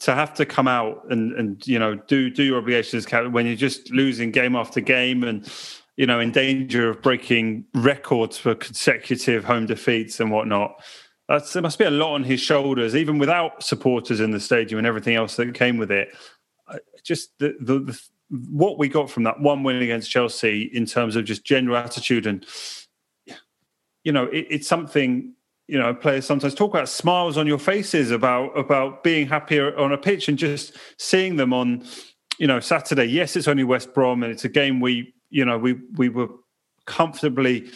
to 0.00 0.14
have 0.14 0.34
to 0.34 0.46
come 0.46 0.68
out 0.68 1.04
and 1.10 1.32
and 1.32 1.66
you 1.66 1.78
know 1.78 1.94
do 1.94 2.30
do 2.30 2.42
your 2.42 2.58
obligations 2.58 3.06
when 3.30 3.46
you're 3.46 3.56
just 3.56 3.90
losing 3.90 4.30
game 4.30 4.54
after 4.56 4.80
game 4.80 5.24
and 5.24 5.52
you 5.96 6.06
know 6.06 6.20
in 6.20 6.30
danger 6.30 6.90
of 6.90 7.02
breaking 7.02 7.64
records 7.74 8.38
for 8.38 8.54
consecutive 8.54 9.44
home 9.44 9.66
defeats 9.66 10.20
and 10.20 10.30
whatnot. 10.30 10.80
Uh, 11.30 11.38
That's, 11.38 11.52
there 11.52 11.62
must 11.62 11.78
be 11.78 11.84
a 11.84 11.90
lot 11.90 12.14
on 12.14 12.24
his 12.24 12.40
shoulders, 12.40 12.96
even 12.96 13.18
without 13.18 13.62
supporters 13.62 14.18
in 14.20 14.32
the 14.32 14.40
stadium 14.40 14.78
and 14.78 14.86
everything 14.86 15.14
else 15.14 15.36
that 15.36 15.54
came 15.54 15.78
with 15.78 15.92
it. 15.92 16.14
Just 17.04 17.38
the, 17.38 17.54
the, 17.60 17.78
the 17.78 18.00
what 18.30 18.78
we 18.78 18.88
got 18.88 19.10
from 19.10 19.24
that 19.24 19.40
one 19.40 19.62
win 19.62 19.76
against 19.82 20.10
Chelsea 20.10 20.62
in 20.72 20.86
terms 20.86 21.16
of 21.16 21.24
just 21.24 21.44
general 21.44 21.76
attitude 21.76 22.26
and 22.26 22.46
you 24.04 24.12
know 24.12 24.26
it, 24.26 24.46
it's 24.50 24.68
something 24.68 25.34
you 25.66 25.78
know 25.78 25.92
players 25.92 26.26
sometimes 26.26 26.54
talk 26.54 26.72
about 26.72 26.88
smiles 26.88 27.36
on 27.36 27.46
your 27.48 27.58
faces 27.58 28.12
about 28.12 28.56
about 28.56 29.02
being 29.02 29.26
happier 29.26 29.76
on 29.76 29.92
a 29.92 29.98
pitch 29.98 30.28
and 30.28 30.38
just 30.38 30.76
seeing 30.96 31.36
them 31.36 31.52
on 31.52 31.84
you 32.38 32.46
know 32.46 32.60
Saturday 32.60 33.06
yes 33.06 33.34
it's 33.34 33.48
only 33.48 33.64
West 33.64 33.92
Brom 33.94 34.22
and 34.22 34.32
it's 34.32 34.44
a 34.44 34.48
game 34.48 34.78
we 34.78 35.12
you 35.28 35.44
know 35.44 35.58
we 35.58 35.72
we 35.96 36.08
were 36.08 36.28
comfortably 36.86 37.68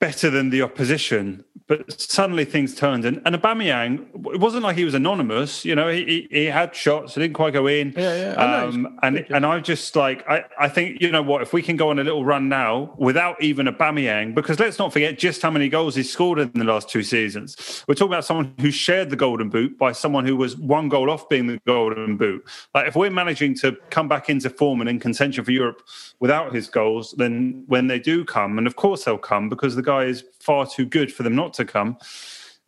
better 0.00 0.30
than 0.30 0.50
the 0.50 0.62
opposition. 0.62 1.44
But 1.66 2.00
suddenly 2.00 2.44
things 2.44 2.74
turned, 2.74 3.04
and, 3.04 3.22
and 3.24 3.36
Aubameyang, 3.36 4.08
it 4.34 4.40
wasn't 4.40 4.64
like 4.64 4.76
he 4.76 4.84
was 4.84 4.94
anonymous. 4.94 5.64
You 5.64 5.76
know, 5.76 5.88
he, 5.88 6.04
he, 6.04 6.28
he 6.30 6.44
had 6.46 6.74
shots, 6.74 7.16
it 7.16 7.20
didn't 7.20 7.34
quite 7.34 7.52
go 7.52 7.68
in. 7.68 7.94
Yeah, 7.96 8.32
yeah. 8.32 8.62
Um, 8.64 8.98
and 9.04 9.24
and 9.30 9.46
I 9.46 9.60
just 9.60 9.94
like 9.94 10.28
I, 10.28 10.42
I 10.58 10.68
think 10.68 11.00
you 11.00 11.12
know 11.12 11.22
what 11.22 11.42
if 11.42 11.52
we 11.52 11.62
can 11.62 11.76
go 11.76 11.90
on 11.90 12.00
a 12.00 12.02
little 12.02 12.24
run 12.24 12.48
now 12.48 12.92
without 12.98 13.40
even 13.40 13.66
Aubameyang, 13.66 14.34
because 14.34 14.58
let's 14.58 14.80
not 14.80 14.92
forget 14.92 15.16
just 15.16 15.42
how 15.42 15.50
many 15.50 15.68
goals 15.68 15.94
he 15.94 16.02
scored 16.02 16.40
in 16.40 16.50
the 16.54 16.64
last 16.64 16.88
two 16.88 17.04
seasons. 17.04 17.84
We're 17.86 17.94
talking 17.94 18.14
about 18.14 18.24
someone 18.24 18.52
who 18.58 18.72
shared 18.72 19.10
the 19.10 19.16
golden 19.16 19.48
boot 19.48 19.78
by 19.78 19.92
someone 19.92 20.26
who 20.26 20.34
was 20.34 20.56
one 20.56 20.88
goal 20.88 21.08
off 21.08 21.28
being 21.28 21.46
the 21.46 21.60
golden 21.68 22.16
boot. 22.16 22.44
Like 22.74 22.88
if 22.88 22.96
we're 22.96 23.10
managing 23.10 23.54
to 23.58 23.76
come 23.90 24.08
back 24.08 24.28
into 24.28 24.50
form 24.50 24.80
and 24.80 24.90
in 24.90 24.98
contention 24.98 25.44
for 25.44 25.52
Europe 25.52 25.86
without 26.18 26.52
his 26.52 26.68
goals, 26.68 27.14
then 27.16 27.62
when 27.68 27.86
they 27.86 28.00
do 28.00 28.24
come, 28.24 28.58
and 28.58 28.66
of 28.66 28.74
course 28.74 29.04
they'll 29.04 29.18
come 29.18 29.48
because 29.48 29.76
the 29.76 29.82
guy 29.90 30.04
is 30.04 30.24
far 30.40 30.66
too 30.66 30.86
good 30.86 31.12
for 31.12 31.22
them 31.22 31.34
not 31.34 31.52
to 31.54 31.64
come, 31.64 31.98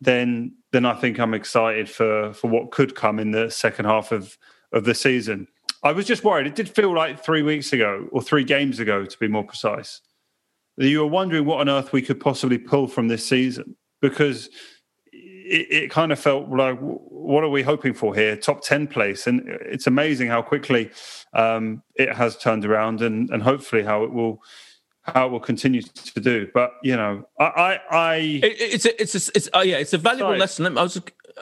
then 0.01 0.55
then 0.71 0.85
I 0.85 0.93
think 0.93 1.19
I'm 1.19 1.33
excited 1.33 1.89
for 1.89 2.33
for 2.33 2.49
what 2.49 2.71
could 2.71 2.95
come 2.95 3.19
in 3.19 3.31
the 3.31 3.49
second 3.49 3.85
half 3.85 4.11
of 4.11 4.37
of 4.71 4.83
the 4.85 4.95
season. 4.95 5.47
I 5.83 5.91
was 5.91 6.05
just 6.05 6.23
worried. 6.23 6.47
It 6.47 6.55
did 6.55 6.69
feel 6.69 6.93
like 6.95 7.23
three 7.23 7.41
weeks 7.41 7.73
ago 7.73 8.07
or 8.11 8.21
three 8.21 8.43
games 8.43 8.79
ago, 8.79 9.05
to 9.05 9.19
be 9.19 9.27
more 9.27 9.43
precise, 9.43 10.01
you 10.77 10.99
were 10.99 11.07
wondering 11.07 11.45
what 11.45 11.59
on 11.59 11.69
earth 11.69 11.93
we 11.93 12.01
could 12.01 12.19
possibly 12.19 12.57
pull 12.57 12.87
from 12.87 13.07
this 13.07 13.25
season 13.25 13.75
because 14.01 14.49
it, 15.11 15.67
it, 15.69 15.91
kind 15.91 16.11
of 16.11 16.19
felt 16.19 16.49
like, 16.49 16.77
what 16.79 17.43
are 17.43 17.49
we 17.49 17.61
hoping 17.61 17.93
for 17.93 18.15
here? 18.15 18.35
Top 18.35 18.63
10 18.63 18.87
place. 18.87 19.27
And 19.27 19.41
it's 19.45 19.87
amazing 19.87 20.29
how 20.29 20.41
quickly 20.41 20.89
um, 21.33 21.83
it 21.95 22.13
has 22.13 22.37
turned 22.37 22.65
around 22.65 23.01
and, 23.01 23.29
and 23.29 23.43
hopefully 23.43 23.83
how 23.83 24.03
it 24.03 24.11
will 24.11 24.41
how 25.03 25.27
it 25.27 25.31
will 25.31 25.39
continue 25.39 25.81
to 25.81 26.19
do. 26.19 26.47
But 26.53 26.73
you 26.81 26.95
know, 26.95 27.27
I, 27.39 27.43
I, 27.43 27.79
I 27.91 28.15
it, 28.15 28.55
it's 28.59 28.85
a, 28.85 29.01
it's 29.01 29.15
a, 29.15 29.31
it's 29.35 29.49
uh, 29.53 29.59
yeah, 29.59 29.77
it's 29.77 29.93
a 29.93 29.97
valuable 29.97 30.35
lesson. 30.35 30.65
I 30.77 30.83
was, 30.83 31.01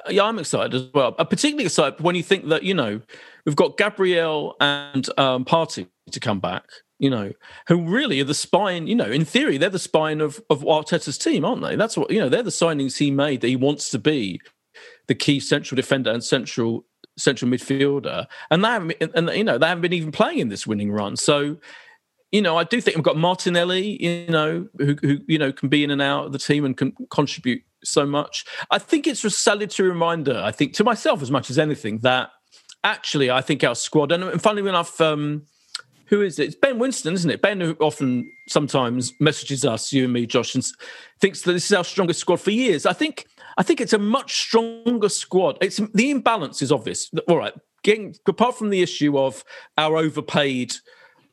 yeah, 0.09 0.24
I'm 0.24 0.39
excited 0.39 0.74
as 0.74 0.89
well. 0.93 1.16
I'm 1.18 1.28
particularly 1.28 1.66
excited 1.66 2.01
when 2.01 2.16
you 2.16 2.24
think 2.24 2.47
that 2.49 2.64
you 2.64 2.74
know 2.74 3.01
we've 3.45 3.55
got 3.55 3.78
Gabriel 3.78 4.55
and 4.59 5.07
um, 5.18 5.45
Partey 5.45 5.88
to 6.12 6.20
come 6.20 6.39
back. 6.39 6.66
You 6.97 7.09
know, 7.09 7.32
who 7.68 7.84
really 7.84 8.22
are 8.22 8.26
the 8.26 8.36
spine. 8.36 8.88
You 8.88 8.95
know, 8.95 9.09
in 9.09 9.26
theory, 9.26 9.57
they're 9.57 9.70
the 9.70 9.80
spine 9.80 10.22
of 10.22 10.41
of 10.49 10.62
Arteta's 10.62 11.18
team, 11.18 11.45
aren't 11.45 11.62
they? 11.62 11.76
That's 11.76 11.97
what 11.97 12.12
you 12.12 12.20
know. 12.20 12.30
They're 12.30 12.43
the 12.43 12.49
signings 12.49 12.97
he 12.97 13.12
made 13.12 13.41
that 13.41 13.47
he 13.47 13.55
wants 13.55 13.89
to 13.91 13.99
be 13.99 14.41
the 15.07 15.16
key 15.16 15.39
central 15.39 15.76
defender 15.76 16.12
and 16.12 16.24
central 16.24 16.86
central 17.18 17.49
midfielder, 17.49 18.26
and 18.49 18.64
they 18.64 18.68
haven't, 18.68 18.95
and 19.16 19.30
you 19.32 19.43
know 19.43 19.57
they 19.57 19.68
haven't 19.68 19.82
been 19.82 19.93
even 19.93 20.12
playing 20.12 20.39
in 20.39 20.49
this 20.49 20.66
winning 20.66 20.91
run. 20.91 21.16
So 21.16 21.57
you 22.32 22.41
know, 22.41 22.57
I 22.57 22.63
do 22.63 22.79
think 22.79 22.95
we've 22.95 23.03
got 23.03 23.17
Martinelli, 23.17 24.01
you 24.03 24.32
know, 24.32 24.67
who, 24.77 24.95
who, 25.01 25.19
you 25.27 25.38
know 25.38 25.51
can 25.51 25.69
be 25.69 25.84
in 25.84 25.91
and 25.91 26.01
out 26.01 26.27
of 26.27 26.32
the 26.32 26.39
team 26.39 26.65
and 26.65 26.75
can 26.77 26.93
contribute 27.09 27.61
so 27.84 28.05
much. 28.05 28.45
I 28.69 28.79
think 28.79 29.07
it's 29.07 29.23
a 29.23 29.29
salutary 29.29 29.89
reminder. 29.89 30.41
I 30.43 30.51
think 30.51 30.73
to 30.73 30.84
myself 30.84 31.21
as 31.21 31.32
much 31.32 31.49
as 31.49 31.59
anything 31.59 31.99
that 31.99 32.29
actually 32.84 33.29
I 33.29 33.41
think 33.41 33.63
our 33.63 33.75
squad 33.75 34.11
and, 34.11 34.41
funnily 34.41 34.67
enough, 34.67 34.99
um, 35.01 35.43
who 36.07 36.21
is 36.21 36.39
it? 36.39 36.47
It's 36.47 36.55
Ben 36.55 36.77
Winston, 36.77 37.13
isn't 37.13 37.29
it? 37.29 37.41
Ben 37.41 37.61
who 37.61 37.75
often 37.79 38.29
sometimes 38.49 39.13
messages 39.19 39.63
us, 39.63 39.93
you 39.93 40.05
and 40.05 40.13
me, 40.13 40.25
Josh, 40.25 40.55
and 40.55 40.65
thinks 41.21 41.41
that 41.43 41.53
this 41.53 41.65
is 41.65 41.73
our 41.73 41.86
strongest 41.86 42.19
squad 42.19 42.41
for 42.41 42.51
years. 42.51 42.86
I 42.86 42.93
think 42.93 43.25
I 43.57 43.63
think 43.63 43.82
it's 43.82 43.93
a 43.93 43.97
much 43.97 44.41
stronger 44.41 45.09
squad. 45.09 45.57
It's 45.61 45.77
the 45.93 46.11
imbalance 46.11 46.61
is 46.61 46.71
obvious. 46.71 47.09
All 47.27 47.38
right, 47.38 47.53
getting 47.84 48.15
apart 48.27 48.57
from 48.57 48.69
the 48.69 48.82
issue 48.82 49.17
of 49.17 49.43
our 49.77 49.97
overpaid 49.97 50.73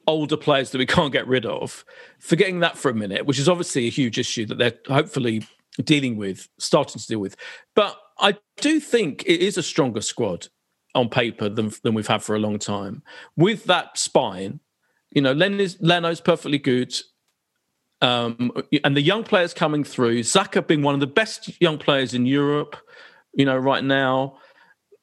older 0.09 0.37
players 0.37 0.71
that 0.71 0.79
we 0.79 0.87
can't 0.87 1.13
get 1.13 1.29
rid 1.29 1.47
of, 1.47 1.85
forgetting 2.19 2.61
that 2.61 2.77
for 2.77 2.91
a 2.91 2.95
minute, 2.95 3.27
which 3.27 3.39
is 3.39 3.49
obviously 3.49 3.87
a 3.87 3.91
huge 3.91 4.19
issue 4.19 4.47
that 4.47 4.59
they're 4.59 4.79
hopefully 4.89 5.47
dealing 5.85 6.17
with, 6.17 6.49
starting 6.59 6.99
to 6.99 7.07
deal 7.07 7.21
with. 7.21 7.37
But 7.77 7.97
I 8.19 8.37
do 8.61 8.81
think 8.81 9.23
it 9.27 9.41
is 9.41 9.59
a 9.59 9.63
stronger 9.63 10.01
squad 10.01 10.49
on 10.95 11.09
paper 11.09 11.49
than, 11.49 11.71
than 11.85 11.95
we've 11.95 12.07
had 12.07 12.23
for 12.23 12.35
a 12.35 12.39
long 12.41 12.59
time. 12.59 13.03
With 13.37 13.65
that 13.65 13.99
spine, 13.99 14.61
you 15.11 15.23
know, 15.23 15.33
Len 15.33 15.61
is, 15.61 15.77
Leno's 15.81 16.21
perfectly 16.21 16.59
good. 16.59 16.95
Um, 18.01 18.53
and 18.83 18.97
the 18.97 19.03
young 19.03 19.25
players 19.25 19.53
coming 19.53 19.85
through, 19.85 20.23
Saka 20.23 20.63
being 20.63 20.83
one 20.83 20.95
of 20.95 21.01
the 21.01 21.07
best 21.07 21.61
young 21.61 21.79
players 21.79 22.15
in 22.15 22.27
Europe, 22.27 22.77
you 23.35 23.45
know, 23.45 23.57
right 23.57 23.85
now. 23.85 24.39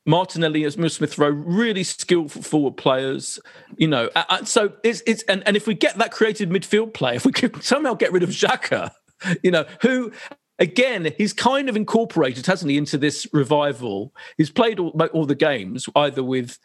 Martinelli 0.06 0.64
as 0.66 0.74
Smith 0.74 1.18
Rowe, 1.18 1.30
really 1.30 1.84
skillful 1.84 2.42
forward 2.42 2.78
players. 2.78 3.40
You 3.78 3.88
know, 3.88 4.10
so 4.44 4.74
it's 4.84 5.02
it's 5.08 5.24
and, 5.24 5.44
and 5.48 5.58
if 5.58 5.68
we 5.68 5.74
get 5.74 5.98
that 5.98 6.12
creative 6.12 6.50
midfield 6.50 6.94
play, 6.94 7.16
if 7.16 7.26
we 7.26 7.32
could 7.32 7.64
somehow 7.64 7.94
get 7.94 8.12
rid 8.12 8.24
of 8.24 8.30
Xhaka, 8.30 8.92
you 9.44 9.52
know, 9.52 9.66
who 9.82 10.12
again 10.60 11.12
he's 11.18 11.34
kind 11.34 11.70
of 11.70 11.76
incorporated, 11.76 12.46
hasn't 12.46 12.70
he, 12.70 12.78
into 12.78 12.98
this 12.98 13.28
revival? 13.34 14.14
He's 14.38 14.52
played 14.52 14.80
all, 14.80 14.90
all 15.14 15.26
the 15.26 15.36
games 15.36 15.90
either 15.96 16.24
with 16.24 16.60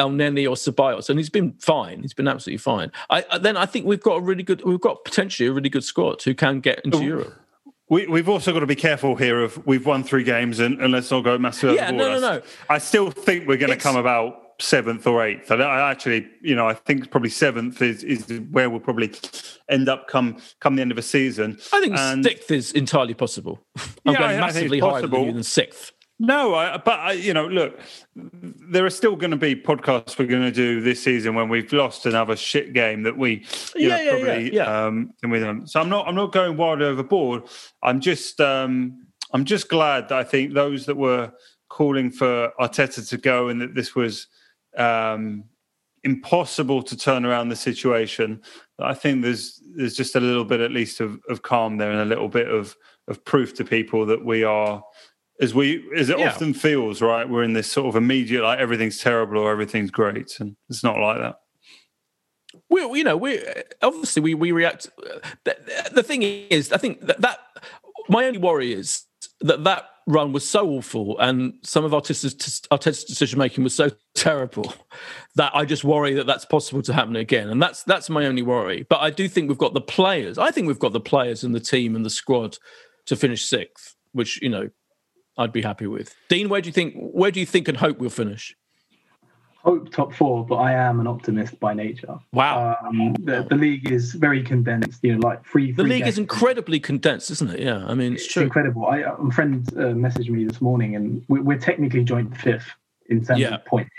Elneny 0.00 0.48
or 0.48 0.56
Ceballos, 0.56 1.08
and 1.08 1.18
he's 1.18 1.30
been 1.30 1.52
fine. 1.60 2.02
He's 2.02 2.14
been 2.14 2.28
absolutely 2.28 2.58
fine. 2.58 2.90
I, 3.10 3.38
then 3.38 3.56
I 3.56 3.66
think 3.66 3.86
we've 3.86 4.02
got 4.02 4.16
a 4.16 4.20
really 4.20 4.42
good, 4.42 4.64
we've 4.64 4.80
got 4.80 5.04
potentially 5.04 5.48
a 5.48 5.52
really 5.52 5.68
good 5.68 5.84
squad 5.84 6.22
who 6.22 6.34
can 6.34 6.60
get 6.60 6.80
into 6.84 6.98
oh. 6.98 7.00
Europe. 7.00 7.41
We, 7.92 8.06
we've 8.06 8.28
also 8.30 8.54
got 8.54 8.60
to 8.60 8.66
be 8.66 8.74
careful 8.74 9.16
here 9.16 9.42
of 9.42 9.66
we've 9.66 9.84
won 9.84 10.02
three 10.02 10.24
games 10.24 10.60
and, 10.60 10.80
and 10.80 10.94
let's 10.94 11.10
not 11.10 11.24
go 11.24 11.36
massive 11.36 11.74
yeah, 11.74 11.90
no, 11.90 12.18
no, 12.18 12.20
no. 12.20 12.42
I 12.70 12.78
still 12.78 13.10
think 13.10 13.46
we're 13.46 13.58
going 13.58 13.70
to 13.70 13.76
come 13.76 13.96
about 13.96 14.54
seventh 14.62 15.06
or 15.06 15.22
eighth. 15.22 15.50
I, 15.50 15.56
I, 15.56 15.90
actually, 15.90 16.26
you 16.40 16.54
know, 16.54 16.66
I 16.66 16.72
think 16.72 17.10
probably 17.10 17.28
seventh 17.28 17.82
is, 17.82 18.02
is 18.02 18.40
where 18.50 18.70
we'll 18.70 18.80
probably 18.80 19.12
end 19.68 19.90
up 19.90 20.08
come 20.08 20.38
come 20.58 20.76
the 20.76 20.80
end 20.80 20.90
of 20.90 20.96
the 20.96 21.02
season. 21.02 21.58
I 21.70 21.80
think 21.80 21.98
and, 21.98 22.24
sixth 22.24 22.50
is 22.50 22.72
entirely 22.72 23.12
possible. 23.12 23.60
I'm 23.76 24.14
yeah, 24.14 24.18
going 24.18 24.40
massively 24.40 24.78
higher 24.78 25.06
than, 25.06 25.34
than 25.34 25.42
sixth. 25.42 25.91
No, 26.22 26.54
I, 26.54 26.76
but 26.76 27.00
I, 27.00 27.12
you 27.14 27.34
know, 27.34 27.48
look, 27.48 27.80
there 28.14 28.86
are 28.86 28.90
still 28.90 29.16
going 29.16 29.32
to 29.32 29.36
be 29.36 29.56
podcasts 29.56 30.16
we're 30.16 30.26
going 30.26 30.42
to 30.42 30.52
do 30.52 30.80
this 30.80 31.02
season 31.02 31.34
when 31.34 31.48
we've 31.48 31.72
lost 31.72 32.06
another 32.06 32.36
shit 32.36 32.72
game 32.72 33.02
that 33.02 33.18
we, 33.18 33.44
you 33.74 33.88
yeah, 33.88 33.96
know, 33.96 34.02
yeah, 34.02 34.10
probably, 34.10 34.44
yeah, 34.44 34.64
yeah. 34.64 34.86
Um, 34.86 35.12
and 35.24 35.32
we 35.32 35.40
don't. 35.40 35.68
So 35.68 35.80
I'm 35.80 35.88
not, 35.88 36.06
I'm 36.06 36.14
not 36.14 36.30
going 36.30 36.56
wild 36.56 36.80
overboard. 36.80 37.42
I'm 37.82 37.98
just, 37.98 38.40
um, 38.40 39.04
I'm 39.32 39.44
just 39.44 39.68
glad 39.68 40.10
that 40.10 40.18
I 40.18 40.22
think 40.22 40.54
those 40.54 40.86
that 40.86 40.96
were 40.96 41.32
calling 41.68 42.12
for 42.12 42.52
Arteta 42.60 43.08
to 43.08 43.18
go 43.18 43.48
and 43.48 43.60
that 43.60 43.74
this 43.74 43.96
was 43.96 44.28
um, 44.76 45.42
impossible 46.04 46.84
to 46.84 46.96
turn 46.96 47.26
around 47.26 47.48
the 47.48 47.56
situation. 47.56 48.40
I 48.78 48.94
think 48.94 49.22
there's, 49.22 49.60
there's 49.74 49.96
just 49.96 50.14
a 50.14 50.20
little 50.20 50.44
bit 50.44 50.60
at 50.60 50.70
least 50.70 51.00
of, 51.00 51.18
of 51.28 51.42
calm 51.42 51.78
there 51.78 51.90
and 51.90 52.00
a 52.00 52.04
little 52.04 52.28
bit 52.28 52.48
of, 52.48 52.76
of 53.08 53.24
proof 53.24 53.54
to 53.54 53.64
people 53.64 54.06
that 54.06 54.24
we 54.24 54.44
are 54.44 54.84
as 55.42 55.54
we 55.54 55.84
as 55.96 56.08
it 56.08 56.18
yeah. 56.18 56.28
often 56.28 56.54
feels 56.54 57.02
right 57.02 57.28
we're 57.28 57.42
in 57.42 57.52
this 57.52 57.70
sort 57.70 57.88
of 57.88 57.96
immediate 57.96 58.42
like 58.42 58.58
everything's 58.58 58.98
terrible 58.98 59.38
or 59.38 59.50
everything's 59.50 59.90
great 59.90 60.38
and 60.40 60.56
it's 60.70 60.84
not 60.84 60.98
like 60.98 61.18
that 61.18 61.40
well 62.70 62.96
you 62.96 63.04
know 63.04 63.16
we 63.16 63.42
obviously 63.82 64.22
we 64.22 64.34
we 64.34 64.52
react 64.52 64.88
uh, 64.98 65.18
the, 65.44 65.56
the 65.92 66.02
thing 66.02 66.22
is 66.22 66.72
i 66.72 66.76
think 66.78 67.00
that, 67.00 67.20
that 67.20 67.38
my 68.08 68.24
only 68.24 68.38
worry 68.38 68.72
is 68.72 69.04
that 69.40 69.64
that 69.64 69.88
run 70.06 70.32
was 70.32 70.48
so 70.48 70.68
awful 70.68 71.18
and 71.20 71.54
some 71.62 71.84
of 71.84 71.92
Arteta's, 71.92 72.34
Arteta's 72.72 73.04
decision 73.04 73.38
making 73.38 73.62
was 73.62 73.74
so 73.74 73.88
terrible 74.14 74.74
that 75.36 75.52
I 75.54 75.64
just 75.64 75.84
worry 75.84 76.14
that 76.14 76.26
that's 76.26 76.44
possible 76.44 76.82
to 76.82 76.92
happen 76.92 77.16
again. 77.16 77.48
And 77.48 77.62
that's 77.62 77.84
that's 77.84 78.10
my 78.10 78.26
only 78.26 78.42
worry. 78.42 78.84
But 78.88 79.00
I 79.00 79.10
do 79.10 79.28
think 79.28 79.48
we've 79.48 79.58
got 79.58 79.74
the 79.74 79.80
players. 79.80 80.38
I 80.38 80.50
think 80.50 80.66
we've 80.66 80.78
got 80.78 80.92
the 80.92 81.00
players 81.00 81.44
and 81.44 81.54
the 81.54 81.60
team 81.60 81.94
and 81.94 82.04
the 82.04 82.10
squad 82.10 82.58
to 83.06 83.16
finish 83.16 83.44
sixth, 83.44 83.94
which, 84.12 84.40
you 84.42 84.48
know, 84.48 84.68
I'd 85.36 85.52
be 85.52 85.62
happy 85.62 85.86
with. 85.86 86.14
Dean, 86.28 86.48
where 86.48 86.60
do 86.60 86.68
you 86.68 86.72
think 86.72 86.94
where 86.96 87.30
do 87.30 87.40
you 87.40 87.46
think 87.46 87.68
and 87.68 87.78
hope 87.78 87.98
we'll 87.98 88.10
finish? 88.10 88.56
Hope 89.64 89.92
top 89.92 90.12
four, 90.12 90.44
but 90.44 90.56
I 90.56 90.72
am 90.72 90.98
an 90.98 91.06
optimist 91.06 91.60
by 91.60 91.72
nature. 91.72 92.18
Wow, 92.32 92.76
um, 92.84 93.14
the, 93.20 93.46
the, 93.48 93.54
league 93.54 93.92
is 93.92 94.12
very 94.14 94.42
condensed. 94.42 94.98
You 95.04 95.14
know, 95.14 95.26
like 95.26 95.46
three. 95.46 95.70
The 95.70 95.84
league 95.84 96.06
is 96.06 96.18
incredibly 96.18 96.80
condensed, 96.80 97.30
isn't 97.30 97.48
it? 97.48 97.60
Yeah, 97.60 97.86
I 97.86 97.94
mean, 97.94 98.14
it's, 98.14 98.24
it's 98.24 98.32
true. 98.32 98.42
incredible. 98.42 98.86
I, 98.86 98.98
a 98.98 99.30
friend 99.30 99.64
uh, 99.74 99.94
messaged 99.94 100.30
me 100.30 100.44
this 100.44 100.60
morning, 100.60 100.96
and 100.96 101.24
we're, 101.28 101.42
we're 101.42 101.58
technically 101.58 102.02
joint 102.02 102.36
fifth 102.36 102.68
in 103.06 103.24
terms 103.24 103.38
yeah. 103.38 103.54
of 103.54 103.64
points 103.64 103.94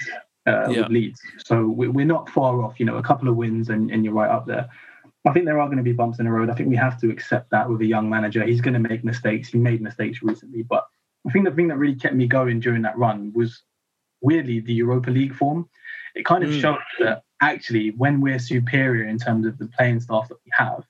uh, 0.48 0.68
yeah. 0.70 0.82
with 0.82 0.90
Leeds. 0.90 1.22
So 1.46 1.66
we're 1.66 2.06
not 2.06 2.30
far 2.30 2.62
off. 2.62 2.78
You 2.78 2.86
know, 2.86 2.98
a 2.98 3.04
couple 3.04 3.30
of 3.30 3.38
wins, 3.38 3.70
and, 3.70 3.90
and 3.90 4.04
you're 4.04 4.14
right 4.14 4.30
up 4.30 4.46
there. 4.46 4.70
I 5.26 5.32
think 5.32 5.46
there 5.46 5.62
are 5.62 5.68
going 5.68 5.78
to 5.78 5.84
be 5.84 5.94
bumps 5.94 6.20
in 6.20 6.26
the 6.26 6.32
road. 6.32 6.50
I 6.50 6.56
think 6.56 6.68
we 6.68 6.76
have 6.76 7.00
to 7.00 7.10
accept 7.10 7.50
that 7.52 7.70
with 7.70 7.80
a 7.80 7.86
young 7.86 8.10
manager. 8.10 8.44
He's 8.44 8.60
going 8.60 8.74
to 8.74 8.80
make 8.82 9.06
mistakes. 9.06 9.48
He 9.48 9.58
made 9.58 9.82
mistakes 9.82 10.22
recently, 10.22 10.64
but 10.64 10.88
I 11.28 11.32
think 11.32 11.46
the 11.46 11.52
thing 11.52 11.70
that 11.70 11.78
really 11.78 11.96
kept 11.96 12.16
me 12.16 12.28
going 12.28 12.60
during 12.60 12.82
that 12.82 12.98
run 12.98 13.32
was 13.34 13.64
weirdly 14.22 14.60
the 14.60 14.74
Europa 14.74 15.10
League 15.10 15.34
form. 15.34 15.70
It 16.16 16.26
kind 16.26 16.44
of 16.44 16.50
mm. 16.50 16.62
showed 16.62 16.80
that 17.00 17.24
actually, 17.42 17.92
when 17.92 18.22
we're 18.22 18.40
superior 18.40 19.08
in 19.08 19.18
terms 19.18 19.46
of 19.46 19.58
the 19.58 19.68
playing 19.68 20.00
staff 20.00 20.28
that 20.30 20.38
we 20.46 20.52
have, 20.58 20.84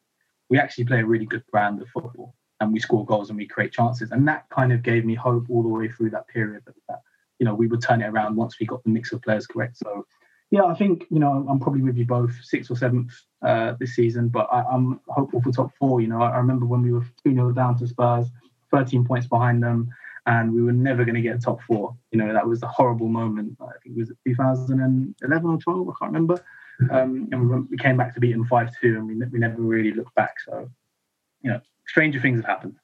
we 0.49 0.59
actually 0.59 0.85
play 0.85 0.99
a 0.99 1.05
really 1.05 1.25
good 1.25 1.43
brand 1.51 1.81
of 1.81 1.89
football 1.89 2.35
and 2.59 2.71
we 2.71 2.79
score 2.79 3.05
goals 3.05 3.29
and 3.29 3.37
we 3.37 3.47
create 3.47 3.71
chances. 3.71 4.11
And 4.11 4.27
that 4.27 4.47
kind 4.49 4.71
of 4.71 4.83
gave 4.83 5.05
me 5.05 5.15
hope 5.15 5.45
all 5.49 5.63
the 5.63 5.69
way 5.69 5.87
through 5.87 6.11
that 6.11 6.27
period 6.27 6.63
that, 6.65 6.75
that 6.89 7.01
you 7.39 7.45
know 7.45 7.55
we 7.55 7.67
would 7.67 7.81
turn 7.81 8.01
it 8.01 8.07
around 8.07 8.35
once 8.35 8.59
we 8.59 8.65
got 8.65 8.83
the 8.83 8.89
mix 8.89 9.11
of 9.11 9.21
players 9.21 9.47
correct. 9.47 9.77
So, 9.77 10.05
Yeah, 10.51 10.65
I 10.65 10.75
think 10.75 11.05
you 11.09 11.19
know 11.19 11.45
I'm 11.49 11.59
probably 11.59 11.81
with 11.81 11.97
you 11.97 12.05
both, 12.05 12.33
sixth 12.43 12.71
or 12.71 12.75
seventh 12.75 13.13
uh, 13.45 13.73
this 13.79 13.95
season, 13.95 14.29
but 14.29 14.47
I, 14.51 14.63
am 14.73 14.99
hopeful 15.07 15.41
for 15.41 15.51
top 15.51 15.71
four. 15.79 16.01
You 16.01 16.07
know, 16.07 16.21
I, 16.21 16.31
I 16.31 16.37
remember 16.37 16.65
when 16.65 16.81
we 16.81 16.91
were 16.91 17.05
two 17.23 17.33
0 17.33 17.51
down 17.53 17.77
to 17.79 17.87
Spurs, 17.87 18.27
13 18.71 19.05
points 19.05 19.27
behind 19.27 19.61
them, 19.63 19.89
and 20.25 20.53
we 20.53 20.61
were 20.61 20.71
never 20.71 21.03
going 21.03 21.15
to 21.15 21.21
get 21.21 21.41
top 21.41 21.61
four. 21.63 21.95
You 22.11 22.19
know, 22.19 22.33
that 22.33 22.47
was 22.47 22.63
a 22.63 22.67
horrible 22.67 23.09
moment. 23.09 23.57
I 23.61 23.71
think 23.83 23.97
it 23.97 23.99
was 23.99 24.11
2011 24.25 25.49
or 25.49 25.57
12, 25.57 25.89
I 25.89 25.91
can't 25.99 26.13
remember. 26.13 26.43
Um, 26.91 27.29
and 27.31 27.49
we, 27.49 27.59
we, 27.71 27.77
came 27.77 27.97
back 27.97 28.13
to 28.13 28.19
beat 28.19 28.31
them 28.31 28.45
five 28.45 28.69
two, 28.81 28.95
and 28.97 29.07
we, 29.07 29.15
we 29.27 29.39
never 29.39 29.61
really 29.61 29.91
looked 29.91 30.15
back. 30.15 30.35
So, 30.45 30.69
you 31.41 31.51
know, 31.51 31.61
stranger 31.87 32.19
things 32.19 32.37
have 32.37 32.45
happened. 32.45 32.75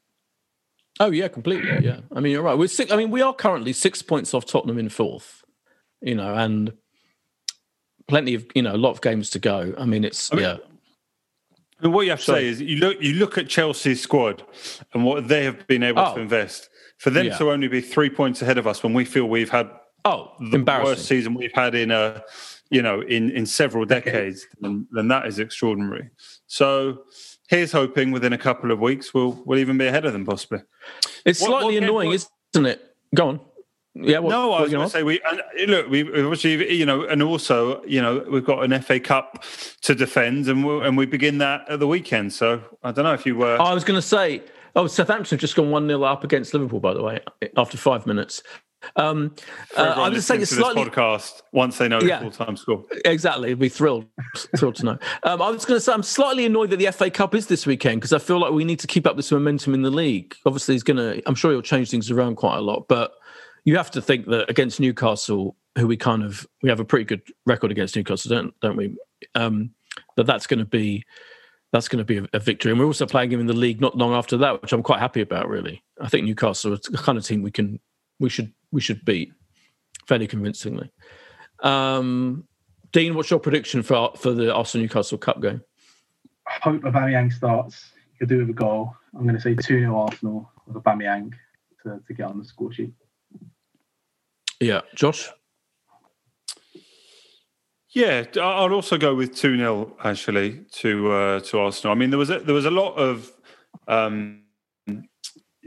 Oh 1.00 1.12
yeah, 1.12 1.28
completely. 1.28 1.86
Yeah, 1.86 2.02
I 2.12 2.20
mean 2.20 2.32
you're 2.32 2.44
right. 2.44 2.58
We're 2.58 2.68
six, 2.68 2.92
I 2.92 2.98
mean 2.98 3.10
we 3.10 3.22
are 3.22 3.34
currently 3.34 3.74
six 3.74 4.02
points 4.02 4.34
off 4.34 4.46
Tottenham 4.46 4.78
in 4.78 4.90
fourth. 4.90 5.44
You 6.02 6.16
know, 6.16 6.36
and 6.36 6.74
plenty 8.08 8.34
of 8.36 8.46
you 8.54 8.62
know 8.62 8.76
a 8.76 8.78
lot 8.78 8.92
of 8.92 9.02
games 9.02 9.30
to 9.32 9.40
go. 9.40 9.74
I 9.78 9.86
mean, 9.86 10.04
it's 10.04 10.32
I 10.32 10.36
mean, 10.36 10.46
yeah. 10.46 10.58
I 11.80 11.84
mean, 11.86 11.94
what 11.94 12.02
you 12.02 12.10
have 12.10 12.20
to 12.20 12.26
so, 12.26 12.34
say 12.34 12.48
is 12.48 12.62
you 12.62 12.78
look 12.78 13.02
you 13.02 13.14
look 13.14 13.38
at 13.38 13.48
Chelsea's 13.48 14.02
squad 14.02 14.44
and 14.94 15.06
what 15.06 15.28
they 15.28 15.46
have 15.46 15.66
been 15.68 15.84
able 15.84 16.02
oh, 16.02 16.16
to 16.16 16.22
invest. 16.22 16.70
For 17.00 17.10
them 17.10 17.28
yeah. 17.28 17.38
to 17.38 17.52
only 17.52 17.70
be 17.70 17.80
three 17.80 18.10
points 18.10 18.42
ahead 18.42 18.58
of 18.58 18.68
us 18.68 18.84
when 18.84 18.94
we 18.94 19.06
feel 19.06 19.26
we've 19.26 19.50
had 19.50 19.72
oh 20.06 20.34
the 20.52 20.60
worst 20.60 21.06
season 21.06 21.34
we've 21.34 21.54
had 21.54 21.76
in 21.76 21.92
a 21.92 22.24
you 22.70 22.82
know 22.82 23.02
in 23.02 23.32
in 23.32 23.46
several 23.46 23.86
decades, 23.98 24.46
then, 24.60 24.86
then 24.92 25.08
that 25.08 25.26
is 25.26 25.40
extraordinary. 25.40 26.10
So 26.48 27.04
here's 27.48 27.72
hoping 27.72 28.12
within 28.12 28.34
a 28.34 28.38
couple 28.38 28.70
of 28.72 28.80
weeks 28.80 29.14
we'll 29.14 29.42
we'll 29.46 29.60
even 29.60 29.78
be 29.78 29.88
ahead 29.88 30.06
of 30.06 30.14
them 30.14 30.26
possibly. 30.26 30.60
It's 31.26 31.42
what, 31.42 31.48
slightly 31.48 31.76
what 31.76 31.84
annoying, 31.84 32.12
isn't 32.12 32.66
it? 32.66 32.96
Go 33.16 33.30
on. 33.30 33.40
Yeah. 33.96 34.20
What, 34.20 34.30
no, 34.30 34.54
I 34.54 34.62
was 34.62 34.72
going 34.72 34.86
to 34.86 34.90
say 34.90 35.04
we 35.04 35.20
look. 35.68 35.90
We 35.90 36.02
obviously, 36.02 36.74
you 36.74 36.86
know, 36.86 37.04
and 37.04 37.24
also, 37.24 37.84
you 37.86 38.02
know, 38.02 38.26
we've 38.30 38.46
got 38.46 38.64
an 38.64 38.80
FA 38.82 39.00
Cup 39.00 39.44
to 39.82 39.96
defend, 39.96 40.48
and 40.48 40.66
we 40.66 40.86
and 40.86 40.98
we 40.98 41.06
begin 41.06 41.40
that 41.40 41.68
at 41.70 41.80
the 41.80 41.88
weekend. 41.88 42.34
So 42.34 42.62
I 42.84 42.92
don't 42.92 43.04
know 43.04 43.14
if 43.14 43.26
you 43.26 43.36
were. 43.36 43.60
I 43.60 43.74
was 43.74 43.84
going 43.84 43.98
to 43.98 44.06
say, 44.06 44.44
oh, 44.76 44.88
Southampton 44.88 45.36
have 45.36 45.40
just 45.40 45.56
gone 45.56 45.72
one 45.72 45.88
0 45.88 46.04
up 46.04 46.24
against 46.24 46.54
Liverpool. 46.54 46.80
By 46.80 46.94
the 46.94 47.04
way, 47.04 47.20
after 47.58 47.78
five 47.78 48.06
minutes. 48.06 48.44
Um, 48.96 49.36
uh, 49.76 49.94
I 49.98 50.10
was 50.10 50.26
saying 50.26 50.42
it's 50.42 50.52
slightly 50.52 50.86
podcast 50.86 51.42
once 51.52 51.78
they 51.78 51.88
know 51.88 52.00
yeah, 52.02 52.20
the 52.20 52.32
full 52.32 52.46
time 52.46 52.56
score. 52.56 52.86
Exactly, 53.06 53.52
I'd 53.52 53.60
be 53.60 53.70
thrilled, 53.70 54.06
thrilled 54.58 54.76
to 54.76 54.86
know. 54.86 54.98
Um, 55.24 55.42
I 55.42 55.50
was 55.50 55.66
going 55.66 55.78
to 55.78 55.82
say 55.82 55.92
I'm 55.92 56.04
slightly 56.04 56.46
annoyed 56.46 56.70
that 56.70 56.78
the 56.78 56.90
FA 56.92 57.10
Cup 57.10 57.36
is 57.36 57.48
this 57.48 57.66
weekend 57.66 58.00
because 58.00 58.14
I 58.14 58.20
feel 58.20 58.40
like 58.40 58.54
we 58.54 58.64
need 58.64 58.80
to 58.80 58.88
keep 58.88 59.06
up 59.06 59.18
this 59.18 59.32
momentum 59.32 59.74
in 59.74 59.82
the 59.82 59.92
league. 59.92 60.36
Obviously, 60.46 60.76
he's 60.76 60.84
going 60.84 60.98
to. 60.98 61.22
I'm 61.28 61.36
sure 61.36 61.52
he'll 61.52 61.62
change 61.62 61.92
things 61.92 62.10
around 62.10 62.36
quite 62.36 62.58
a 62.58 62.62
lot, 62.62 62.88
but 62.88 63.12
you 63.66 63.76
have 63.78 63.92
to 63.92 64.02
think 64.02 64.28
that 64.28 64.50
against 64.50 64.80
Newcastle, 64.80 65.56
who 65.78 65.88
we 65.88 65.98
kind 65.98 66.24
of 66.24 66.48
we 66.64 66.70
have 66.70 66.80
a 66.80 66.86
pretty 66.86 67.06
good 67.06 67.22
record 67.46 67.72
against 67.72 67.96
Newcastle, 67.96 68.30
don't 68.30 68.60
don't 68.62 68.78
we? 68.78 68.96
Um, 69.36 69.72
that 70.16 70.26
that's 70.26 70.48
going 70.48 70.60
to 70.60 70.66
be 70.66 71.04
that's 71.72 71.88
going 71.88 72.04
to 72.04 72.06
be 72.06 72.28
a, 72.34 72.40
victory, 72.40 72.72
and 72.72 72.80
we're 72.80 72.86
also 72.86 73.06
playing 73.06 73.32
him 73.32 73.40
in 73.40 73.48
the 73.48 73.54
league 73.54 73.80
not 73.80 73.96
long 73.98 74.14
after 74.14 74.38
that, 74.38 74.62
which 74.62 74.74
I'm 74.74 74.84
quite 74.84 75.00
happy 75.00 75.22
about. 75.22 75.48
Really, 75.48 75.84
I 76.02 76.10
think 76.10 76.26
Newcastle 76.26 76.74
is 76.74 76.82
the 76.82 76.98
kind 76.98 77.18
of 77.18 77.26
team 77.26 77.42
we 77.42 77.52
can 77.52 77.80
we 78.20 78.30
should 78.30 78.54
we 78.72 78.82
should 78.82 79.06
beat 79.06 79.34
fairly 80.08 80.28
convincingly. 80.28 80.92
Um, 81.62 82.46
Dean, 82.92 83.14
what's 83.14 83.30
your 83.30 83.40
prediction 83.40 83.84
for 83.84 84.14
for 84.18 84.32
the 84.32 84.54
Arsenal 84.54 84.84
Newcastle 84.84 85.18
Cup 85.18 85.42
game? 85.42 85.62
I 86.48 86.60
hope 86.64 86.82
Aubameyang 86.82 87.32
starts. 87.32 87.92
He'll 88.18 88.28
do 88.28 88.40
with 88.40 88.50
a 88.50 88.54
goal. 88.54 88.96
I'm 89.16 89.24
going 89.24 89.36
to 89.36 89.42
say 89.42 89.56
2 89.56 89.80
0 89.80 89.96
Arsenal 89.96 90.52
with 90.66 90.84
Aubameyang 90.84 91.34
to, 91.84 92.00
to 92.06 92.14
get 92.14 92.28
on 92.28 92.40
the 92.40 92.46
score 92.46 92.74
sheet. 92.74 92.92
Yeah, 94.60 94.82
Josh. 94.96 95.30
Yeah, 97.92 98.26
I'll 98.40 98.72
also 98.74 98.98
go 98.98 99.16
with 99.16 99.36
two 99.36 99.58
0 99.58 99.96
actually 100.04 100.64
to 100.74 101.12
uh, 101.12 101.40
to 101.42 101.60
Arsenal. 101.60 101.96
I 101.96 101.98
mean, 101.98 102.12
there 102.12 102.20
was 102.20 102.30
a, 102.30 102.40
there 102.40 102.54
was 102.54 102.66
a 102.66 102.72
lot 102.72 102.94
of 102.94 103.32
um, 103.88 104.44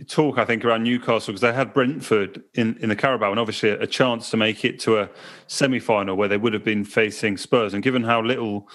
talk 0.09 0.39
I 0.39 0.45
think 0.45 0.65
around 0.65 0.85
Newcastle 0.85 1.33
because 1.33 1.41
they 1.41 1.53
had 1.53 1.73
Brentford 1.73 2.43
in, 2.55 2.77
in 2.79 2.89
the 2.89 2.97
Carabao 2.97 3.31
and 3.31 3.41
obviously 3.41 3.71
a, 3.71 3.87
chance 3.87 4.31
to 4.31 4.37
make 4.37 4.65
it 4.65 4.79
to 4.81 4.99
a 4.99 5.11
semi 5.49 5.79
final 5.79 6.17
where 6.17 6.29
they 6.29 6.37
would 6.37 6.53
have 6.53 6.65
been 6.65 6.85
facing 6.85 7.37
Spurs. 7.37 7.75
And 7.75 7.83
given 7.83 8.05
how 8.05 8.23
little 8.23 8.69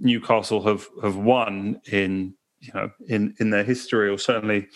Newcastle 0.00 0.62
have 0.62 0.88
have 1.02 1.16
won 1.16 1.80
in 1.92 2.34
you 2.60 2.72
know 2.72 2.90
in 3.06 3.34
in 3.38 3.50
their 3.50 3.64
history 3.64 4.08
or 4.08 4.18
certainly 4.18 4.66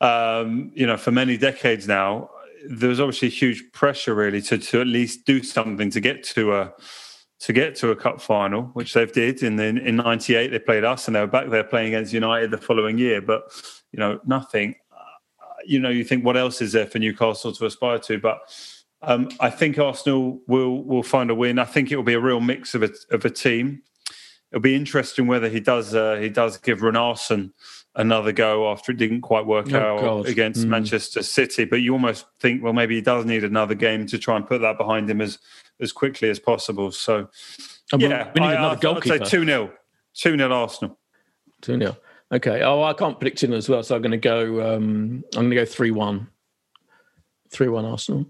um, 0.00 0.72
you 0.74 0.86
know 0.86 0.96
for 0.96 1.10
many 1.10 1.36
decades 1.36 1.86
now, 1.86 2.30
there's 2.68 3.00
obviously 3.00 3.28
huge 3.28 3.62
pressure 3.72 4.14
really 4.14 4.40
to 4.40 4.56
to 4.56 4.80
at 4.80 4.86
least 4.86 5.26
do 5.26 5.42
something 5.42 5.90
to 5.90 6.00
get 6.00 6.24
to 6.24 6.54
a 6.54 6.72
to 7.44 7.52
get 7.52 7.74
to 7.76 7.90
a 7.90 7.96
cup 7.96 8.22
final, 8.22 8.62
which 8.72 8.94
they've 8.94 9.12
did 9.12 9.42
in 9.42 9.56
the, 9.56 9.64
in 9.64 9.96
'98. 9.96 10.48
They 10.48 10.58
played 10.58 10.82
us, 10.82 11.06
and 11.06 11.14
they 11.14 11.20
were 11.20 11.26
back 11.26 11.50
there 11.50 11.62
playing 11.62 11.88
against 11.88 12.10
United 12.10 12.50
the 12.50 12.56
following 12.56 12.96
year. 12.96 13.20
But 13.20 13.42
you 13.92 13.98
know, 13.98 14.18
nothing. 14.24 14.74
Uh, 14.90 15.04
you 15.66 15.78
know, 15.78 15.90
you 15.90 16.04
think 16.04 16.24
what 16.24 16.38
else 16.38 16.62
is 16.62 16.72
there 16.72 16.86
for 16.86 16.98
Newcastle 16.98 17.52
to 17.52 17.66
aspire 17.66 17.98
to? 17.98 18.18
But 18.18 18.40
um, 19.02 19.28
I 19.40 19.50
think 19.50 19.78
Arsenal 19.78 20.40
will 20.46 20.84
will 20.84 21.02
find 21.02 21.30
a 21.30 21.34
win. 21.34 21.58
I 21.58 21.64
think 21.64 21.92
it 21.92 21.96
will 21.96 22.02
be 22.02 22.14
a 22.14 22.20
real 22.20 22.40
mix 22.40 22.74
of 22.74 22.82
a 22.82 22.90
of 23.10 23.26
a 23.26 23.30
team. 23.30 23.82
It'll 24.50 24.62
be 24.62 24.74
interesting 24.74 25.26
whether 25.26 25.50
he 25.50 25.60
does 25.60 25.94
uh, 25.94 26.16
he 26.16 26.30
does 26.30 26.56
give 26.56 26.78
Runarsson 26.78 27.52
another 27.96 28.32
go 28.32 28.70
after 28.70 28.92
it 28.92 28.98
didn't 28.98 29.20
quite 29.20 29.46
work 29.46 29.72
oh, 29.72 29.78
out 29.78 30.00
God. 30.00 30.26
against 30.26 30.64
mm. 30.64 30.68
Manchester 30.68 31.22
City. 31.22 31.64
But 31.64 31.76
you 31.76 31.92
almost 31.92 32.26
think, 32.40 32.62
well, 32.62 32.72
maybe 32.72 32.96
he 32.96 33.00
does 33.00 33.24
need 33.24 33.44
another 33.44 33.74
game 33.74 34.06
to 34.06 34.18
try 34.18 34.36
and 34.36 34.46
put 34.46 34.60
that 34.60 34.78
behind 34.78 35.08
him 35.08 35.20
as 35.20 35.38
as 35.80 35.92
quickly 35.92 36.30
as 36.30 36.38
possible. 36.38 36.92
So, 36.92 37.28
and 37.92 38.02
yeah, 38.02 38.30
we 38.34 38.40
need 38.40 38.48
I, 38.48 38.54
another 38.54 38.80
goalkeeper. 38.80 39.14
I'd 39.14 39.26
say 39.26 39.38
2 39.38 39.44
0. 39.44 39.72
2 40.14 40.36
0 40.36 40.52
Arsenal. 40.52 40.98
2 41.62 41.78
0. 41.78 41.96
Okay. 42.32 42.62
Oh, 42.62 42.82
I 42.82 42.92
can't 42.94 43.18
predict 43.18 43.42
it 43.42 43.50
as 43.50 43.68
well. 43.68 43.82
So 43.82 43.96
I'm 43.96 44.02
going 44.02 44.12
to 44.12 44.16
go, 44.16 44.74
um, 44.74 45.24
I'm 45.34 45.48
going 45.48 45.50
to 45.50 45.56
go 45.56 45.64
3 45.64 45.90
1. 45.90 46.28
3 47.50 47.68
1 47.68 47.84
Arsenal. 47.84 48.26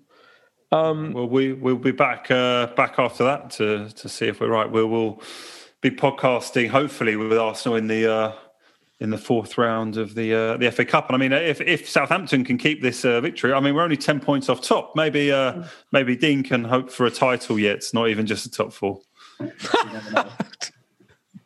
Um, 0.72 1.12
well, 1.12 1.28
we 1.28 1.52
we'll 1.52 1.76
be 1.76 1.92
back 1.92 2.30
uh, 2.30 2.66
back 2.68 2.98
after 2.98 3.22
that 3.24 3.50
to 3.52 3.90
to 3.90 4.08
see 4.08 4.26
if 4.26 4.40
we're 4.40 4.48
right. 4.48 4.68
We 4.68 4.82
will 4.84 5.22
be 5.80 5.90
podcasting 5.90 6.68
hopefully 6.68 7.14
with 7.14 7.38
Arsenal 7.38 7.76
in 7.76 7.86
the 7.86 8.12
uh, 8.12 8.32
in 9.04 9.10
the 9.10 9.18
fourth 9.18 9.56
round 9.58 9.96
of 9.96 10.14
the 10.14 10.34
uh, 10.34 10.56
the 10.56 10.72
FA 10.72 10.84
Cup. 10.84 11.08
And 11.08 11.14
I 11.14 11.18
mean, 11.18 11.32
if 11.32 11.60
if 11.60 11.88
Southampton 11.88 12.42
can 12.44 12.58
keep 12.58 12.82
this 12.82 13.04
uh, 13.04 13.20
victory, 13.20 13.52
I 13.52 13.60
mean, 13.60 13.74
we're 13.74 13.82
only 13.82 13.96
ten 13.96 14.18
points 14.18 14.48
off 14.48 14.60
top. 14.60 14.96
Maybe 14.96 15.30
uh, 15.30 15.64
maybe 15.92 16.16
Dean 16.16 16.42
can 16.42 16.64
hope 16.64 16.90
for 16.90 17.06
a 17.06 17.10
title 17.10 17.58
yet. 17.58 17.76
It's 17.76 17.94
not 17.94 18.08
even 18.08 18.26
just 18.26 18.46
a 18.46 18.50
top 18.50 18.72
four. 18.72 19.00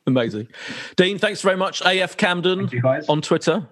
Amazing, 0.07 0.49
Dean. 0.97 1.19
Thanks 1.19 1.43
very 1.43 1.57
much. 1.57 1.83
AF 1.83 2.17
Camden 2.17 2.71
on 3.09 3.21
Twitter. 3.21 3.69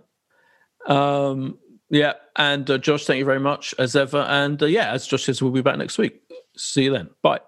Um, 0.86 1.58
yeah, 1.88 2.14
and 2.34 2.68
uh, 2.68 2.78
Josh, 2.78 3.06
thank 3.06 3.20
you 3.20 3.24
very 3.24 3.40
much 3.40 3.74
as 3.78 3.96
ever. 3.96 4.18
And 4.18 4.62
uh, 4.62 4.66
yeah, 4.66 4.92
as 4.92 5.06
Josh 5.06 5.24
says, 5.24 5.40
we'll 5.40 5.52
be 5.52 5.62
back 5.62 5.78
next 5.78 5.96
week. 5.96 6.20
See 6.56 6.84
you 6.84 6.92
then. 6.92 7.10
Bye. 7.22 7.40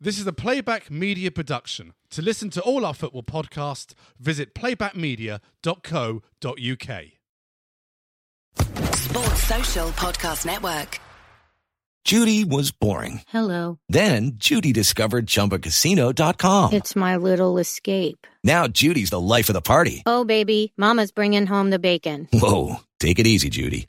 This 0.00 0.18
is 0.18 0.26
a 0.26 0.32
playback 0.32 0.90
media 0.90 1.30
production. 1.30 1.92
To 2.14 2.22
listen 2.22 2.48
to 2.50 2.60
all 2.60 2.86
our 2.86 2.94
football 2.94 3.24
podcasts, 3.24 3.92
visit 4.20 4.54
playbackmedia.co.uk. 4.54 7.04
Sports 8.94 9.42
Social 9.42 9.88
Podcast 9.88 10.46
Network. 10.46 11.00
Judy 12.04 12.44
was 12.44 12.70
boring. 12.70 13.22
Hello. 13.26 13.80
Then 13.88 14.34
Judy 14.36 14.72
discovered 14.72 15.26
chumbacasino.com. 15.26 16.72
It's 16.72 16.94
my 16.94 17.16
little 17.16 17.58
escape. 17.58 18.28
Now 18.44 18.68
Judy's 18.68 19.10
the 19.10 19.20
life 19.20 19.48
of 19.48 19.54
the 19.54 19.60
party. 19.60 20.04
Oh, 20.06 20.24
baby, 20.24 20.72
Mama's 20.76 21.10
bringing 21.10 21.46
home 21.46 21.70
the 21.70 21.80
bacon. 21.80 22.28
Whoa. 22.32 22.76
Take 23.00 23.18
it 23.18 23.26
easy, 23.26 23.50
Judy. 23.50 23.88